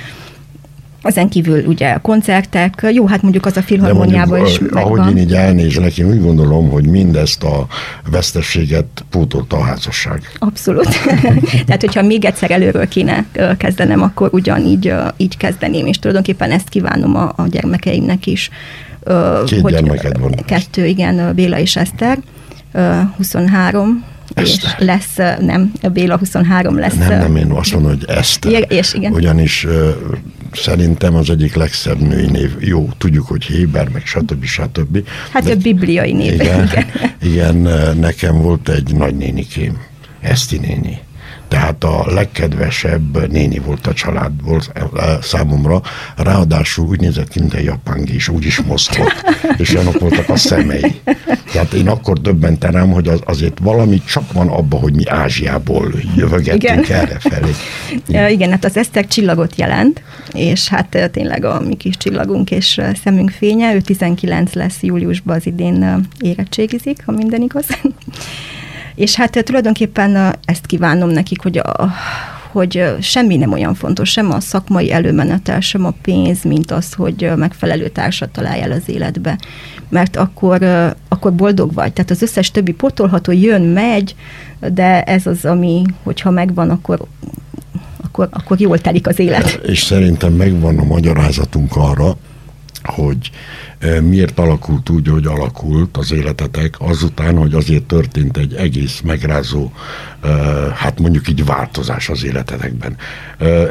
Ezen 1.03 1.29
kívül 1.29 1.65
ugye 1.67 1.99
koncertek, 2.03 2.87
jó, 2.93 3.07
hát 3.07 3.23
mondjuk 3.23 3.47
az 3.47 3.57
a 3.57 3.61
De 3.61 3.67
filharmoniában 3.67 4.47
is 4.47 4.59
mondjuk, 4.59 4.75
ahogy 4.81 4.99
megvan. 4.99 5.17
én 5.17 5.23
így 5.23 5.33
elnézlek, 5.33 5.99
én 5.99 6.07
úgy 6.07 6.21
gondolom, 6.21 6.71
hogy 6.71 6.87
mindezt 6.87 7.43
a 7.43 7.67
vesztességet 8.11 9.05
pótolta 9.11 9.57
a 9.57 9.63
házasság. 9.63 10.23
Abszolút. 10.39 10.89
Tehát, 11.67 11.81
hogyha 11.81 12.03
még 12.03 12.25
egyszer 12.25 12.51
előről 12.51 12.89
kéne 12.89 13.25
kezdenem, 13.57 14.03
akkor 14.03 14.29
ugyanígy 14.33 14.95
így 15.17 15.37
kezdeném, 15.37 15.87
és 15.87 15.99
tulajdonképpen 15.99 16.51
ezt 16.51 16.69
kívánom 16.69 17.17
a, 17.17 17.33
a 17.37 17.47
gyermekeimnek 17.51 18.27
is. 18.27 18.51
Két 19.47 19.67
gyermeked 19.69 20.19
van. 20.19 20.35
Kettő, 20.47 20.87
igen, 20.87 21.35
Béla 21.35 21.59
és 21.59 21.77
Eszter. 21.77 22.19
Ö, 22.73 23.01
23, 23.17 24.05
És 24.35 24.57
lesz, 24.79 25.17
nem, 25.41 25.73
a 25.83 25.89
Béla 25.89 26.19
23 26.19 26.79
lesz. 26.79 26.95
Nem, 26.95 27.09
nem, 27.09 27.37
én 27.37 27.51
azt 27.51 27.73
mondom, 27.73 27.91
hogy. 27.91 28.25
Igen, 28.47 28.65
és 28.69 28.95
igen. 28.95 29.13
Ugyanis 29.13 29.67
szerintem 30.53 31.15
az 31.15 31.31
egyik 31.31 31.55
legszebb 31.55 32.01
női 32.01 32.27
név. 32.27 32.51
Jó, 32.59 32.89
tudjuk, 32.99 33.27
hogy 33.27 33.45
Héber, 33.45 33.89
meg 33.89 34.07
stb. 34.07 34.45
stb. 34.45 35.09
Hát 35.33 35.45
De- 35.45 35.53
a 35.53 35.57
bibliai 35.57 36.13
név. 36.13 36.33
Igen, 36.33 36.71
igen. 37.23 37.57
nekem 37.97 38.41
volt 38.43 38.69
egy 38.69 38.95
nagynénikém, 38.95 39.79
Eszti 40.21 40.59
néni. 40.59 40.99
Tehát 41.51 41.85
a 41.85 42.05
legkedvesebb 42.13 43.31
néni 43.31 43.59
volt 43.59 43.87
a 43.87 43.93
család 43.93 44.43
volt 44.43 44.73
uh, 44.93 45.01
számomra. 45.23 45.83
Ráadásul 46.17 46.87
úgy 46.87 47.01
nézett 47.01 47.29
ki, 47.29 47.41
mint 47.41 47.55
egy 47.55 47.65
japán 47.65 48.05
és 48.05 48.29
úgy 48.29 48.45
is 48.45 48.61
mozgott, 48.61 49.25
és 49.59 49.75
olyanok 49.75 49.99
voltak 49.99 50.29
a 50.29 50.37
szemei. 50.37 51.01
Tehát 51.53 51.73
én 51.73 51.89
akkor 51.89 52.19
döbbentem 52.19 52.71
rám, 52.71 52.91
hogy 52.91 53.09
az, 53.09 53.21
azért 53.25 53.59
valami 53.59 54.03
csak 54.05 54.33
van 54.33 54.49
abba, 54.49 54.77
hogy 54.77 54.95
mi 54.95 55.07
Ázsiából 55.07 55.93
jövögettünk 56.17 56.87
Igen. 56.87 57.01
erre 57.01 57.19
felé. 57.19 57.51
Ja, 58.09 58.29
igen, 58.29 58.51
hát 58.51 58.65
az 58.65 58.77
Eszter 58.77 59.07
csillagot 59.07 59.57
jelent, 59.57 60.03
és 60.33 60.69
hát 60.69 61.11
tényleg 61.13 61.45
a 61.45 61.61
mi 61.61 61.75
kis 61.75 61.97
csillagunk 61.97 62.51
és 62.51 62.81
szemünk 63.03 63.31
fénye, 63.31 63.75
ő 63.75 63.81
19 63.81 64.53
lesz 64.53 64.83
júliusban 64.83 65.37
az 65.37 65.47
idén 65.47 66.09
érettségizik, 66.21 67.03
ha 67.05 67.13
minden 67.13 67.43
igaz. 67.43 67.67
és 69.01 69.15
hát 69.15 69.37
ö, 69.37 69.43
tulajdonképpen 69.43 70.15
ö, 70.15 70.29
ezt 70.45 70.67
kívánom 70.67 71.09
nekik, 71.09 71.43
hogy 71.43 71.59
a, 71.59 71.93
hogy 72.51 72.79
ö, 72.79 72.95
semmi 73.01 73.37
nem 73.37 73.53
olyan 73.53 73.75
fontos, 73.75 74.11
sem 74.11 74.33
a 74.33 74.41
szakmai 74.41 74.93
előmenetel, 74.93 75.61
sem 75.61 75.85
a 75.85 75.95
pénz, 76.03 76.43
mint 76.43 76.71
az, 76.71 76.93
hogy 76.93 77.31
megfelelő 77.37 77.89
társat 77.89 78.31
találjál 78.31 78.71
az 78.71 78.83
életbe. 78.87 79.39
Mert 79.89 80.17
akkor, 80.17 80.63
akkor 81.09 81.35
boldog 81.35 81.73
vagy. 81.75 81.93
Tehát 81.93 82.11
az 82.11 82.23
összes 82.23 82.51
többi 82.51 82.73
potolható 82.73 83.33
jön, 83.33 83.63
megy, 83.63 84.15
de 84.73 85.03
ez 85.03 85.27
az, 85.27 85.45
ami, 85.45 85.83
hogyha 86.03 86.31
megvan, 86.31 86.71
akkor 86.71 87.01
akkor, 88.03 88.29
akkor 88.31 88.61
jól 88.61 88.79
telik 88.79 89.07
az 89.07 89.19
élet. 89.19 89.61
És 89.63 89.83
szerintem 89.83 90.33
megvan 90.33 90.79
a 90.79 90.85
magyarázatunk 90.85 91.77
arra, 91.77 92.17
hogy 92.83 93.31
miért 94.01 94.39
alakult 94.39 94.91
úgy, 94.91 95.09
hogy 95.09 95.27
alakult 95.27 95.97
az 95.97 96.13
életetek, 96.13 96.75
azután, 96.79 97.37
hogy 97.37 97.55
azért 97.55 97.85
történt 97.85 98.37
egy 98.37 98.55
egész 98.55 99.01
megrázó, 99.05 99.71
hát 100.75 101.01
mondjuk 101.01 101.29
így 101.29 101.45
változás 101.45 102.09
az 102.09 102.25
életetekben. 102.25 102.97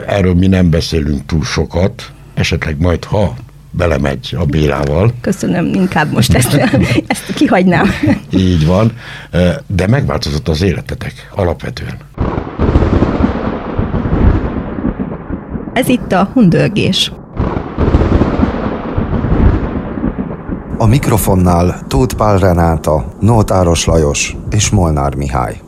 Erről 0.07 0.33
mi 0.33 0.47
nem 0.47 0.69
beszélünk 0.69 1.25
túl 1.25 1.43
sokat, 1.43 2.11
esetleg 2.33 2.81
majd, 2.81 3.03
ha 3.03 3.35
belemegy 3.71 4.35
a 4.39 4.45
Bélával, 4.45 5.13
Köszönöm, 5.21 5.65
inkább 5.73 6.11
most 6.11 6.33
ezt, 6.33 6.53
ezt 7.07 7.33
kihagynám. 7.33 7.89
így 8.29 8.65
van, 8.65 8.91
de 9.67 9.87
megváltozott 9.87 10.47
az 10.47 10.61
életetek 10.61 11.29
alapvetően. 11.35 11.97
Ez 15.73 15.87
itt 15.87 16.11
a 16.11 16.29
hundörgés. 16.33 17.11
A 20.81 20.85
mikrofonnál 20.85 21.79
Tóth 21.87 22.15
Pál 22.15 22.37
Renáta, 22.37 23.13
Nótáros 23.19 23.85
Lajos 23.85 24.35
és 24.51 24.69
Molnár 24.69 25.15
Mihály. 25.15 25.61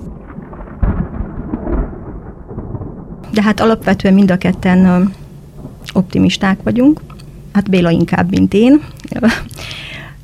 De 3.32 3.41
hát 3.41 3.60
alapvetően 3.60 4.13
mind 4.13 4.32
a 4.32 4.38
ketten 4.38 5.12
optimisták 5.93 6.60
vagyunk. 6.63 7.02
Hát 7.54 7.69
Béla 7.69 7.89
inkább, 7.89 8.30
mint 8.30 8.54
én. 8.54 8.82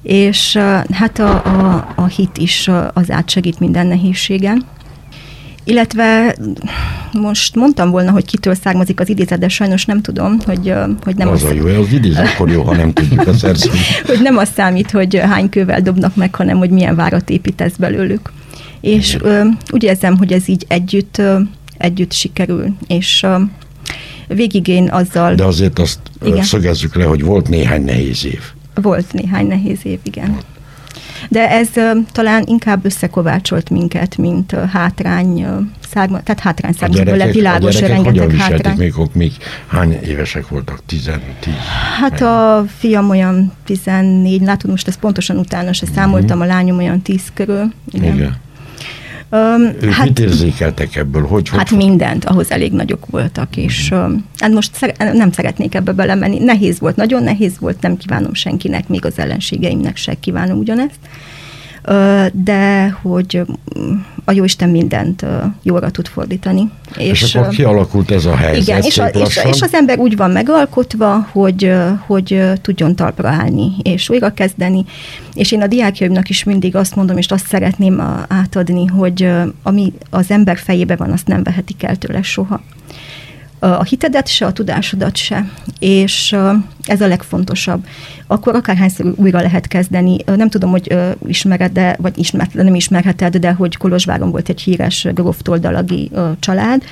És 0.02 0.58
hát 0.92 1.20
a, 1.20 1.46
a, 1.46 1.88
a 1.96 2.06
hit 2.06 2.38
is 2.38 2.70
az 2.94 3.12
átsegít 3.12 3.60
minden 3.60 3.88
nehézségen. 3.88 4.66
Illetve 5.68 6.36
most 7.12 7.56
mondtam 7.56 7.90
volna, 7.90 8.12
hogy 8.12 8.26
kitől 8.26 8.56
származik 8.56 9.00
az 9.00 9.10
idézet, 9.10 9.40
de 9.40 9.48
sajnos 9.48 9.86
nem 9.86 10.02
tudom, 10.02 10.38
hogy, 10.46 10.74
hogy 11.04 11.16
nem 11.16 11.28
az 11.28 11.44
a 11.44 11.54
jó, 11.54 11.66
az 11.66 11.92
idéz, 11.92 12.18
akkor 12.18 12.50
jó, 12.50 12.64
ha 12.64 12.76
nem 12.76 12.94
tudjuk 12.94 13.28
a 13.28 13.34
szerzőt. 13.34 13.72
hogy 14.08 14.22
nem 14.22 14.38
az 14.38 14.50
számít, 14.56 14.92
hogy 14.92 15.16
hány 15.16 15.50
kővel 15.50 15.82
dobnak 15.82 16.16
meg, 16.16 16.36
hanem 16.36 16.58
hogy 16.58 16.70
milyen 16.70 16.96
várat 16.96 17.30
építesz 17.30 17.76
belőlük. 17.76 18.32
És 18.82 19.18
ö, 19.22 19.44
úgy 19.72 19.84
érzem, 19.84 20.18
hogy 20.18 20.34
ez 20.34 20.48
így 20.48 20.66
együtt, 20.68 21.18
ö, 21.18 21.40
együtt 21.78 22.12
sikerül, 22.12 22.76
és 22.88 23.24
ö, 23.24 23.38
végig 24.28 24.68
én 24.68 24.90
azzal 24.90 25.36
De 25.36 25.44
azért 25.44 25.80
azt 25.80 26.00
Igen. 26.24 26.44
Szögezzük 26.44 26.96
le, 26.96 27.04
hogy 27.04 27.24
volt 27.24 27.50
néhány 27.50 27.84
nehéz 27.84 28.26
év. 28.26 28.42
volt 28.82 29.14
néhány 29.14 29.48
nehéz 29.48 29.80
év, 29.84 30.00
igen. 30.04 30.38
De 31.30 31.50
ez 31.50 31.70
talán 32.12 32.44
inkább 32.46 32.86
összekovácsolt 32.86 33.70
minket, 33.70 34.18
mint 34.18 34.56
hátrány 34.72 35.46
szárma, 35.94 36.22
tehát 36.22 36.40
hátrány 36.40 36.74
belőle, 36.80 37.04
gyerekek, 37.04 37.30
a 37.30 37.32
világos, 37.32 37.76
gyerekek 37.76 38.04
rengeteg 38.04 38.36
hátrány. 38.36 38.78
még, 38.78 38.94
még 39.14 39.32
hány 39.68 39.92
évesek 39.92 40.48
voltak? 40.48 40.80
Tizen, 40.86 41.22
tíz? 41.40 41.54
Hát 42.00 42.22
a 42.22 42.66
fiam 42.78 43.10
olyan 43.10 43.52
14, 43.66 44.42
látod 44.42 44.70
most 44.70 44.88
ezt 44.88 45.00
pontosan 45.00 45.38
utána 45.38 45.74
se 45.74 45.86
számoltam, 45.96 46.42
a 46.42 46.46
lányom 46.46 46.78
olyan 46.78 47.02
10 47.02 47.22
körül. 47.34 47.74
Igen. 47.92 48.14
Igen. 48.16 48.46
Öm, 49.30 49.62
Ők 49.82 49.92
hát, 49.92 50.06
mit 50.06 50.20
érzékeltek 50.20 50.96
ebből? 50.96 51.26
Hogy, 51.26 51.50
Hát 51.50 51.70
hogy 51.70 51.78
mindent, 51.78 52.26
ahhoz 52.26 52.52
elég 52.52 52.72
nagyok 52.72 53.06
voltak, 53.06 53.58
és 53.58 53.92
uh, 53.92 54.12
hát 54.38 54.52
most 54.52 54.76
szere- 54.76 55.14
nem 55.14 55.32
szeretnék 55.32 55.76
ebbe 55.76 55.92
belemenni. 55.92 56.40
Nehéz 56.40 56.80
volt, 56.80 56.96
nagyon 56.96 57.24
nehéz 57.24 57.54
volt, 57.60 57.82
nem 57.82 57.98
kívánom 57.98 58.34
senkinek, 58.34 58.88
még 58.88 59.06
az 59.06 59.20
ellenségeimnek 59.20 59.98
se 59.98 60.14
kívánom 60.20 60.58
ugyanezt. 60.58 61.00
De 62.34 62.90
hogy 63.02 63.44
uh, 63.48 63.56
a 64.26 64.32
Jóisten 64.32 64.70
mindent 64.70 65.26
jóra 65.64 65.90
tud 65.90 66.08
fordítani. 66.08 66.72
és, 66.98 67.22
és 67.22 67.36
akkor 67.36 67.50
kialakult 67.50 68.12
ez 68.12 68.26
a 68.26 68.36
helyzet 68.36 68.68
igen, 68.68 68.82
és, 68.82 68.98
a, 68.98 69.08
és, 69.08 69.40
és 69.44 69.62
az 69.62 69.74
ember 69.74 70.00
úgy 70.00 70.16
van 70.16 70.32
megalkotva, 70.32 71.28
hogy, 71.32 71.74
hogy 72.06 72.42
tudjon 72.62 72.96
talpra 72.96 73.30
állni, 73.30 73.72
és 73.82 74.10
újra 74.10 74.34
kezdeni. 74.34 74.86
És 75.34 75.52
én 75.52 75.62
a 75.62 75.68
diákjaimnak 75.68 76.30
is 76.30 76.44
mindig 76.44 76.76
azt 76.76 76.96
mondom, 76.96 77.18
és 77.18 77.28
azt 77.28 77.48
szeretném 77.48 78.02
átadni, 78.28 78.86
hogy 78.86 79.32
ami 79.64 79.94
az 80.10 80.32
ember 80.32 80.58
fejébe 80.58 80.96
van, 80.96 81.12
azt 81.12 81.28
nem 81.28 81.44
vehetik 81.44 81.84
el 81.84 81.96
tőle 81.96 82.22
soha. 82.22 82.62
A 83.60 83.84
hitedet 83.84 84.28
se, 84.28 84.46
a 84.46 84.52
tudásodat 84.52 85.16
se. 85.16 85.52
És 85.80 86.36
ez 86.84 87.02
a 87.02 87.08
legfontosabb. 87.08 87.86
Akkor 88.28 88.56
akárhányszor 88.56 89.14
újra 89.16 89.42
lehet 89.42 89.68
kezdeni. 89.68 90.18
Nem 90.26 90.50
tudom, 90.50 90.72
hogy 90.72 90.98
ismered, 91.28 91.72
de, 91.72 91.96
vagy 92.00 92.18
ismert, 92.18 92.54
nem 92.54 92.76
ismerheted, 92.76 93.38
de 93.38 93.52
hogy 93.52 93.78
Kolozsváron 93.78 94.32
volt 94.32 94.50
egy 94.50 94.62
híres 94.62 95.08
gróf 95.14 95.42
toldalagi 95.42 96.10
ö, 96.14 96.32
család. 96.40 96.84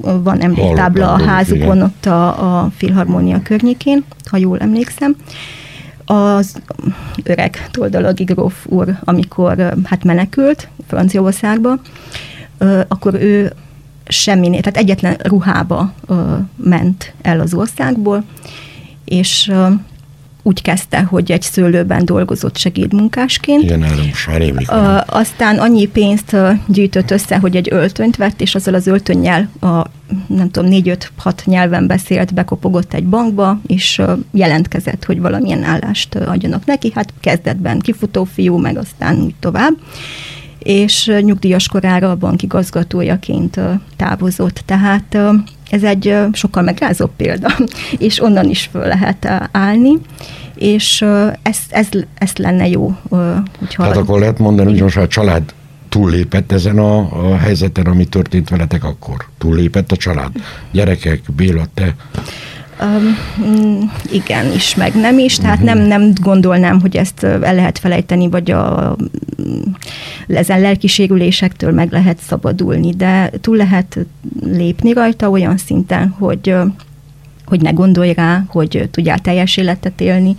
Van 0.00 0.40
emléktábla 0.40 1.12
a 1.12 1.22
házukon, 1.22 1.76
igen. 1.76 1.82
ott 1.82 2.06
a, 2.06 2.62
a 2.62 2.70
filharmónia 2.76 3.42
környékén, 3.42 4.04
ha 4.30 4.36
jól 4.36 4.58
emlékszem. 4.58 5.16
Az 6.04 6.56
öreg 7.22 7.68
toldalagi 7.70 8.24
gróf 8.24 8.66
úr, 8.66 8.98
amikor 9.04 9.74
hát 9.84 10.04
menekült 10.04 10.68
Franciaországba, 10.86 11.80
akkor 12.88 13.14
ő 13.14 13.52
semminél, 14.08 14.60
tehát 14.60 14.78
egyetlen 14.78 15.16
ruhába 15.22 15.92
ö, 16.06 16.34
ment 16.56 17.14
el 17.22 17.40
az 17.40 17.54
országból, 17.54 18.24
és 19.04 19.48
ö, 19.48 19.68
úgy 20.42 20.62
kezdte, 20.62 21.00
hogy 21.00 21.32
egy 21.32 21.42
szőlőben 21.42 22.04
dolgozott 22.04 22.56
segédmunkásként. 22.56 23.62
Igen, 23.62 23.84
rémlik. 24.36 24.70
Ö, 24.70 24.96
aztán 25.06 25.58
annyi 25.58 25.86
pénzt 25.86 26.32
ö, 26.32 26.50
gyűjtött 26.66 27.10
össze, 27.10 27.38
hogy 27.38 27.56
egy 27.56 27.68
öltönyt 27.70 28.16
vett, 28.16 28.40
és 28.40 28.54
azzal 28.54 28.74
az 28.74 28.86
öltönnyel 28.86 29.50
a 29.60 29.84
nem 30.26 30.50
tudom, 30.50 30.68
négy-öt-hat 30.68 31.42
nyelven 31.44 31.86
beszélt, 31.86 32.34
bekopogott 32.34 32.94
egy 32.94 33.04
bankba, 33.04 33.60
és 33.66 33.98
ö, 33.98 34.12
jelentkezett, 34.32 35.04
hogy 35.04 35.20
valamilyen 35.20 35.62
állást 35.62 36.14
ö, 36.14 36.26
adjanak 36.26 36.64
neki. 36.64 36.92
Hát 36.94 37.12
kezdetben 37.20 37.78
kifutó 37.78 38.24
fiú, 38.24 38.56
meg 38.56 38.76
aztán 38.76 39.22
úgy 39.22 39.34
tovább 39.40 39.74
és 40.66 41.12
nyugdíjas 41.20 41.68
korára 41.68 42.10
a 42.10 42.16
bank 42.16 42.42
igazgatójaként 42.42 43.60
távozott. 43.96 44.62
Tehát 44.64 45.18
ez 45.70 45.82
egy 45.82 46.16
sokkal 46.32 46.62
megrázóbb 46.62 47.10
példa, 47.16 47.48
és 47.98 48.22
onnan 48.22 48.48
is 48.48 48.68
föl 48.72 48.86
lehet 48.86 49.28
állni, 49.52 49.92
és 50.54 51.04
ez, 51.42 51.58
ez, 51.68 51.88
ez 52.14 52.32
lenne 52.36 52.68
jó. 52.68 52.96
Hogyha 53.58 53.82
Tehát 53.82 53.96
akkor 53.96 54.18
lehet 54.18 54.38
mondani, 54.38 54.70
hogy 54.70 54.82
most 54.82 54.96
a 54.96 55.08
család 55.08 55.42
túllépett 55.88 56.52
ezen 56.52 56.78
a, 56.78 56.98
a 57.30 57.36
helyzeten, 57.36 57.86
ami 57.86 58.04
történt 58.04 58.48
veletek 58.48 58.84
akkor? 58.84 59.24
Túllépett 59.38 59.92
a 59.92 59.96
család? 59.96 60.32
Gyerekek, 60.70 61.20
Béla, 61.36 61.66
te? 61.74 61.94
Um, 62.80 63.16
igen 64.12 64.52
is, 64.52 64.74
meg 64.74 64.94
nem 64.94 65.18
is, 65.18 65.36
tehát 65.36 65.62
nem, 65.62 65.78
nem 65.78 66.12
gondolnám, 66.20 66.80
hogy 66.80 66.96
ezt 66.96 67.22
el 67.22 67.54
lehet 67.54 67.78
felejteni, 67.78 68.28
vagy 68.28 68.50
a, 68.50 68.96
ezen 70.26 70.60
lelkisérülésektől 70.60 71.72
meg 71.72 71.92
lehet 71.92 72.18
szabadulni, 72.18 72.90
de 72.90 73.30
túl 73.40 73.56
lehet 73.56 73.98
lépni 74.40 74.92
rajta 74.92 75.30
olyan 75.30 75.56
szinten, 75.56 76.08
hogy 76.08 76.54
hogy 77.46 77.60
ne 77.60 77.70
gondolj 77.70 78.12
rá, 78.12 78.44
hogy 78.48 78.88
tudjál 78.90 79.18
teljes 79.18 79.56
életet 79.56 80.00
élni, 80.00 80.36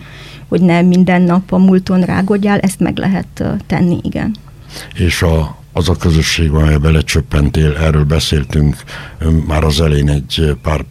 hogy 0.47 0.61
ne 0.61 0.81
minden 0.81 1.21
nap 1.21 1.51
a 1.51 1.57
múlton 1.57 2.01
rágodjál, 2.01 2.59
ezt 2.59 2.79
meg 2.79 2.97
lehet 2.97 3.43
tenni, 3.67 3.99
igen. 4.01 4.35
És 4.93 5.21
a, 5.21 5.57
az 5.73 5.89
a 5.89 5.95
közösség, 5.95 6.49
amelybe 6.49 6.77
belecsöppentél, 6.77 7.75
erről 7.75 8.03
beszéltünk 8.03 8.75
már 9.47 9.63
az 9.63 9.81
elején 9.81 10.09
egy 10.09 10.55
pár 10.61 10.85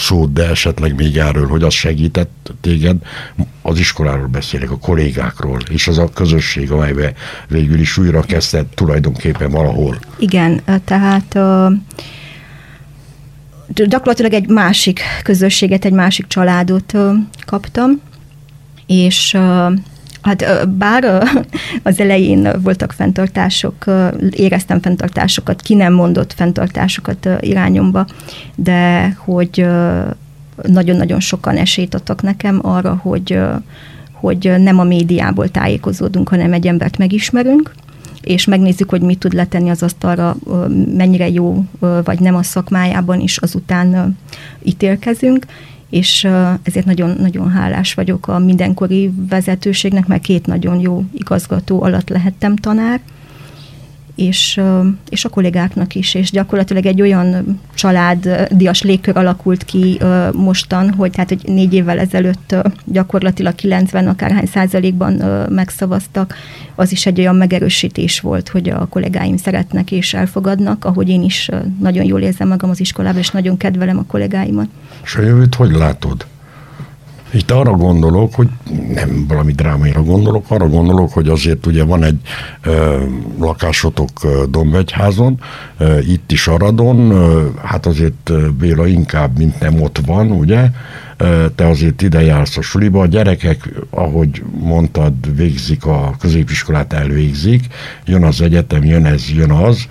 szót, 0.00 0.32
de 0.32 0.48
esetleg 0.48 0.94
még 0.94 1.16
erről, 1.16 1.48
hogy 1.48 1.62
az 1.62 1.74
segített 1.74 2.52
téged, 2.60 2.96
az 3.62 3.78
iskoláról 3.78 4.26
beszélek, 4.26 4.70
a 4.70 4.78
kollégákról, 4.78 5.58
és 5.70 5.88
az 5.88 5.98
a 5.98 6.08
közösség, 6.08 6.70
amelybe 6.70 7.12
végül 7.48 7.78
is 7.78 7.98
újra 7.98 8.20
kezdett 8.20 8.74
tulajdonképpen 8.74 9.50
valahol. 9.50 9.98
Igen, 10.18 10.60
tehát 10.84 11.38
gyakorlatilag 13.66 14.32
egy 14.32 14.48
másik 14.48 15.00
közösséget, 15.22 15.84
egy 15.84 15.92
másik 15.92 16.26
családot 16.26 16.94
kaptam, 17.46 18.00
és 18.86 19.36
Hát 20.22 20.68
bár 20.68 21.04
az 21.82 22.00
elején 22.00 22.48
voltak 22.62 22.92
fenntartások, 22.92 23.84
éreztem 24.30 24.80
fenntartásokat, 24.80 25.60
ki 25.60 25.74
nem 25.74 25.92
mondott 25.92 26.32
fenntartásokat 26.32 27.28
irányomba, 27.40 28.06
de 28.54 29.08
hogy 29.18 29.66
nagyon-nagyon 30.62 31.20
sokan 31.20 31.56
esélyt 31.56 31.94
adtak 31.94 32.22
nekem 32.22 32.58
arra, 32.62 33.00
hogy, 33.02 33.38
hogy 34.12 34.54
nem 34.58 34.78
a 34.78 34.84
médiából 34.84 35.48
tájékozódunk, 35.48 36.28
hanem 36.28 36.52
egy 36.52 36.66
embert 36.66 36.98
megismerünk, 36.98 37.74
és 38.20 38.44
megnézzük, 38.44 38.90
hogy 38.90 39.00
mit 39.00 39.18
tud 39.18 39.32
letenni 39.32 39.70
az 39.70 39.82
asztalra, 39.82 40.36
mennyire 40.96 41.28
jó 41.28 41.64
vagy 42.04 42.20
nem 42.20 42.34
a 42.34 42.42
szakmájában 42.42 43.20
is, 43.20 43.36
azután 43.36 44.18
ítélkezünk, 44.62 45.46
és 45.90 46.28
ezért 46.62 46.86
nagyon, 46.86 47.16
nagyon 47.20 47.50
hálás 47.50 47.94
vagyok 47.94 48.28
a 48.28 48.38
mindenkori 48.38 49.10
vezetőségnek, 49.28 50.06
mert 50.06 50.22
két 50.22 50.46
nagyon 50.46 50.80
jó 50.80 51.04
igazgató 51.12 51.82
alatt 51.82 52.08
lehettem 52.08 52.56
tanár, 52.56 53.00
és, 54.20 54.60
és 55.08 55.24
a 55.24 55.28
kollégáknak 55.28 55.94
is, 55.94 56.14
és 56.14 56.30
gyakorlatilag 56.30 56.86
egy 56.86 57.00
olyan 57.00 57.60
családdias 57.74 58.82
légkör 58.82 59.16
alakult 59.16 59.64
ki 59.64 60.00
mostan, 60.32 60.90
hogy 60.92 61.10
tehát 61.10 61.28
hogy 61.28 61.40
négy 61.44 61.74
évvel 61.74 61.98
ezelőtt 61.98 62.54
gyakorlatilag 62.84 63.54
90 63.54 64.06
akárhány 64.06 64.46
százalékban 64.46 65.12
megszavaztak, 65.48 66.34
az 66.74 66.92
is 66.92 67.06
egy 67.06 67.18
olyan 67.18 67.36
megerősítés 67.36 68.20
volt, 68.20 68.48
hogy 68.48 68.68
a 68.68 68.86
kollégáim 68.86 69.36
szeretnek 69.36 69.90
és 69.90 70.14
elfogadnak, 70.14 70.84
ahogy 70.84 71.08
én 71.08 71.22
is 71.22 71.50
nagyon 71.80 72.04
jól 72.04 72.20
érzem 72.20 72.48
magam 72.48 72.70
az 72.70 72.80
iskolában, 72.80 73.18
és 73.18 73.30
nagyon 73.30 73.56
kedvelem 73.56 73.98
a 73.98 74.04
kollégáimat. 74.06 74.68
És 75.04 75.14
a 75.14 75.22
jövőt 75.22 75.54
hogy 75.54 75.70
látod? 75.70 76.26
Itt 77.32 77.50
arra 77.50 77.72
gondolok, 77.72 78.34
hogy 78.34 78.48
nem 78.94 79.24
valami 79.28 79.52
drámaira 79.52 80.02
gondolok, 80.02 80.44
arra 80.48 80.68
gondolok, 80.68 81.12
hogy 81.12 81.28
azért 81.28 81.66
ugye 81.66 81.84
van 81.84 82.02
egy 82.02 82.20
ö, 82.62 83.04
lakásotok 83.38 84.10
Dombegyházon, 84.50 85.40
ö, 85.78 85.98
itt 85.98 86.32
is 86.32 86.48
Aradon, 86.48 87.10
ö, 87.10 87.46
hát 87.64 87.86
azért 87.86 88.32
Béla 88.58 88.86
inkább, 88.86 89.38
mint 89.38 89.60
nem 89.60 89.82
ott 89.82 90.00
van, 90.06 90.30
ugye? 90.30 90.70
Te 91.54 91.66
azért 91.66 92.02
ide 92.02 92.22
jársz 92.22 92.56
a 92.56 92.62
suliba, 92.62 93.00
a 93.00 93.06
gyerekek, 93.06 93.68
ahogy 93.90 94.42
mondtad, 94.58 95.36
végzik 95.36 95.84
a 95.84 96.14
középiskolát, 96.18 96.92
elvégzik, 96.92 97.64
jön 98.04 98.24
az 98.24 98.40
egyetem, 98.40 98.84
jön 98.84 99.06
ez, 99.06 99.30
jön 99.30 99.50
az, 99.50 99.86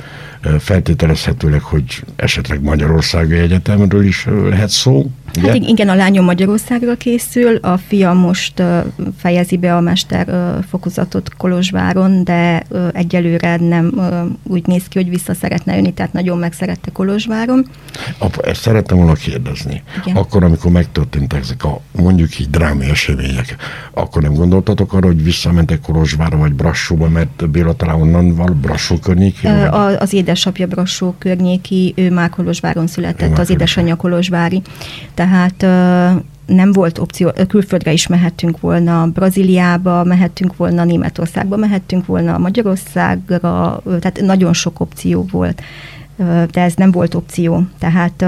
feltételezhetőleg, 0.59 1.61
hogy 1.61 2.03
esetleg 2.15 2.61
Magyarországi 2.61 3.35
Egyetemről 3.35 4.05
is 4.05 4.27
lehet 4.49 4.69
szó. 4.69 5.05
Ugye? 5.37 5.47
Hát 5.47 5.55
igen, 5.55 5.89
a 5.89 5.95
lányom 5.95 6.25
Magyarországra 6.25 6.95
készül, 6.95 7.55
a 7.55 7.77
fiam 7.77 8.17
most 8.17 8.63
fejezi 9.17 9.57
be 9.57 9.75
a 9.75 9.79
mester 9.79 10.27
fokozatot 10.69 11.33
Kolozsváron, 11.37 12.23
de 12.23 12.63
egyelőre 12.93 13.55
nem 13.55 13.93
úgy 14.43 14.67
néz 14.67 14.83
ki, 14.87 14.97
hogy 14.97 15.09
vissza 15.09 15.33
szeretne 15.33 15.75
jönni, 15.75 15.93
tehát 15.93 16.13
nagyon 16.13 16.37
megszerette 16.37 16.91
Kolozsváron. 16.91 17.65
Apa, 18.17 18.41
ezt 18.41 18.61
szerettem 18.61 18.97
volna 18.97 19.13
kérdezni. 19.13 19.83
Igen. 20.03 20.15
Akkor, 20.15 20.43
amikor 20.43 20.71
megtörténtek 21.19 21.39
ezek 21.39 21.63
a 21.63 22.01
mondjuk 22.01 22.39
így 22.39 22.49
drámai 22.49 22.89
események, 22.89 23.55
akkor 23.93 24.21
nem 24.21 24.33
gondoltatok 24.33 24.93
arra, 24.93 25.05
hogy 25.05 25.23
visszamentek 25.23 25.81
Kolozsvárra 25.81 26.37
vagy 26.37 26.53
Brassóba, 26.53 27.09
mert 27.09 27.49
Béla 27.49 27.73
talán 27.73 28.01
onnan 28.01 28.35
van 28.35 28.59
Brassó 28.61 28.97
környékén? 28.97 29.51
Az 29.99 30.13
édesapja 30.13 30.67
Brassó 30.67 31.15
környéki, 31.17 31.93
ő 31.95 32.11
már 32.11 32.29
Kolozsváron 32.29 32.87
született, 32.87 33.37
az 33.37 33.49
édesanyja 33.49 33.95
Kolozsvári. 33.95 34.61
Tehát 35.13 35.61
nem 36.45 36.71
volt 36.71 36.97
opció, 36.97 37.31
külföldre 37.47 37.91
is 37.91 38.07
mehettünk 38.07 38.59
volna, 38.59 39.07
Brazíliába 39.07 40.03
mehettünk 40.03 40.57
volna, 40.57 40.83
Németországba 40.83 41.57
mehettünk 41.57 42.05
volna, 42.05 42.37
Magyarországra, 42.37 43.81
tehát 43.85 44.21
nagyon 44.21 44.53
sok 44.53 44.79
opció 44.79 45.25
volt 45.31 45.61
de 46.51 46.61
ez 46.61 46.73
nem 46.73 46.91
volt 46.91 47.13
opció. 47.13 47.63
Tehát, 47.79 48.21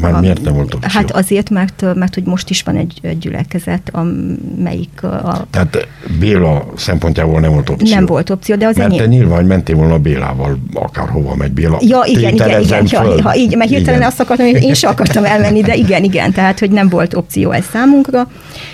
Már 0.00 0.14
a, 0.14 0.20
miért 0.20 0.42
nem 0.42 0.54
volt 0.54 0.74
opció? 0.74 0.90
Hát 0.92 1.10
azért, 1.10 1.50
mert, 1.50 1.94
mert 1.94 2.14
hogy 2.14 2.24
most 2.24 2.50
is 2.50 2.62
van 2.62 2.76
egy, 2.76 2.98
egy 3.02 3.18
gyülekezet, 3.18 3.90
amelyik... 3.92 5.02
A, 5.02 5.46
Tehát 5.50 5.88
Béla 6.18 6.72
szempontjából 6.76 7.40
nem 7.40 7.52
volt 7.52 7.68
opció? 7.68 7.94
Nem 7.94 8.06
volt 8.06 8.30
opció, 8.30 8.56
de 8.56 8.66
az 8.66 8.76
Mert 8.76 8.88
enyém... 8.90 9.02
te 9.02 9.08
nyilván 9.08 9.44
mentél 9.44 9.76
volna 9.76 9.98
Bélával, 9.98 10.58
akárhova 10.74 11.34
megy 11.34 11.52
Béla. 11.52 11.78
Ja, 11.80 12.02
igen, 12.04 12.34
igen, 12.34 12.60
igen, 12.60 12.86
ha, 12.86 13.22
ha, 13.22 13.36
így, 13.36 13.56
mert 13.56 13.70
hirtelen 13.70 13.98
igen. 13.98 14.08
azt 14.08 14.20
akartam, 14.20 14.46
hogy 14.46 14.62
én 14.62 14.74
sem 14.74 14.90
akartam 14.90 15.24
elmenni, 15.24 15.60
de 15.60 15.74
igen, 15.74 16.04
igen, 16.04 16.32
tehát, 16.32 16.58
hogy 16.58 16.70
nem 16.70 16.88
volt 16.88 17.14
opció 17.14 17.50
ez 17.50 17.64
számunkra, 17.72 18.30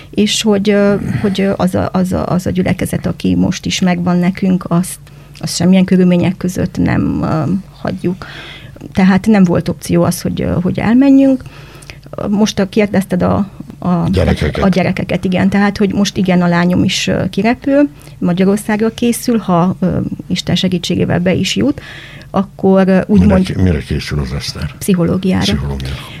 és 0.09 0.41
hogy, 0.41 0.75
hogy 1.21 1.49
az, 1.55 1.75
a, 1.75 1.89
az, 1.91 2.13
a, 2.13 2.25
az 2.25 2.45
a 2.45 2.49
gyülekezet, 2.49 3.05
aki 3.05 3.35
most 3.35 3.65
is 3.65 3.79
megvan 3.79 4.17
nekünk, 4.17 4.65
azt 4.67 4.99
azt 5.41 5.55
semmilyen 5.55 5.85
körülmények 5.85 6.37
között 6.37 6.77
nem 6.77 7.25
hagyjuk. 7.81 8.25
Tehát 8.93 9.27
nem 9.27 9.43
volt 9.43 9.69
opció 9.69 10.03
az, 10.03 10.21
hogy, 10.21 10.47
hogy 10.61 10.79
elmenjünk. 10.79 11.43
Most 12.29 12.59
a, 12.59 12.69
kérdezted 12.69 13.21
a, 13.21 13.49
a, 13.79 14.09
gyerekeket. 14.11 14.63
a 14.63 14.69
gyerekeket, 14.69 15.25
igen. 15.25 15.49
Tehát, 15.49 15.77
hogy 15.77 15.93
most 15.93 16.17
igen, 16.17 16.41
a 16.41 16.47
lányom 16.47 16.83
is 16.83 17.09
kirepül, 17.29 17.89
Magyarországra 18.17 18.93
készül, 18.93 19.37
ha 19.37 19.75
uh, 19.79 19.89
Isten 20.27 20.55
segítségével 20.55 21.19
be 21.19 21.33
is 21.33 21.55
jut, 21.55 21.81
akkor 22.29 23.03
úgymond... 23.07 23.47
Mire, 23.47 23.61
mire 23.61 23.79
készül 23.79 24.19
az 24.19 24.33
Eszter? 24.33 24.75
Pszichológiára. 24.77 25.41
Pszichológiára 25.41 26.19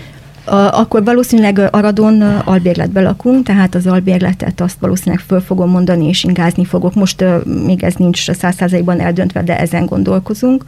akkor 0.51 1.03
valószínűleg 1.03 1.67
Aradon 1.71 2.21
albérletbe 2.21 3.01
lakunk, 3.01 3.45
tehát 3.45 3.75
az 3.75 3.87
albérletet 3.87 4.61
azt 4.61 4.79
valószínűleg 4.79 5.23
föl 5.27 5.41
fogom 5.41 5.69
mondani, 5.69 6.07
és 6.07 6.23
ingázni 6.23 6.65
fogok. 6.65 6.93
Most 6.93 7.23
még 7.65 7.83
ez 7.83 7.95
nincs 7.95 8.31
száz 8.31 8.55
százalékban 8.55 8.99
eldöntve, 8.99 9.43
de 9.43 9.59
ezen 9.59 9.85
gondolkozunk 9.85 10.63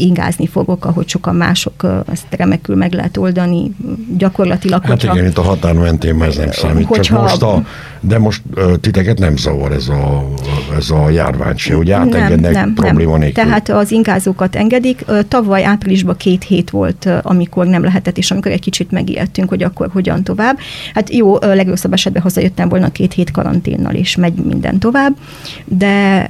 ingázni 0.00 0.46
fogok, 0.46 0.84
ahogy 0.84 1.08
sokan 1.08 1.34
mások, 1.34 1.86
ezt 2.12 2.26
remekül 2.30 2.76
meg 2.76 2.92
lehet 2.92 3.16
oldani 3.16 3.70
gyakorlatilag. 4.16 4.82
Hát 4.82 4.90
hogyha, 4.90 5.14
igen, 5.14 5.28
itt 5.28 5.38
a 5.38 5.42
határ 5.42 5.74
mentén 5.74 6.22
ez 6.22 6.36
nem 6.36 6.50
számít, 6.50 6.86
hogyha, 6.86 7.02
csak 7.02 7.20
most 7.20 7.42
a, 7.42 7.62
de 8.00 8.18
most 8.18 8.42
titeket 8.80 9.18
nem 9.18 9.36
zavar 9.36 9.72
ez 9.72 9.88
a, 9.88 10.28
ez 10.76 10.90
a 10.90 11.10
járvány 11.10 11.56
se, 11.56 11.74
hogy 11.74 11.90
átengednek 11.90 12.52
nem, 12.52 12.52
nem, 12.52 12.74
probléma 12.74 13.10
nem. 13.10 13.20
nélkül. 13.20 13.44
Tehát 13.44 13.68
az 13.68 13.90
ingázókat 13.90 14.56
engedik. 14.56 15.04
Tavaly 15.28 15.64
áprilisban 15.64 16.16
két 16.16 16.44
hét 16.44 16.70
volt, 16.70 17.08
amikor 17.22 17.66
nem 17.66 17.82
lehetett, 17.82 18.18
és 18.18 18.30
amikor 18.30 18.50
egy 18.50 18.60
kicsit 18.60 18.90
megijedtünk, 18.90 19.48
hogy 19.48 19.62
akkor 19.62 19.88
hogyan 19.92 20.24
tovább. 20.24 20.58
Hát 20.94 21.14
jó, 21.14 21.38
legrosszabb 21.38 21.92
esetben 21.92 22.22
hazajöttem 22.22 22.68
volna 22.68 22.90
két 22.90 23.12
hét 23.12 23.30
karanténnal, 23.30 23.94
és 23.94 24.16
megy 24.16 24.34
minden 24.34 24.78
tovább, 24.78 25.16
de 25.64 26.26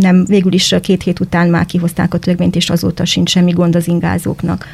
nem, 0.00 0.24
végül 0.24 0.52
is 0.52 0.74
két 0.80 1.02
hét 1.02 1.20
után 1.20 1.48
már 1.48 1.66
kihozták 1.66 2.14
a 2.14 2.18
törvényt, 2.18 2.56
és 2.56 2.70
azóta 2.70 2.95
sincs 3.04 3.30
semmi 3.30 3.52
gond 3.52 3.74
az 3.76 3.88
ingázóknak. 3.88 4.66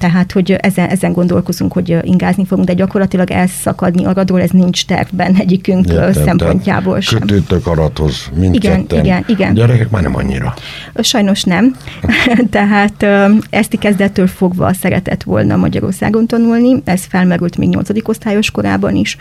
Tehát, 0.00 0.32
hogy 0.32 0.52
ezen, 0.52 0.88
ezen 0.88 1.12
gondolkozunk, 1.12 1.72
hogy 1.72 1.98
ingázni 2.02 2.44
fogunk, 2.44 2.68
de 2.68 2.74
gyakorlatilag 2.74 3.30
elszakadni 3.30 4.04
aradról, 4.04 4.40
ez 4.40 4.50
nincs 4.50 4.84
tervben 4.84 5.34
egyikünk 5.34 5.86
Értem, 5.86 6.12
szempontjából 6.12 7.00
sem. 7.00 7.20
Kötődtök 7.20 7.66
aradhoz 7.66 8.30
mindketten. 8.34 8.80
Igen, 8.80 9.04
igen, 9.04 9.24
igen. 9.26 9.54
Gyerekek 9.54 9.90
már 9.90 10.02
nem 10.02 10.16
annyira. 10.16 10.54
Sajnos 10.94 11.42
nem. 11.42 11.76
Tehát 12.50 13.06
ezt 13.50 13.78
kezdettől 13.78 14.26
fogva 14.26 14.72
szeretett 14.72 15.22
volna 15.22 15.56
Magyarországon 15.56 16.26
tanulni, 16.26 16.82
ez 16.84 17.04
felmerült 17.04 17.56
még 17.56 17.68
nyolcadik 17.68 18.08
osztályos 18.08 18.50
korában 18.50 18.94
is 18.94 19.16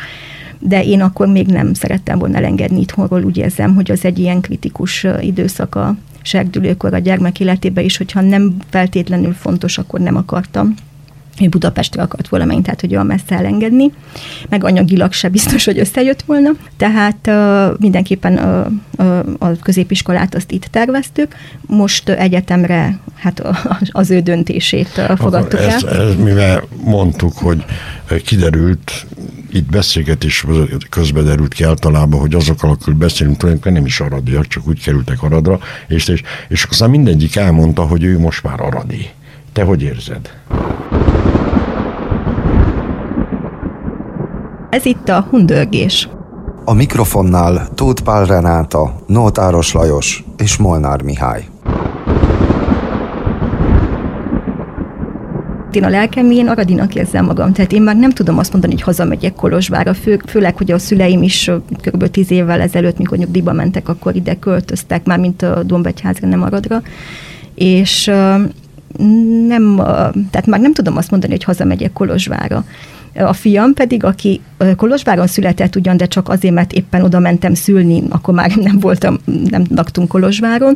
de 0.61 0.83
én 0.83 1.01
akkor 1.01 1.27
még 1.27 1.47
nem 1.47 1.73
szerettem 1.73 2.19
volna 2.19 2.37
elengedni 2.37 2.79
itthonról, 2.79 3.23
úgy 3.23 3.37
érzem, 3.37 3.75
hogy 3.75 3.91
az 3.91 4.05
egy 4.05 4.19
ilyen 4.19 4.41
kritikus 4.41 5.07
időszak 5.21 5.75
a 6.29 6.31
serdülőkor 6.31 6.93
a 6.93 6.97
gyermek 6.97 7.39
életében 7.39 7.83
is, 7.83 7.97
hogyha 7.97 8.21
nem 8.21 8.57
feltétlenül 8.69 9.33
fontos, 9.33 9.77
akkor 9.77 9.99
nem 9.99 10.15
akartam 10.15 10.75
hogy 11.39 11.49
Budapestre 11.49 12.01
akart 12.01 12.27
valamint, 12.27 12.63
tehát 12.63 12.81
hogy 12.81 12.93
olyan 12.93 13.05
messze 13.05 13.35
elengedni, 13.35 13.91
meg 14.49 14.63
anyagilag 14.63 15.11
se 15.11 15.29
biztos, 15.29 15.65
hogy 15.65 15.79
összejött 15.79 16.21
volna. 16.21 16.49
Tehát 16.77 17.27
uh, 17.27 17.79
mindenképpen 17.79 18.33
uh, 18.97 19.07
uh, 19.07 19.49
a 19.49 19.55
középiskolát 19.61 20.35
azt 20.35 20.51
itt 20.51 20.65
terveztük, 20.71 21.35
most 21.67 22.09
egyetemre 22.09 22.99
hát 23.15 23.43
az 23.91 24.09
ő 24.09 24.19
döntését 24.19 24.89
uh, 24.97 25.17
fogadtuk 25.17 25.59
ez, 25.59 25.83
el. 25.83 26.01
Ez, 26.01 26.15
mivel 26.15 26.63
mondtuk, 26.83 27.37
hogy 27.37 27.65
kiderült, 28.25 29.05
itt 29.51 29.69
beszélgetés 29.69 30.45
közben 30.89 31.25
derült 31.25 31.53
ki 31.53 31.63
általában, 31.63 32.19
hogy 32.19 32.33
azokkal, 32.33 32.69
akik 32.69 32.95
beszélünk, 32.95 33.37
tulajdonképpen 33.37 33.77
nem 33.77 33.85
is 33.85 33.99
aradiak, 33.99 34.47
csak 34.47 34.67
úgy 34.67 34.83
kerültek 34.83 35.23
aradra, 35.23 35.59
és, 35.87 36.07
és, 36.07 36.21
és 36.47 36.63
aztán 36.69 36.89
mindegyik 36.89 37.35
elmondta, 37.35 37.81
hogy 37.81 38.03
ő 38.03 38.19
most 38.19 38.43
már 38.43 38.61
aradi. 38.61 39.09
Te 39.59 39.65
hogy 39.65 39.83
érzed? 39.83 40.29
Ez 44.69 44.85
itt 44.85 45.09
a 45.09 45.27
hundörgés. 45.29 46.09
A 46.65 46.73
mikrofonnál 46.73 47.67
Tóth 47.75 48.01
Pál 48.01 48.25
Renáta, 48.25 48.95
Nótáros 49.07 49.73
Lajos 49.73 50.23
és 50.37 50.57
Molnár 50.57 51.01
Mihály. 51.01 51.47
én 55.71 55.83
a 55.83 55.89
lelkem 55.89 56.31
én 56.31 56.47
aradinak 56.47 56.95
érzem 56.95 57.25
magam. 57.25 57.53
Tehát 57.53 57.71
én 57.71 57.81
már 57.81 57.95
nem 57.95 58.11
tudom 58.11 58.37
azt 58.37 58.51
mondani, 58.51 58.73
hogy 58.73 58.81
hazamegyek 58.81 59.33
Kolozsvára, 59.33 59.93
fő, 59.93 60.21
főleg, 60.27 60.57
hogy 60.57 60.71
a 60.71 60.79
szüleim 60.79 61.23
is 61.23 61.51
kb. 61.81 62.09
tíz 62.09 62.31
évvel 62.31 62.61
ezelőtt, 62.61 62.97
mikor 62.97 63.17
nyugdíjba 63.17 63.53
mentek, 63.53 63.89
akkor 63.89 64.15
ide 64.15 64.35
költöztek, 64.35 65.05
már 65.05 65.19
mint 65.19 65.41
a 65.41 65.63
Dombegyházra, 65.63 66.27
nem 66.27 66.43
Aradra. 66.43 66.81
És 67.55 68.11
nem, 69.47 69.75
tehát 70.31 70.45
már 70.45 70.59
nem 70.59 70.73
tudom 70.73 70.97
azt 70.97 71.11
mondani, 71.11 71.31
hogy 71.31 71.43
hazamegyek 71.43 71.93
Kolozsvára. 71.93 72.65
A 73.19 73.33
fiam 73.33 73.73
pedig, 73.73 74.03
aki 74.03 74.41
Kolozsváron 74.75 75.27
született 75.27 75.75
ugyan, 75.75 75.97
de 75.97 76.05
csak 76.05 76.29
azért, 76.29 76.53
mert 76.53 76.73
éppen 76.73 77.01
oda 77.01 77.19
mentem 77.19 77.53
szülni, 77.53 78.03
akkor 78.09 78.33
már 78.33 78.55
nem 78.55 78.79
voltam, 78.79 79.17
nem 79.49 79.63
laktunk 79.75 80.07
Kolozsváron, 80.07 80.75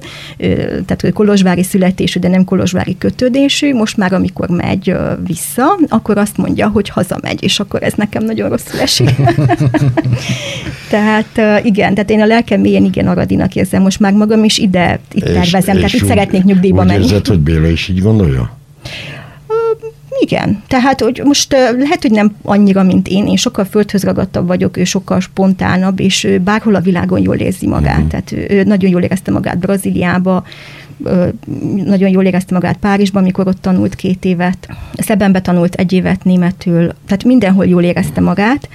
tehát 0.86 1.14
Kolozsvári 1.14 1.64
születésű, 1.64 2.20
de 2.20 2.28
nem 2.28 2.44
Kolozsvári 2.44 2.98
kötődésű, 2.98 3.74
most 3.74 3.98
már 3.98 4.14
amikor 4.14 4.50
megy 4.50 4.96
vissza, 5.26 5.78
akkor 5.88 6.18
azt 6.18 6.38
mondja, 6.38 6.68
hogy 6.68 6.90
hazamegy, 6.90 7.44
és 7.44 7.60
akkor 7.60 7.84
ez 7.84 7.94
nekem 7.94 8.24
nagyon 8.24 8.50
rosszul 8.50 8.80
esik. 8.80 9.10
tehát 10.90 11.64
igen, 11.66 11.94
tehát 11.94 12.10
én 12.10 12.22
a 12.22 12.26
lelkem 12.26 12.62
mélyen 12.62 12.84
igen 12.84 13.08
aradinak 13.08 13.56
érzem, 13.56 13.82
most 13.82 14.00
már 14.00 14.14
magam 14.14 14.44
is 14.44 14.58
ide 14.58 15.00
itt 15.14 15.24
és, 15.24 15.34
tervezem, 15.34 15.76
és 15.76 15.82
tehát 15.82 15.94
itt 15.94 16.06
szeretnék 16.06 16.44
nyugdíjba 16.44 16.82
úgy 16.82 16.88
menni. 16.88 17.04
Érzed, 17.04 17.28
hogy 17.28 17.40
Béla 17.40 17.68
is 17.68 17.88
így 17.88 18.02
gondolja? 18.02 18.58
Igen, 20.20 20.64
tehát 20.68 21.02
hogy 21.02 21.22
most 21.24 21.52
lehet, 21.52 22.02
hogy 22.02 22.12
nem 22.12 22.36
annyira, 22.44 22.84
mint 22.84 23.08
én, 23.08 23.28
én 23.28 23.36
sokkal 23.36 23.66
földhöz 23.66 24.04
ragadtabb 24.04 24.48
vagyok, 24.48 24.78
ő 24.78 24.84
sokkal 24.84 25.20
spontánabb, 25.20 26.00
és 26.00 26.24
ő 26.24 26.40
bárhol 26.40 26.76
a 26.76 26.80
világon 26.80 27.22
jól 27.22 27.36
érzi 27.36 27.68
magát. 27.68 27.96
Uh-huh. 27.96 28.10
Tehát 28.10 28.32
ő 28.52 28.64
nagyon 28.64 28.90
jól 28.90 29.02
érezte 29.02 29.32
magát 29.32 29.58
Brazíliába, 29.58 30.44
nagyon 31.86 32.10
jól 32.10 32.26
érezte 32.26 32.54
magát 32.54 32.78
Párizsban, 32.78 33.22
amikor 33.22 33.48
ott 33.48 33.62
tanult 33.62 33.96
két 33.96 34.26
évet. 34.26 34.68
Szebenbe 34.98 35.42
tanult 35.42 35.76
egy 35.76 35.94
évet 35.94 36.24
németül, 36.24 36.94
tehát 37.06 37.24
mindenhol 37.24 37.66
jól 37.66 37.84
érezte 37.84 38.22
magát. 38.22 38.70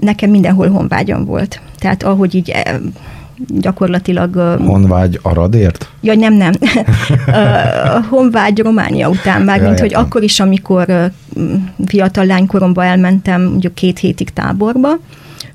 Nekem 0.00 0.30
mindenhol 0.30 0.68
honvágyam 0.68 1.24
volt. 1.24 1.60
Tehát 1.78 2.02
ahogy 2.02 2.34
így 2.34 2.52
gyakorlatilag... 3.48 4.36
Honvágy 4.66 5.18
Aradért? 5.22 5.88
Ja, 6.00 6.14
nem, 6.14 6.34
nem. 6.34 6.52
Honvágy 8.10 8.58
Románia 8.58 9.08
után 9.08 9.42
már, 9.42 9.60
mint 9.60 9.80
hogy 9.80 9.94
akkor 9.94 10.22
is, 10.22 10.40
amikor 10.40 11.10
fiatal 11.86 12.24
lánykoromban 12.24 12.84
elmentem 12.84 13.42
mondjuk 13.42 13.74
két 13.74 13.98
hétig 13.98 14.30
táborba, 14.30 14.88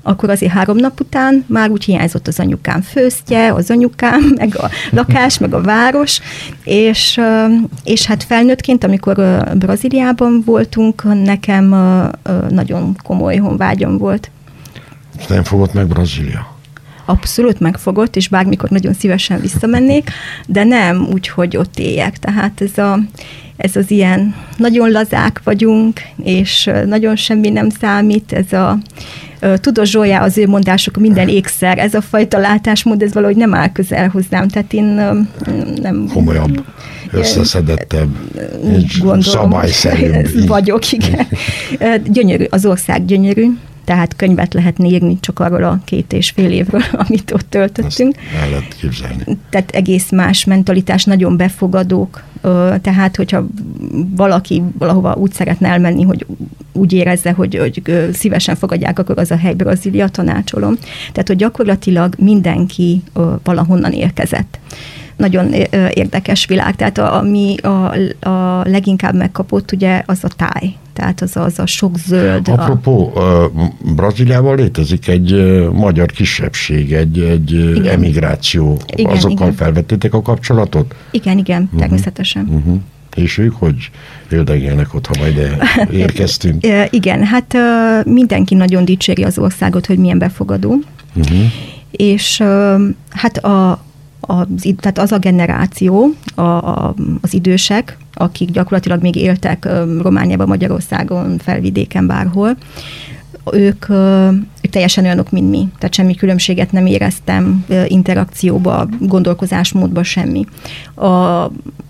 akkor 0.02 0.30
azért 0.30 0.52
három 0.52 0.76
nap 0.76 1.00
után 1.00 1.44
már 1.46 1.70
úgy 1.70 1.84
hiányzott 1.84 2.26
az 2.26 2.40
anyukám 2.40 2.80
főztje, 2.80 3.52
az 3.52 3.70
anyukám, 3.70 4.32
meg 4.38 4.56
a 4.56 4.68
lakás, 4.90 5.38
meg 5.38 5.54
a 5.54 5.60
város, 5.60 6.20
és, 6.64 7.20
és 7.84 8.06
hát 8.06 8.22
felnőttként, 8.22 8.84
amikor 8.84 9.44
Brazíliában 9.54 10.42
voltunk, 10.44 11.22
nekem 11.24 11.68
nagyon 12.48 12.96
komoly 13.02 13.36
honvágyom 13.36 13.98
volt. 13.98 14.30
Nem 15.28 15.42
fogott 15.42 15.72
meg 15.72 15.86
Brazília? 15.86 16.51
Abszolút 17.04 17.60
megfogott, 17.60 18.16
és 18.16 18.28
bármikor 18.28 18.70
nagyon 18.70 18.92
szívesen 18.92 19.40
visszamennék, 19.40 20.10
de 20.46 20.64
nem 20.64 21.08
úgy, 21.12 21.28
hogy 21.28 21.56
ott 21.56 21.78
éljek. 21.78 22.18
Tehát 22.18 22.60
ez, 22.60 22.78
a, 22.78 22.98
ez 23.56 23.76
az 23.76 23.90
ilyen, 23.90 24.34
nagyon 24.56 24.90
lazák 24.90 25.40
vagyunk, 25.44 26.00
és 26.22 26.70
nagyon 26.86 27.16
semmi 27.16 27.48
nem 27.48 27.68
számít, 27.70 28.32
ez 28.32 28.52
a 28.52 28.78
tudod 29.60 29.86
Zsójá 29.86 30.24
az 30.24 30.38
ő 30.38 30.46
mondások, 30.46 30.96
minden 30.96 31.28
ékszer, 31.28 31.78
ez 31.78 31.94
a 31.94 32.00
fajta 32.00 32.38
látásmód, 32.38 33.02
ez 33.02 33.12
valahogy 33.12 33.36
nem 33.36 33.54
áll 33.54 33.72
közel 33.72 34.08
hozzám, 34.08 34.48
tehát 34.48 34.72
én 34.72 34.84
nem... 35.80 36.08
Komolyabb, 36.12 36.64
összeszedettebb, 37.10 38.08
szabályszerűbb. 39.20 40.46
Vagyok, 40.46 40.92
igen. 40.92 41.26
Gyönyörű, 42.04 42.44
az 42.50 42.66
ország 42.66 43.04
gyönyörű, 43.04 43.46
tehát 43.84 44.16
könyvet 44.16 44.54
lehetne 44.54 44.86
írni 44.88 45.16
csak 45.20 45.38
arról 45.38 45.62
a 45.62 45.80
két 45.84 46.12
és 46.12 46.30
fél 46.30 46.50
évről, 46.50 46.82
amit 47.06 47.30
ott 47.30 47.46
töltöttünk. 47.48 48.16
Ezt 48.16 48.42
el 48.42 48.48
lehet 48.50 48.76
képzelni. 48.80 49.24
Tehát 49.50 49.70
egész 49.70 50.10
más 50.10 50.44
mentalitás, 50.44 51.04
nagyon 51.04 51.36
befogadók, 51.36 52.22
tehát 52.80 53.16
hogyha 53.16 53.46
valaki 54.16 54.62
valahova 54.78 55.14
úgy 55.14 55.32
szeretne 55.32 55.68
elmenni, 55.68 56.02
hogy 56.02 56.26
úgy 56.72 56.92
érezze, 56.92 57.32
hogy, 57.32 57.56
hogy 57.56 57.82
szívesen 58.12 58.56
fogadják, 58.56 58.98
akkor 58.98 59.18
az 59.18 59.30
a 59.30 59.36
hely 59.36 59.54
Brazília, 59.54 60.08
tanácsolom. 60.08 60.76
Tehát, 61.12 61.28
hogy 61.28 61.36
gyakorlatilag 61.36 62.14
mindenki 62.18 63.02
valahonnan 63.44 63.92
érkezett 63.92 64.58
nagyon 65.22 65.52
érdekes 65.94 66.46
világ. 66.46 66.76
Tehát 66.76 66.98
ami 66.98 67.56
a, 67.56 67.94
a 68.28 68.62
leginkább 68.64 69.14
megkapott, 69.14 69.72
ugye, 69.72 70.02
az 70.06 70.18
a 70.22 70.28
táj. 70.36 70.76
Tehát 70.92 71.20
az, 71.20 71.36
az 71.36 71.58
a 71.58 71.66
sok 71.66 71.98
zöld. 71.98 72.48
Apropó, 72.48 73.16
a... 73.16 73.50
Brazíliában 73.94 74.56
létezik 74.56 75.08
egy 75.08 75.32
magyar 75.72 76.06
kisebbség, 76.10 76.92
egy, 76.92 77.18
egy 77.18 77.52
igen. 77.52 77.86
emigráció. 77.86 78.78
Igen, 78.96 79.12
Azokkal 79.12 79.46
igen. 79.46 79.54
felvettétek 79.54 80.14
a 80.14 80.22
kapcsolatot? 80.22 80.94
Igen, 81.10 81.38
igen, 81.38 81.62
uh-huh. 81.62 81.80
természetesen. 81.80 82.46
Uh-huh. 82.48 82.80
És 83.14 83.38
ők 83.38 83.52
hogy 83.52 83.90
érdekelnek 84.30 84.94
ott, 84.94 85.06
ha 85.06 85.14
majd 85.18 85.56
érkeztünk? 86.02 86.66
Igen, 86.90 87.24
hát 87.24 87.56
mindenki 88.04 88.54
nagyon 88.54 88.84
dicséri 88.84 89.22
az 89.22 89.38
országot, 89.38 89.86
hogy 89.86 89.98
milyen 89.98 90.18
befogadó. 90.18 90.78
Uh-huh. 91.14 91.38
És 91.90 92.42
hát 93.10 93.38
a, 93.38 93.84
az, 94.38 94.74
tehát 94.76 94.98
az 94.98 95.12
a 95.12 95.18
generáció, 95.18 96.14
a, 96.34 96.40
a, 96.40 96.94
az 97.20 97.34
idősek, 97.34 97.96
akik 98.14 98.50
gyakorlatilag 98.50 99.02
még 99.02 99.16
éltek 99.16 99.68
Romániában, 100.02 100.48
Magyarországon, 100.48 101.38
felvidéken, 101.38 102.06
bárhol, 102.06 102.56
ők, 103.52 103.88
ők 104.62 104.70
teljesen 104.70 105.04
olyanok, 105.04 105.30
mint 105.30 105.50
mi. 105.50 105.68
Tehát 105.78 105.94
semmi 105.94 106.14
különbséget 106.14 106.72
nem 106.72 106.86
éreztem 106.86 107.64
interakcióba, 107.86 108.88
gondolkozásmódba, 109.00 110.02
semmi. 110.02 110.44
A, 110.94 111.06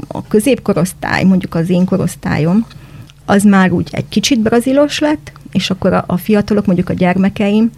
a 0.08 0.22
középkorosztály, 0.28 1.24
mondjuk 1.24 1.54
az 1.54 1.70
én 1.70 1.84
korosztályom, 1.84 2.66
az 3.24 3.42
már 3.42 3.70
úgy 3.70 3.88
egy 3.90 4.08
kicsit 4.08 4.40
brazilos 4.40 4.98
lett, 4.98 5.32
és 5.52 5.70
akkor 5.70 5.92
a, 5.92 6.04
a 6.06 6.16
fiatalok, 6.16 6.66
mondjuk 6.66 6.88
a 6.88 6.92
gyermekeim, 6.92 7.70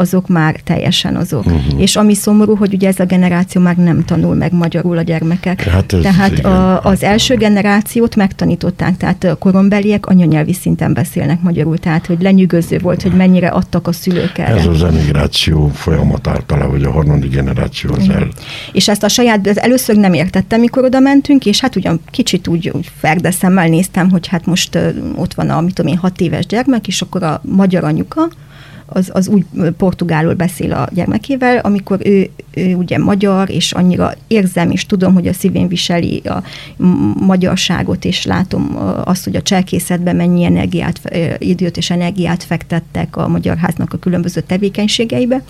azok 0.00 0.28
már 0.28 0.60
teljesen 0.64 1.16
azok. 1.16 1.46
Uh-huh. 1.46 1.80
És 1.80 1.96
ami 1.96 2.14
szomorú, 2.14 2.56
hogy 2.56 2.74
ugye 2.74 2.88
ez 2.88 3.00
a 3.00 3.04
generáció 3.04 3.62
már 3.62 3.76
nem 3.76 4.04
tanul 4.04 4.34
meg 4.34 4.52
magyarul 4.52 4.98
a 4.98 5.02
gyermekek. 5.02 5.62
Hát 5.62 5.92
ez 5.92 6.00
tehát 6.00 6.44
a, 6.44 6.82
az 6.82 7.02
első 7.02 7.34
generációt 7.34 8.16
megtanították, 8.16 8.96
tehát 8.96 9.24
a 9.24 9.34
korombeliek 9.34 10.06
anyanyelvi 10.06 10.52
szinten 10.52 10.92
beszélnek 10.92 11.40
magyarul, 11.40 11.78
tehát 11.78 12.06
hogy 12.06 12.22
lenyűgöző 12.22 12.78
volt, 12.78 13.02
hogy 13.02 13.12
mennyire 13.12 13.48
adtak 13.48 13.86
a 13.86 13.92
szülők 13.92 14.38
erre. 14.38 14.54
Ez 14.54 14.66
az 14.66 14.82
emigráció 14.82 15.68
folyamat 15.68 16.26
általában, 16.26 16.70
hogy 16.70 16.84
a 16.84 16.90
harmadik 16.90 17.30
generáció 17.30 17.94
az 17.94 18.08
el. 18.08 18.28
És 18.72 18.88
ezt 18.88 19.02
a 19.02 19.08
saját, 19.08 19.46
az 19.46 19.60
először 19.60 19.96
nem 19.96 20.12
értettem, 20.12 20.60
mikor 20.60 20.84
oda 20.84 21.00
mentünk, 21.00 21.46
és 21.46 21.60
hát 21.60 21.76
ugyan 21.76 22.00
kicsit 22.10 22.48
úgy, 22.48 22.68
úgy 22.68 22.90
ferdeszemmel 22.98 23.68
néztem, 23.68 24.10
hogy 24.10 24.26
hát 24.26 24.46
most 24.46 24.78
ott 25.16 25.34
van 25.34 25.50
a, 25.50 25.60
mit 25.60 25.74
tudom 25.74 25.92
én, 25.92 25.98
hat 25.98 26.20
éves 26.20 26.46
gyermek, 26.46 26.88
és 26.88 27.00
akkor 27.00 27.17
a 27.22 27.40
magyar 27.44 27.84
anyuka, 27.84 28.28
az, 28.90 29.10
az 29.12 29.28
úgy 29.28 29.44
portugálul 29.76 30.34
beszél 30.34 30.72
a 30.72 30.88
gyermekével, 30.92 31.58
amikor 31.58 31.98
ő, 32.04 32.30
ő 32.54 32.74
ugye 32.74 32.98
magyar, 32.98 33.50
és 33.50 33.72
annyira 33.72 34.12
érzem, 34.26 34.70
és 34.70 34.86
tudom, 34.86 35.14
hogy 35.14 35.26
a 35.26 35.32
szívén 35.32 35.68
viseli 35.68 36.22
a 36.24 36.42
magyarságot, 37.20 38.04
és 38.04 38.24
látom 38.24 38.76
azt, 39.04 39.24
hogy 39.24 39.36
a 39.36 39.42
cselkészetben 39.42 40.16
mennyi 40.16 40.44
energiát, 40.44 41.00
időt 41.38 41.76
és 41.76 41.90
energiát 41.90 42.42
fektettek 42.42 43.16
a 43.16 43.28
Magyar 43.28 43.56
Háznak 43.56 43.92
a 43.92 43.98
különböző 43.98 44.40
tevékenységeibe, 44.40 45.42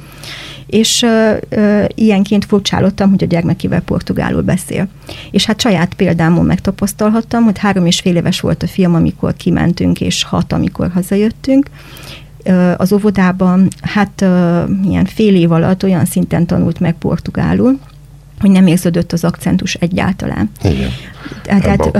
és 0.69 1.03
uh, 1.03 1.37
uh, 1.51 1.85
ilyenként 1.95 2.45
furcsálottam, 2.45 3.11
hogy 3.11 3.23
a 3.23 3.27
gyermekével 3.27 3.81
portugálul 3.81 4.43
beszél. 4.43 4.89
És 5.31 5.47
hát 5.47 5.61
saját 5.61 5.95
példámon 5.95 6.45
megtapasztalhattam, 6.45 7.45
hogy 7.45 7.59
három 7.59 7.87
és 7.87 8.01
fél 8.01 8.17
éves 8.17 8.41
volt 8.41 8.63
a 8.63 8.67
fiam, 8.67 8.95
amikor 8.95 9.37
kimentünk, 9.37 10.01
és 10.01 10.23
hat, 10.23 10.53
amikor 10.53 10.91
hazajöttünk, 10.95 11.67
az 12.77 12.93
óvodában, 12.93 13.69
hát 13.81 14.21
ilyen 14.85 15.05
fél 15.05 15.35
év 15.35 15.53
alatt 15.53 15.83
olyan 15.83 16.05
szinten 16.05 16.47
tanult 16.47 16.81
meg 16.81 16.95
portugálul, 16.95 17.79
hogy 18.41 18.51
nem 18.51 18.67
érződött 18.67 19.13
az 19.13 19.25
akcentus 19.25 19.75
egyáltalán. 19.75 20.51
Igen. 20.63 20.91
Tehát 21.43 21.97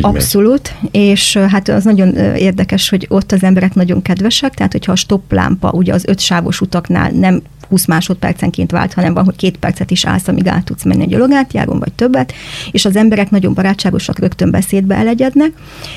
abszolút, 0.00 0.74
megy. 0.80 0.94
és 0.94 1.36
hát 1.36 1.68
az 1.68 1.84
nagyon 1.84 2.14
érdekes, 2.36 2.88
hogy 2.88 3.06
ott 3.08 3.32
az 3.32 3.42
emberek 3.42 3.74
nagyon 3.74 4.02
kedvesek, 4.02 4.54
tehát 4.54 4.72
hogyha 4.72 4.92
a 4.92 4.96
stopplámpa 4.96 5.70
ugye 5.70 5.92
az 5.92 6.04
ötsávos 6.06 6.60
utaknál 6.60 7.10
nem 7.10 7.42
20 7.68 7.86
másodpercenként 7.86 8.70
vált, 8.70 8.92
hanem 8.92 9.14
van, 9.14 9.24
hogy 9.24 9.36
két 9.36 9.56
percet 9.56 9.90
is 9.90 10.04
állsz, 10.04 10.28
amíg 10.28 10.48
át 10.48 10.64
tudsz 10.64 10.84
menni 10.84 11.02
a 11.02 11.06
gyalogátjáron, 11.06 11.78
vagy 11.78 11.92
többet, 11.92 12.32
és 12.70 12.84
az 12.84 12.96
emberek 12.96 13.30
nagyon 13.30 13.54
barátságosak, 13.54 14.18
rögtön 14.18 14.50
beszédbe 14.50 14.94
elegyednek, 14.94 15.52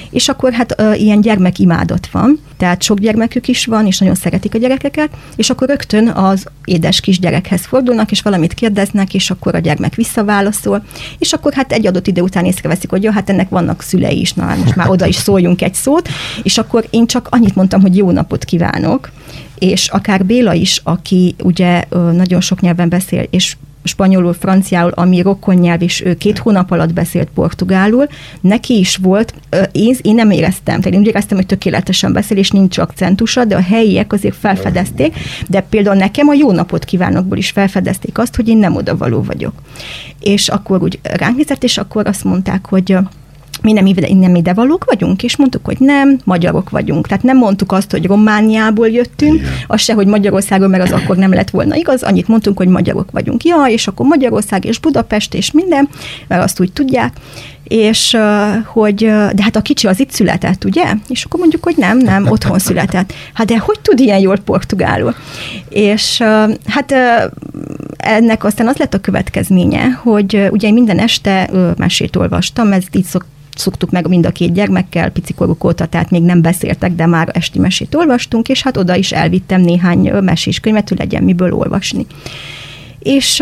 és 0.10 0.30
akkor 0.30 0.54
hát 0.54 0.80
ö, 0.80 0.94
ilyen 0.94 1.22
gyermekimádat 1.22 2.08
van, 2.08 2.40
tehát 2.58 2.82
sok 2.82 3.00
gyermekük 3.00 3.48
is 3.48 3.66
van, 3.66 3.86
és 3.86 3.98
nagyon 4.00 4.16
szeretik 4.16 4.56
a 4.56 4.58
gyerekeket, 4.58 5.10
és 5.36 5.50
akkor 5.50 5.68
rögtön 5.68 6.08
az 6.08 6.46
édes 6.66 7.00
kisgyerekhez 7.00 7.66
fordulnak, 7.66 8.12
és 8.12 8.22
valamit 8.22 8.54
kérdeznek, 8.54 9.14
és 9.14 9.30
akkor 9.30 9.56
a 9.56 9.60
gyermek 9.60 9.96
visszaválaszol, 9.96 10.84
és 11.18 11.34
akkor 11.34 11.54
hát 11.54 11.72
egy 11.72 11.88
adott 11.88 12.08
idő 12.08 12.22
után 12.22 12.46
észreveszik, 12.46 12.90
hogy 12.90 13.04
jó, 13.04 13.12
hát 13.12 13.30
ennek 13.30 13.50
vannak 13.50 13.82
szülei 13.82 14.20
is, 14.20 14.34
na 14.34 14.56
most 14.56 14.76
már 14.76 14.90
oda 14.90 15.06
is 15.06 15.16
szóljunk 15.16 15.62
egy 15.62 15.74
szót, 15.74 16.10
és 16.44 16.58
akkor 16.58 16.88
én 16.90 17.06
csak 17.06 17.28
annyit 17.30 17.56
mondtam, 17.56 17.82
hogy 17.82 17.98
jó 17.98 18.12
napot 18.12 18.46
kívánok, 18.46 19.12
és 19.58 19.88
akár 19.88 20.26
Béla 20.26 20.54
is, 20.54 20.82
aki 20.84 21.36
ugye 21.44 21.84
nagyon 21.90 22.42
sok 22.42 22.62
nyelven 22.62 22.90
beszél, 22.90 23.28
és 23.30 23.56
spanyolul, 23.84 24.34
franciául, 24.34 24.92
ami 24.92 25.22
rokon 25.22 25.56
nyelv, 25.56 25.82
és 25.82 26.02
ő 26.06 26.16
két 26.16 26.38
hónap 26.38 26.72
alatt 26.72 26.94
beszélt 26.94 27.28
portugálul, 27.34 28.08
neki 28.42 28.78
is 28.78 28.96
volt, 28.96 29.34
én, 29.72 29.96
én 30.02 30.16
nem 30.16 30.32
éreztem, 30.32 30.80
tehát 30.80 30.94
én 30.94 31.00
úgy 31.00 31.08
éreztem, 31.08 31.38
hogy 31.38 31.46
tökéletesen 31.46 32.14
beszél, 32.14 32.38
és 32.38 32.50
nincs 32.50 32.78
akcentusa, 32.78 33.46
de 33.46 33.56
a 33.56 33.62
helyiek 33.62 34.14
azért 34.14 34.36
felfedezték, 34.36 35.16
de 35.48 35.62
például 35.62 35.96
nekem 35.96 36.28
a 36.28 36.34
jó 36.34 36.52
napot 36.52 36.86
kívánokból 36.86 37.38
is 37.38 37.50
felfedezték 37.50 38.18
azt, 38.18 38.36
hogy 38.36 38.48
én 38.48 38.58
nem 38.58 38.76
odavaló 38.76 39.24
vagyok. 39.24 39.54
És 40.20 40.48
akkor 40.48 40.84
úgy 40.84 41.00
ránk 41.04 41.38
nézett, 41.38 41.64
és 41.64 41.78
akkor 41.78 42.08
azt 42.08 42.24
mondták, 42.24 42.66
hogy 42.66 42.98
mi 43.62 43.72
nem, 43.72 43.86
nem 44.20 44.36
ide 44.36 44.54
valók 44.54 44.84
vagyunk, 44.86 45.24
és 45.24 45.38
mondtuk, 45.38 45.66
hogy 45.66 45.78
nem, 45.80 46.20
magyarok 46.24 46.70
vagyunk. 46.70 47.08
Tehát 47.08 47.24
nem 47.24 47.38
mondtuk 47.38 47.72
azt, 47.72 47.92
hogy 47.92 48.06
Romániából 48.06 48.88
jöttünk, 48.88 49.36
Igen. 49.36 49.52
az 49.68 49.82
se, 49.82 49.94
hogy 49.94 50.08
Magyarországon, 50.08 50.70
mert 50.70 50.84
az 50.84 50.92
akkor 50.92 51.16
nem 51.16 51.34
lett 51.34 51.50
volna 51.50 51.76
igaz, 51.76 52.04
annyit 52.04 52.28
mondtunk, 52.28 52.58
hogy 52.58 52.68
magyarok 52.68 53.12
vagyunk. 53.12 53.44
Ja, 53.44 53.66
és 53.68 53.88
akkor 53.88 54.06
Magyarország 54.06 54.66
és 54.66 54.80
Budapest 54.80 55.34
és 55.34 55.52
minden, 55.52 55.90
mert 56.28 56.44
azt 56.44 56.60
úgy 56.60 56.72
tudják 56.72 57.14
és 57.72 58.18
hogy, 58.66 58.96
de 59.06 59.44
hát 59.44 59.56
a 59.56 59.62
kicsi 59.62 59.88
az 59.88 60.00
itt 60.00 60.12
született, 60.12 60.64
ugye? 60.64 60.84
És 61.08 61.24
akkor 61.24 61.40
mondjuk, 61.40 61.64
hogy 61.64 61.76
nem, 61.78 61.98
nem, 61.98 62.28
otthon 62.28 62.60
született. 62.60 63.14
Hát 63.34 63.48
de 63.48 63.58
hogy 63.58 63.80
tud 63.80 64.00
ilyen 64.00 64.20
jól 64.20 64.38
portugálul? 64.38 65.16
És 65.70 66.24
hát 66.66 66.94
ennek 67.98 68.44
aztán 68.44 68.68
az 68.68 68.78
lett 68.78 68.94
a 68.94 69.00
következménye, 69.00 69.90
hogy 69.90 70.48
ugye 70.52 70.72
minden 70.72 71.00
este 71.00 71.50
mesét 71.78 72.16
olvastam, 72.16 72.72
ez 72.72 72.84
így 72.92 73.06
szok, 73.06 73.26
szoktuk 73.56 73.92
meg 73.92 74.08
mind 74.08 74.26
a 74.26 74.32
két 74.32 74.54
gyermekkel, 74.54 75.10
picikoruk 75.10 75.64
óta, 75.64 75.86
tehát 75.86 76.10
még 76.10 76.24
nem 76.24 76.42
beszéltek, 76.42 76.92
de 76.92 77.06
már 77.06 77.30
esti 77.34 77.60
mesét 77.60 77.96
olvastunk, 77.96 78.50
és 78.50 78.64
hát 78.64 78.78
oda 78.78 78.96
is 78.96 79.12
elvittem 79.12 79.62
néhány 79.62 80.12
meséskönyvet, 80.12 80.90
hogy 80.90 80.98
legyen 80.98 81.24
miből 81.24 81.54
olvasni. 81.54 82.06
És 83.00 83.42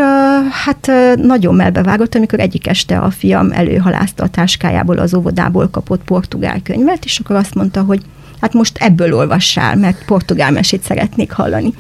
hát 0.66 0.92
nagyon 1.16 1.56
melbevágott, 1.56 2.16
amikor 2.16 2.40
egyik 2.40 2.68
este 2.68 2.98
a 2.98 3.10
fiam 3.10 3.52
előhalázta 3.52 4.24
a 4.24 4.30
táskájából, 4.30 4.98
az 4.98 5.14
óvodából 5.14 5.70
kapott 5.70 6.04
portugál 6.04 6.62
könyvet, 6.64 7.06
és 7.06 7.20
akkor 7.20 7.36
azt 7.36 7.56
mondta, 7.56 7.82
hogy 7.82 8.02
hát 8.42 8.54
most 8.54 8.78
ebből 8.78 9.14
olvassál, 9.14 9.76
mert 9.76 10.06
portugál 10.06 10.52
mesét 10.52 10.84
szeretnék 10.84 11.32
hallani. 11.32 11.74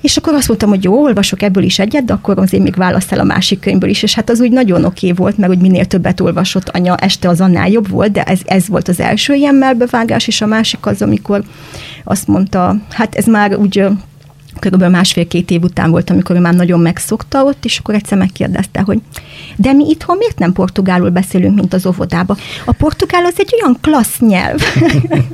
És 0.00 0.16
akkor 0.16 0.34
azt 0.34 0.48
mondtam, 0.48 0.68
hogy 0.68 0.84
jó, 0.84 1.02
olvasok 1.02 1.42
ebből 1.42 1.62
is 1.62 1.78
egyet, 1.78 2.04
de 2.04 2.12
akkor 2.12 2.38
azért 2.38 2.62
még 2.62 2.74
választ 2.74 3.12
el 3.12 3.20
a 3.20 3.24
másik 3.24 3.60
könyvből 3.60 3.90
is, 3.90 4.02
és 4.02 4.14
hát 4.14 4.30
az 4.30 4.40
úgy 4.40 4.52
nagyon 4.52 4.84
oké 4.84 5.12
volt, 5.12 5.38
mert 5.38 5.52
hogy 5.52 5.62
minél 5.62 5.84
többet 5.84 6.20
olvasott 6.20 6.68
anya, 6.68 6.96
este 6.96 7.28
az 7.28 7.40
annál 7.40 7.68
jobb 7.68 7.88
volt, 7.88 8.12
de 8.12 8.22
ez, 8.22 8.40
ez 8.44 8.68
volt 8.68 8.88
az 8.88 9.00
első 9.00 9.34
ilyen 9.34 9.54
melbevágás, 9.54 10.26
és 10.26 10.40
a 10.40 10.46
másik 10.46 10.86
az, 10.86 11.02
amikor 11.02 11.42
azt 12.04 12.26
mondta, 12.26 12.76
hát 12.90 13.14
ez 13.14 13.26
már 13.26 13.56
úgy 13.56 13.86
körülbelül 14.60 14.94
másfél-két 14.94 15.50
év 15.50 15.62
után 15.62 15.90
volt, 15.90 16.10
amikor 16.10 16.36
ő 16.36 16.38
már 16.38 16.54
nagyon 16.54 16.80
megszokta 16.80 17.44
ott, 17.44 17.64
és 17.64 17.78
akkor 17.78 17.94
egyszer 17.94 18.18
megkérdezte, 18.18 18.80
hogy 18.80 19.00
de 19.56 19.72
mi 19.72 19.88
itthon 19.88 20.16
miért 20.16 20.38
nem 20.38 20.52
portugálul 20.52 21.10
beszélünk, 21.10 21.54
mint 21.54 21.74
az 21.74 21.86
óvodába? 21.86 22.36
A 22.64 22.72
portugál 22.72 23.24
az 23.24 23.34
egy 23.36 23.54
olyan 23.60 23.76
klassz 23.80 24.18
nyelv. 24.18 24.60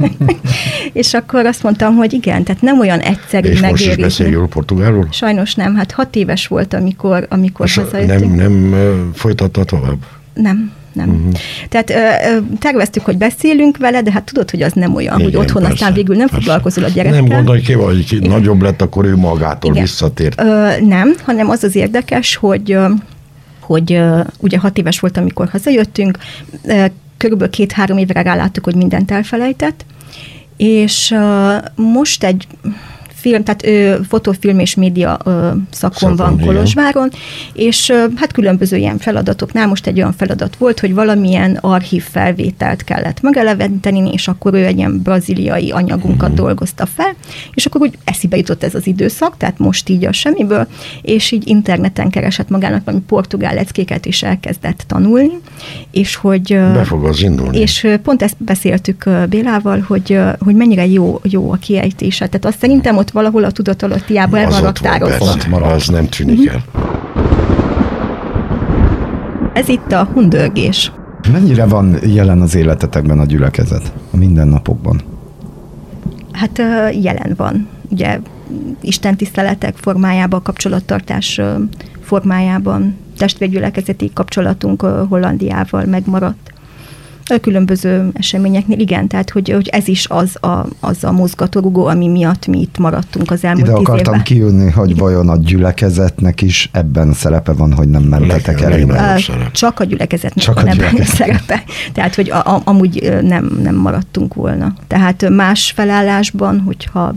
és 0.92 1.14
akkor 1.14 1.46
azt 1.46 1.62
mondtam, 1.62 1.96
hogy 1.96 2.12
igen, 2.12 2.44
tehát 2.44 2.62
nem 2.62 2.80
olyan 2.80 2.98
egyszerű 3.00 3.48
és 3.48 3.60
megérni. 3.60 4.02
most 4.02 4.20
is 4.20 4.28
jól 4.28 4.48
portugálul? 4.48 5.08
Sajnos 5.10 5.54
nem, 5.54 5.74
hát 5.74 5.92
hat 5.92 6.16
éves 6.16 6.46
volt, 6.46 6.74
amikor, 6.74 7.26
amikor 7.30 7.68
hazajöttünk. 7.68 8.34
Nem, 8.36 8.52
nem 8.52 9.10
folytatta 9.14 9.64
tovább? 9.64 9.98
Nem 10.34 10.72
nem. 10.96 11.08
Uh-huh. 11.08 11.32
Tehát 11.68 11.90
ö, 11.90 12.36
terveztük, 12.58 13.04
hogy 13.04 13.16
beszélünk 13.16 13.76
vele, 13.76 14.02
de 14.02 14.12
hát 14.12 14.24
tudod, 14.24 14.50
hogy 14.50 14.62
az 14.62 14.72
nem 14.72 14.94
olyan, 14.94 15.18
Igen, 15.18 15.30
hogy 15.30 15.40
otthon 15.40 15.62
persze, 15.62 15.74
aztán 15.74 15.92
végül 15.92 16.16
nem 16.16 16.26
persze. 16.26 16.44
foglalkozol 16.44 16.84
a 16.84 16.88
gyerekkel. 16.88 17.20
Nem 17.20 17.28
gondolj 17.28 17.60
ki, 17.60 17.72
hogy 17.72 18.12
Igen. 18.12 18.30
nagyobb 18.30 18.62
lett, 18.62 18.82
akkor 18.82 19.04
ő 19.04 19.16
magától 19.16 19.70
Igen. 19.70 19.82
visszatért. 19.82 20.40
Ö, 20.40 20.70
nem, 20.80 21.14
hanem 21.24 21.50
az 21.50 21.64
az 21.64 21.76
érdekes, 21.76 22.36
hogy 22.36 22.78
hogy 23.60 24.00
ugye 24.38 24.58
hat 24.58 24.78
éves 24.78 25.00
volt, 25.00 25.16
amikor 25.16 25.48
hazajöttünk, 25.48 26.18
körülbelül 27.16 27.52
két-három 27.52 27.98
évre 27.98 28.22
ráláttuk, 28.22 28.64
hogy 28.64 28.74
mindent 28.74 29.10
elfelejtett, 29.10 29.84
és 30.56 31.14
most 31.74 32.24
egy 32.24 32.46
film, 33.28 33.44
tehát 33.44 33.66
ő 33.66 34.00
fotofilm 34.08 34.58
és 34.58 34.74
média 34.74 35.18
ö, 35.24 35.30
szakon 35.70 35.98
Szakon, 35.98 36.16
van 36.16 36.32
igen. 36.32 36.46
Kolozsváron, 36.46 37.10
és 37.52 37.88
ö, 37.88 38.04
hát 38.16 38.32
különböző 38.32 38.76
ilyen 38.76 38.98
feladatoknál 38.98 39.66
most 39.66 39.86
egy 39.86 39.96
olyan 39.96 40.12
feladat 40.12 40.56
volt, 40.56 40.80
hogy 40.80 40.94
valamilyen 40.94 41.58
archív 41.60 42.02
felvételt 42.10 42.84
kellett 42.84 43.20
megeleveníteni, 43.20 44.12
és 44.12 44.28
akkor 44.28 44.54
ő 44.54 44.64
egy 44.64 44.76
ilyen 44.76 45.02
braziliai 45.02 45.70
anyagunkat 45.70 46.30
uh-huh. 46.30 46.44
dolgozta 46.44 46.86
fel, 46.86 47.14
és 47.54 47.66
akkor 47.66 47.80
úgy 47.80 47.98
eszibe 48.04 48.36
jutott 48.36 48.62
ez 48.62 48.74
az 48.74 48.86
időszak, 48.86 49.36
tehát 49.36 49.58
most 49.58 49.88
így 49.88 50.04
a 50.04 50.12
semmiből, 50.12 50.66
és 51.02 51.30
így 51.30 51.48
interneten 51.48 52.10
keresett 52.10 52.48
magának 52.48 52.84
valami 52.84 53.02
portugál 53.06 53.54
leckéket, 53.54 54.06
és 54.06 54.22
elkezdett 54.22 54.84
tanulni, 54.86 55.38
és 55.90 56.14
hogy... 56.14 56.48
Be 56.48 56.84
fog 56.84 57.04
az 57.04 57.22
indulni. 57.22 57.58
És 57.58 57.86
pont 58.02 58.22
ezt 58.22 58.36
beszéltük 58.38 59.04
Bélával, 59.28 59.80
hogy, 59.80 60.18
hogy 60.38 60.54
mennyire 60.54 60.86
jó, 60.86 61.20
jó 61.22 61.52
a 61.52 61.56
kiejtése. 61.56 62.26
Tehát 62.26 62.44
azt 62.44 62.58
szerintem 62.58 62.96
ott 62.96 63.10
valahol 63.16 63.44
a 63.44 63.50
tudatalattiában 63.50 64.40
el 64.40 64.50
van 64.50 64.62
raktározva. 64.62 65.32
Az 65.60 65.88
nem 65.88 66.08
tűnik 66.08 66.48
el. 66.48 66.64
Ez 69.52 69.68
itt 69.68 69.92
a 69.92 70.04
hundörgés. 70.12 70.92
Mennyire 71.32 71.66
van 71.66 71.96
jelen 72.02 72.40
az 72.40 72.54
életetekben 72.54 73.18
a 73.18 73.24
gyülekezet 73.24 73.92
a 74.10 74.16
mindennapokban? 74.16 75.00
Hát 76.32 76.58
jelen 77.02 77.34
van. 77.36 77.68
Ugye 77.88 78.18
Isten 78.80 79.16
tiszteletek 79.16 79.76
formájában, 79.76 80.42
kapcsolattartás 80.42 81.40
formájában 82.00 82.96
testvérgyülekezeti 83.18 84.10
kapcsolatunk 84.14 84.80
Hollandiával 85.08 85.84
megmaradt. 85.84 86.52
A 87.28 87.38
különböző 87.40 88.10
eseményeknél, 88.12 88.78
igen, 88.78 89.08
tehát 89.08 89.30
hogy, 89.30 89.50
hogy 89.50 89.68
ez 89.68 89.88
is 89.88 90.06
az 90.08 90.36
a, 90.40 90.66
az 90.80 91.04
a 91.04 91.12
mozgatórugó, 91.12 91.86
ami 91.86 92.08
miatt 92.08 92.46
mi 92.46 92.60
itt 92.60 92.78
maradtunk 92.78 93.30
az 93.30 93.44
elmúlt 93.44 93.66
Ide 93.66 93.76
tíz 93.76 93.86
akartam 93.86 94.12
évben. 94.12 94.24
kijönni, 94.24 94.70
hogy 94.70 94.96
vajon 94.96 95.28
a 95.28 95.36
gyülekezetnek 95.36 96.42
is 96.42 96.70
ebben 96.72 97.12
szerepe 97.12 97.52
van, 97.52 97.72
hogy 97.72 97.88
nem 97.88 98.02
mentetek 98.02 98.60
el. 98.60 99.18
Csak 99.52 99.80
a 99.80 99.84
gyülekezetnek 99.84 100.44
Csak 100.44 100.54
Csak 100.54 100.56
a 100.56 100.66
van 100.66 100.68
ebben 100.68 100.90
gyülekezet. 100.90 101.16
szerepe. 101.16 101.62
Tehát, 101.92 102.14
hogy 102.14 102.30
a, 102.30 102.36
a, 102.36 102.60
amúgy 102.64 103.18
nem, 103.22 103.58
nem 103.62 103.74
maradtunk 103.74 104.34
volna. 104.34 104.74
Tehát 104.86 105.28
más 105.28 105.72
felállásban, 105.76 106.60
hogyha 106.60 107.12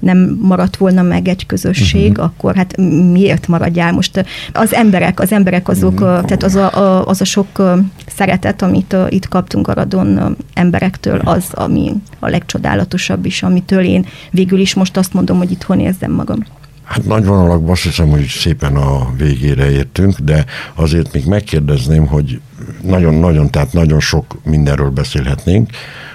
nem 0.00 0.38
maradt 0.40 0.76
volna 0.76 1.02
meg 1.02 1.28
egy 1.28 1.46
közösség, 1.46 2.10
uh-huh. 2.10 2.24
akkor 2.24 2.54
hát 2.54 2.76
miért 3.12 3.48
maradjál 3.48 3.92
most? 3.92 4.24
Az 4.52 4.74
emberek, 4.74 5.20
az 5.20 5.32
emberek 5.32 5.68
azok, 5.68 5.92
uh-huh. 5.92 6.24
tehát 6.24 6.42
az 6.42 6.54
a, 6.54 6.76
a, 6.76 7.06
az 7.06 7.20
a 7.20 7.24
sok 7.24 7.62
szeretet, 8.06 8.62
amit 8.62 8.96
itt 9.08 9.28
kaptunk 9.28 9.50
a 9.60 9.72
radon 9.72 10.16
ö, 10.16 10.30
emberektől, 10.54 11.18
az, 11.18 11.44
ami 11.52 11.92
a 12.18 12.28
legcsodálatosabb 12.28 13.24
is, 13.24 13.42
amitől 13.42 13.84
én 13.84 14.06
végül 14.30 14.60
is 14.60 14.74
most 14.74 14.96
azt 14.96 15.12
mondom, 15.12 15.38
hogy 15.38 15.50
itthon 15.50 15.80
érzem 15.80 16.12
magam. 16.12 16.38
Hát 16.84 17.04
nagy 17.04 17.24
vonalakban 17.24 17.70
azt 17.70 17.82
hiszem, 17.82 18.08
hogy 18.08 18.26
szépen 18.26 18.76
a 18.76 19.12
végére 19.16 19.70
értünk, 19.70 20.18
de 20.18 20.44
azért 20.74 21.12
még 21.12 21.26
megkérdezném, 21.26 22.06
hogy 22.06 22.40
nagyon-nagyon, 22.82 23.50
tehát 23.50 23.72
nagyon 23.72 24.00
sok 24.00 24.38
mindenről 24.44 24.90
beszélhetnénk, 24.90 25.70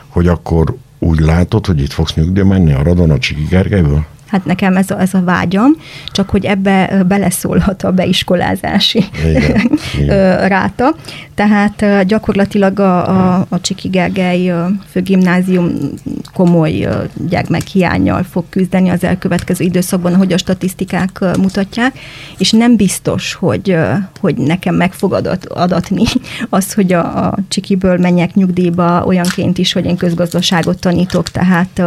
hogy 0.07 0.27
akkor 0.27 0.75
úgy 0.99 1.19
látod, 1.19 1.65
hogy 1.65 1.81
itt 1.81 1.91
fogsz 1.91 2.13
nyugdíj 2.13 2.43
menni 2.43 2.73
a 2.73 2.83
Radon 2.83 3.09
a 3.09 3.17
Csiki 3.17 3.45
Gergelyből? 3.49 4.05
Hát 4.28 4.45
nekem 4.45 4.78
ez 4.78 4.91
a, 4.91 5.01
ez 5.01 5.13
a 5.13 5.23
vágyam, 5.23 5.71
csak 6.11 6.30
hogy 6.30 6.45
ebbe 6.45 7.03
beleszólhat 7.07 7.84
a 7.84 7.91
beiskolázási 7.91 9.03
Igen, 9.25 9.71
igen. 9.99 10.47
ráta. 10.47 10.95
Tehát 11.36 12.05
gyakorlatilag 12.05 12.80
a, 12.80 13.09
a, 13.09 13.45
a 13.49 13.61
Csiki 13.61 13.88
Gergely 13.88 14.53
főgimnázium 14.91 15.73
komoly 16.34 16.88
gyermekhiányjal 17.30 18.23
fog 18.23 18.43
küzdeni 18.49 18.89
az 18.89 19.03
elkövetkező 19.03 19.65
időszakban, 19.65 20.13
ahogy 20.13 20.34
a 20.34 20.38
statisztikák 20.38 21.19
mutatják, 21.38 21.99
és 22.38 22.51
nem 22.51 22.75
biztos, 22.75 23.34
hogy, 23.34 23.78
hogy 24.19 24.36
nekem 24.36 24.75
meg 24.75 24.93
fog 24.93 25.13
adat, 25.13 25.45
adatni 25.45 26.03
az, 26.49 26.73
hogy 26.73 26.93
a, 26.93 27.25
a 27.28 27.38
Csikiből 27.47 27.97
menjek 27.97 28.34
nyugdíjba 28.34 29.03
olyanként 29.05 29.57
is, 29.57 29.73
hogy 29.73 29.86
én 29.86 29.97
közgazdaságot 29.97 30.80
tanítok, 30.80 31.30
tehát 31.30 31.82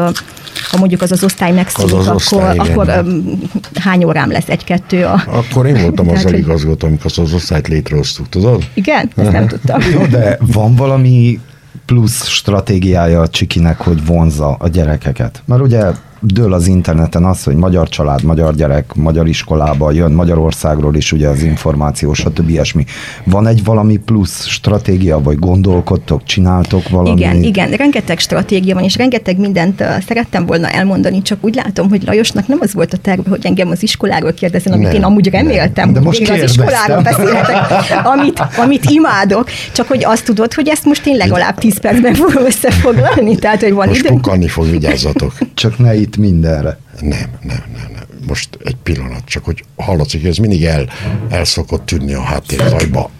ha 0.71 0.79
mondjuk 0.79 1.03
az 1.03 1.13
az 1.13 1.25
osztály 1.25 1.53
megszűnik, 1.53 1.95
Az 1.95 2.09
az 2.09 2.15
akkor, 2.33 2.55
igen. 2.55 2.67
akkor 2.71 2.89
öm, 2.89 3.39
hány 3.75 4.05
órám 4.05 4.31
lesz 4.31 4.49
egy-kettő 4.49 5.05
a... 5.05 5.23
Akkor 5.27 5.67
én 5.67 5.81
voltam 5.83 6.09
azzal 6.09 6.31
hogy- 6.31 6.41
igazgató, 6.41 6.87
amikor 6.87 7.07
azt 7.07 7.19
az 7.19 7.33
osztályt 7.33 7.69
létrehoztuk, 7.69 8.29
tudod? 8.29 8.65
Igen? 8.75 9.11
Ezt 9.17 9.33
nem 9.33 9.47
tudtam. 9.47 9.81
Jó, 9.93 10.07
de 10.07 10.39
van 10.41 10.75
valami 10.75 11.41
plusz 11.87 12.27
stratégiája 12.27 13.21
a 13.21 13.29
Csikinek, 13.29 13.81
hogy 13.81 14.07
vonzza 14.07 14.57
a 14.59 14.69
gyerekeket? 14.69 15.43
Mert 15.47 15.63
ugye 15.63 15.85
dől 16.21 16.53
az 16.53 16.67
interneten 16.67 17.25
az, 17.25 17.45
hogy 17.45 17.55
magyar 17.55 17.89
család, 17.89 18.23
magyar 18.23 18.55
gyerek, 18.55 18.95
magyar 18.95 19.29
iskolába 19.29 19.91
jön, 19.93 20.13
Magyarországról 20.13 20.95
is 20.97 21.13
ugye 21.13 21.29
az 21.29 21.43
információ, 21.43 22.13
stb. 22.13 22.49
ilyesmi. 22.49 22.85
Van 23.25 23.47
egy 23.47 23.65
valami 23.65 23.97
plusz 23.97 24.47
stratégia, 24.47 25.23
vagy 25.23 25.39
gondolkodtok, 25.39 26.25
csináltok 26.25 26.89
valamit? 26.89 27.19
Igen, 27.19 27.43
igen, 27.43 27.71
rengeteg 27.71 28.19
stratégia 28.19 28.75
van, 28.75 28.85
és 28.85 28.97
rengeteg 28.97 29.39
mindent 29.39 29.81
uh, 29.81 29.87
szerettem 30.07 30.47
volna 30.47 30.69
elmondani, 30.69 31.23
csak 31.23 31.39
úgy 31.41 31.55
látom, 31.55 31.89
hogy 31.89 32.03
Lajosnak 32.07 32.47
nem 32.47 32.59
az 32.61 32.75
volt 32.75 32.93
a 32.93 32.97
terve, 32.97 33.31
hogy 33.31 33.47
engem 33.47 33.69
az 33.69 33.83
iskoláról 33.83 34.33
kérdezzen, 34.33 34.73
amit 34.73 34.87
Nem, 34.87 34.95
én 34.95 35.03
amúgy 35.03 35.29
nem. 35.33 35.43
reméltem, 35.43 35.93
De 35.93 35.99
hogy 35.99 36.07
most 36.07 36.21
én 36.21 36.31
az 36.31 36.43
iskoláról 36.43 37.03
beszélhetek, 37.03 37.57
amit, 38.05 38.43
amit 38.57 38.85
imádok, 38.91 39.49
csak 39.73 39.89
hogy 39.89 40.05
azt 40.05 40.25
tudod, 40.25 40.55
hogy 40.55 40.69
ezt 40.69 40.85
most 40.85 41.07
én 41.07 41.17
legalább 41.17 41.59
10 41.59 41.79
percben 41.81 42.15
fogom 42.15 42.45
összefoglalni, 42.45 43.37
tehát 43.37 43.63
hogy 43.63 43.73
van 43.73 43.89
Most 43.89 44.05
idő. 44.05 44.47
fog, 44.49 44.71
vigyázzatok. 44.71 45.33
Csak 45.55 45.79
ne 45.79 45.95
itt 45.95 46.10
mindenre. 46.17 46.79
Nem, 47.01 47.11
nem, 47.43 47.63
nem, 47.73 47.89
nem. 47.93 48.03
Most 48.27 48.59
egy 48.65 48.77
pillanat, 48.83 49.23
csak 49.25 49.45
hogy 49.45 49.65
hallatszik, 49.77 50.21
hogy 50.21 50.31
ez 50.31 50.37
mindig 50.37 50.65
el, 50.65 50.85
el 51.31 51.45
szokott 51.45 51.87
tűnni 51.87 52.13
a 52.15 52.21
háttérzajba. 52.23 53.11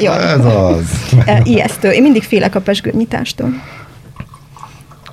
Jó, 0.00 0.10
Ez 0.12 0.44
az. 0.44 1.14
Ijesztő. 1.42 1.90
Én 1.90 2.02
mindig 2.02 2.22
félek 2.22 2.54
a 2.54 2.60
pesgőnyitástól. 2.60 3.48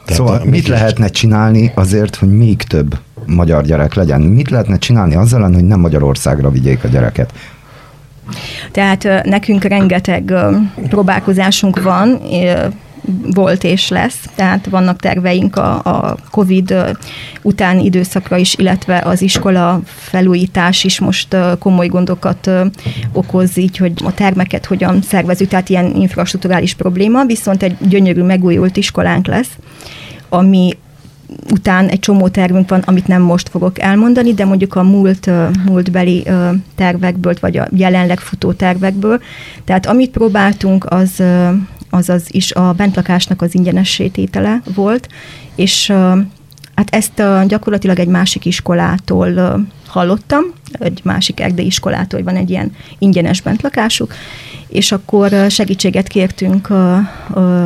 Tehát 0.05 0.19
Szóval 0.19 0.41
a- 0.41 0.45
mit 0.49 0.67
lehetne 0.67 1.07
csinálni 1.07 1.71
azért, 1.75 2.15
hogy 2.15 2.37
még 2.37 2.61
több 2.61 2.99
magyar 3.25 3.63
gyerek 3.65 3.93
legyen? 3.93 4.21
Mit 4.21 4.49
lehetne 4.49 4.77
csinálni 4.77 5.15
azzal, 5.15 5.39
ellen, 5.39 5.53
hogy 5.53 5.63
nem 5.63 5.79
Magyarországra 5.79 6.49
vigyék 6.51 6.83
a 6.83 6.87
gyereket? 6.87 7.33
Tehát 8.71 9.07
nekünk 9.23 9.63
rengeteg 9.63 10.33
próbálkozásunk 10.89 11.81
van, 11.81 12.21
volt 13.33 13.63
és 13.63 13.89
lesz, 13.89 14.29
tehát 14.35 14.65
vannak 14.69 14.99
terveink 14.99 15.55
a, 15.55 15.73
a 15.83 16.17
COVID 16.31 16.75
utáni 17.41 17.83
időszakra 17.85 18.37
is, 18.37 18.55
illetve 18.55 19.01
az 19.05 19.21
iskola 19.21 19.81
felújítás 19.85 20.83
is 20.83 20.99
most 20.99 21.35
komoly 21.59 21.87
gondokat 21.87 22.49
okoz, 23.13 23.57
így, 23.57 23.77
hogy 23.77 23.93
a 24.03 24.13
termeket 24.13 24.65
hogyan 24.65 25.01
szervezünk, 25.01 25.49
tehát 25.49 25.69
ilyen 25.69 25.95
infrastruktúrális 25.95 26.73
probléma, 26.73 27.25
viszont 27.25 27.63
egy 27.63 27.75
gyönyörű 27.79 28.23
megújult 28.23 28.77
iskolánk 28.77 29.27
lesz, 29.27 29.51
ami 30.29 30.77
után 31.51 31.87
egy 31.87 31.99
csomó 31.99 32.27
tervünk 32.27 32.69
van, 32.69 32.79
amit 32.85 33.07
nem 33.07 33.21
most 33.21 33.49
fogok 33.49 33.79
elmondani, 33.79 34.33
de 34.33 34.45
mondjuk 34.45 34.75
a 34.75 34.83
múlt, 34.83 35.29
múltbeli 35.65 36.23
tervekből, 36.75 37.33
vagy 37.39 37.57
a 37.57 37.67
jelenleg 37.75 38.19
futó 38.19 38.51
tervekből. 38.51 39.21
Tehát 39.63 39.85
amit 39.85 40.11
próbáltunk, 40.11 40.85
az, 40.89 41.23
ö, 41.91 41.97
az, 41.97 42.09
az 42.09 42.23
is 42.27 42.51
a 42.51 42.73
bentlakásnak 42.73 43.41
az 43.41 43.55
ingyenessététele 43.55 44.61
volt, 44.75 45.07
és 45.55 45.89
hát 46.75 46.87
ezt 46.89 47.23
gyakorlatilag 47.47 47.99
egy 47.99 48.07
másik 48.07 48.45
iskolától 48.45 49.59
hallottam, 49.87 50.43
egy 50.71 51.01
másik 51.03 51.39
erdei 51.39 51.65
iskolától, 51.65 52.19
hogy 52.19 52.33
van 52.33 52.41
egy 52.41 52.49
ilyen 52.49 52.75
ingyenes 52.99 53.41
bentlakásuk, 53.41 54.13
és 54.67 54.91
akkor 54.91 55.31
segítséget 55.49 56.07
kértünk 56.07 56.69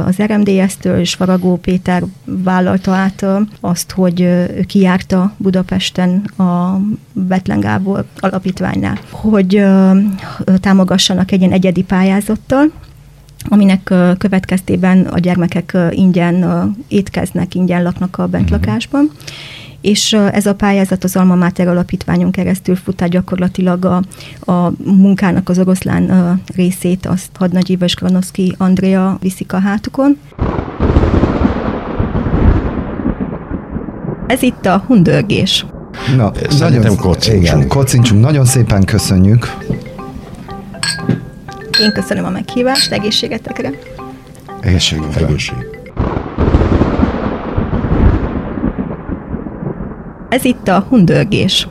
az 0.05 0.15
RMDS-től, 0.17 0.99
és 0.99 1.13
Faragó 1.13 1.55
Péter 1.55 2.03
vállalta 2.25 2.91
át 2.91 3.25
azt, 3.59 3.91
hogy 3.91 4.27
kijárta 4.67 5.33
Budapesten 5.37 6.23
a 6.37 6.79
Betlen 7.13 7.59
Gábor 7.59 8.05
alapítványnál, 8.19 8.99
hogy 9.09 9.65
támogassanak 10.59 11.31
egy 11.31 11.39
ilyen 11.39 11.51
egyedi 11.51 11.83
pályázattal, 11.83 12.71
aminek 13.49 13.93
következtében 14.17 15.05
a 15.05 15.19
gyermekek 15.19 15.77
ingyen 15.89 16.45
étkeznek, 16.87 17.55
ingyen 17.55 17.83
laknak 17.83 18.17
a 18.17 18.27
bentlakásban. 18.27 19.11
És 19.85 20.13
ö, 20.13 20.27
ez 20.31 20.45
a 20.45 20.55
pályázat 20.55 21.03
az 21.03 21.15
Alma 21.15 21.35
Mater 21.35 21.67
alapítványon 21.67 22.31
keresztül 22.31 22.75
fut, 22.75 22.95
tehát 22.95 23.13
gyakorlatilag 23.13 23.85
a, 23.85 24.01
a 24.51 24.71
munkának 24.83 25.49
az 25.49 25.59
oroszlán 25.59 26.09
ö, 26.09 26.31
részét 26.55 27.05
azt 27.05 27.29
Hadnagy 27.33 27.69
Éva 27.69 27.85
és 27.85 27.95
Granovszki 27.95 28.55
Andrea 28.57 29.17
viszik 29.21 29.53
a 29.53 29.59
hátukon. 29.59 30.17
Ez 34.27 34.41
itt 34.41 34.65
a 34.65 34.83
hundörgés. 34.87 35.65
Na, 36.15 36.31
Szerintem 36.49 36.95
kocincsunk. 36.95 37.43
Igen, 37.43 37.67
kocincsunk. 37.67 38.21
Nagyon 38.21 38.45
szépen 38.45 38.83
köszönjük. 38.83 39.57
Én 41.81 41.91
köszönöm 41.91 42.25
a 42.25 42.29
meghívást, 42.29 42.91
egészségetekre! 42.91 43.69
Egészségünkre. 44.61 45.25
Egészség. 45.25 45.57
Ez 50.29 50.45
itt 50.45 50.67
a 50.67 50.79
hundörgés. 50.79 51.67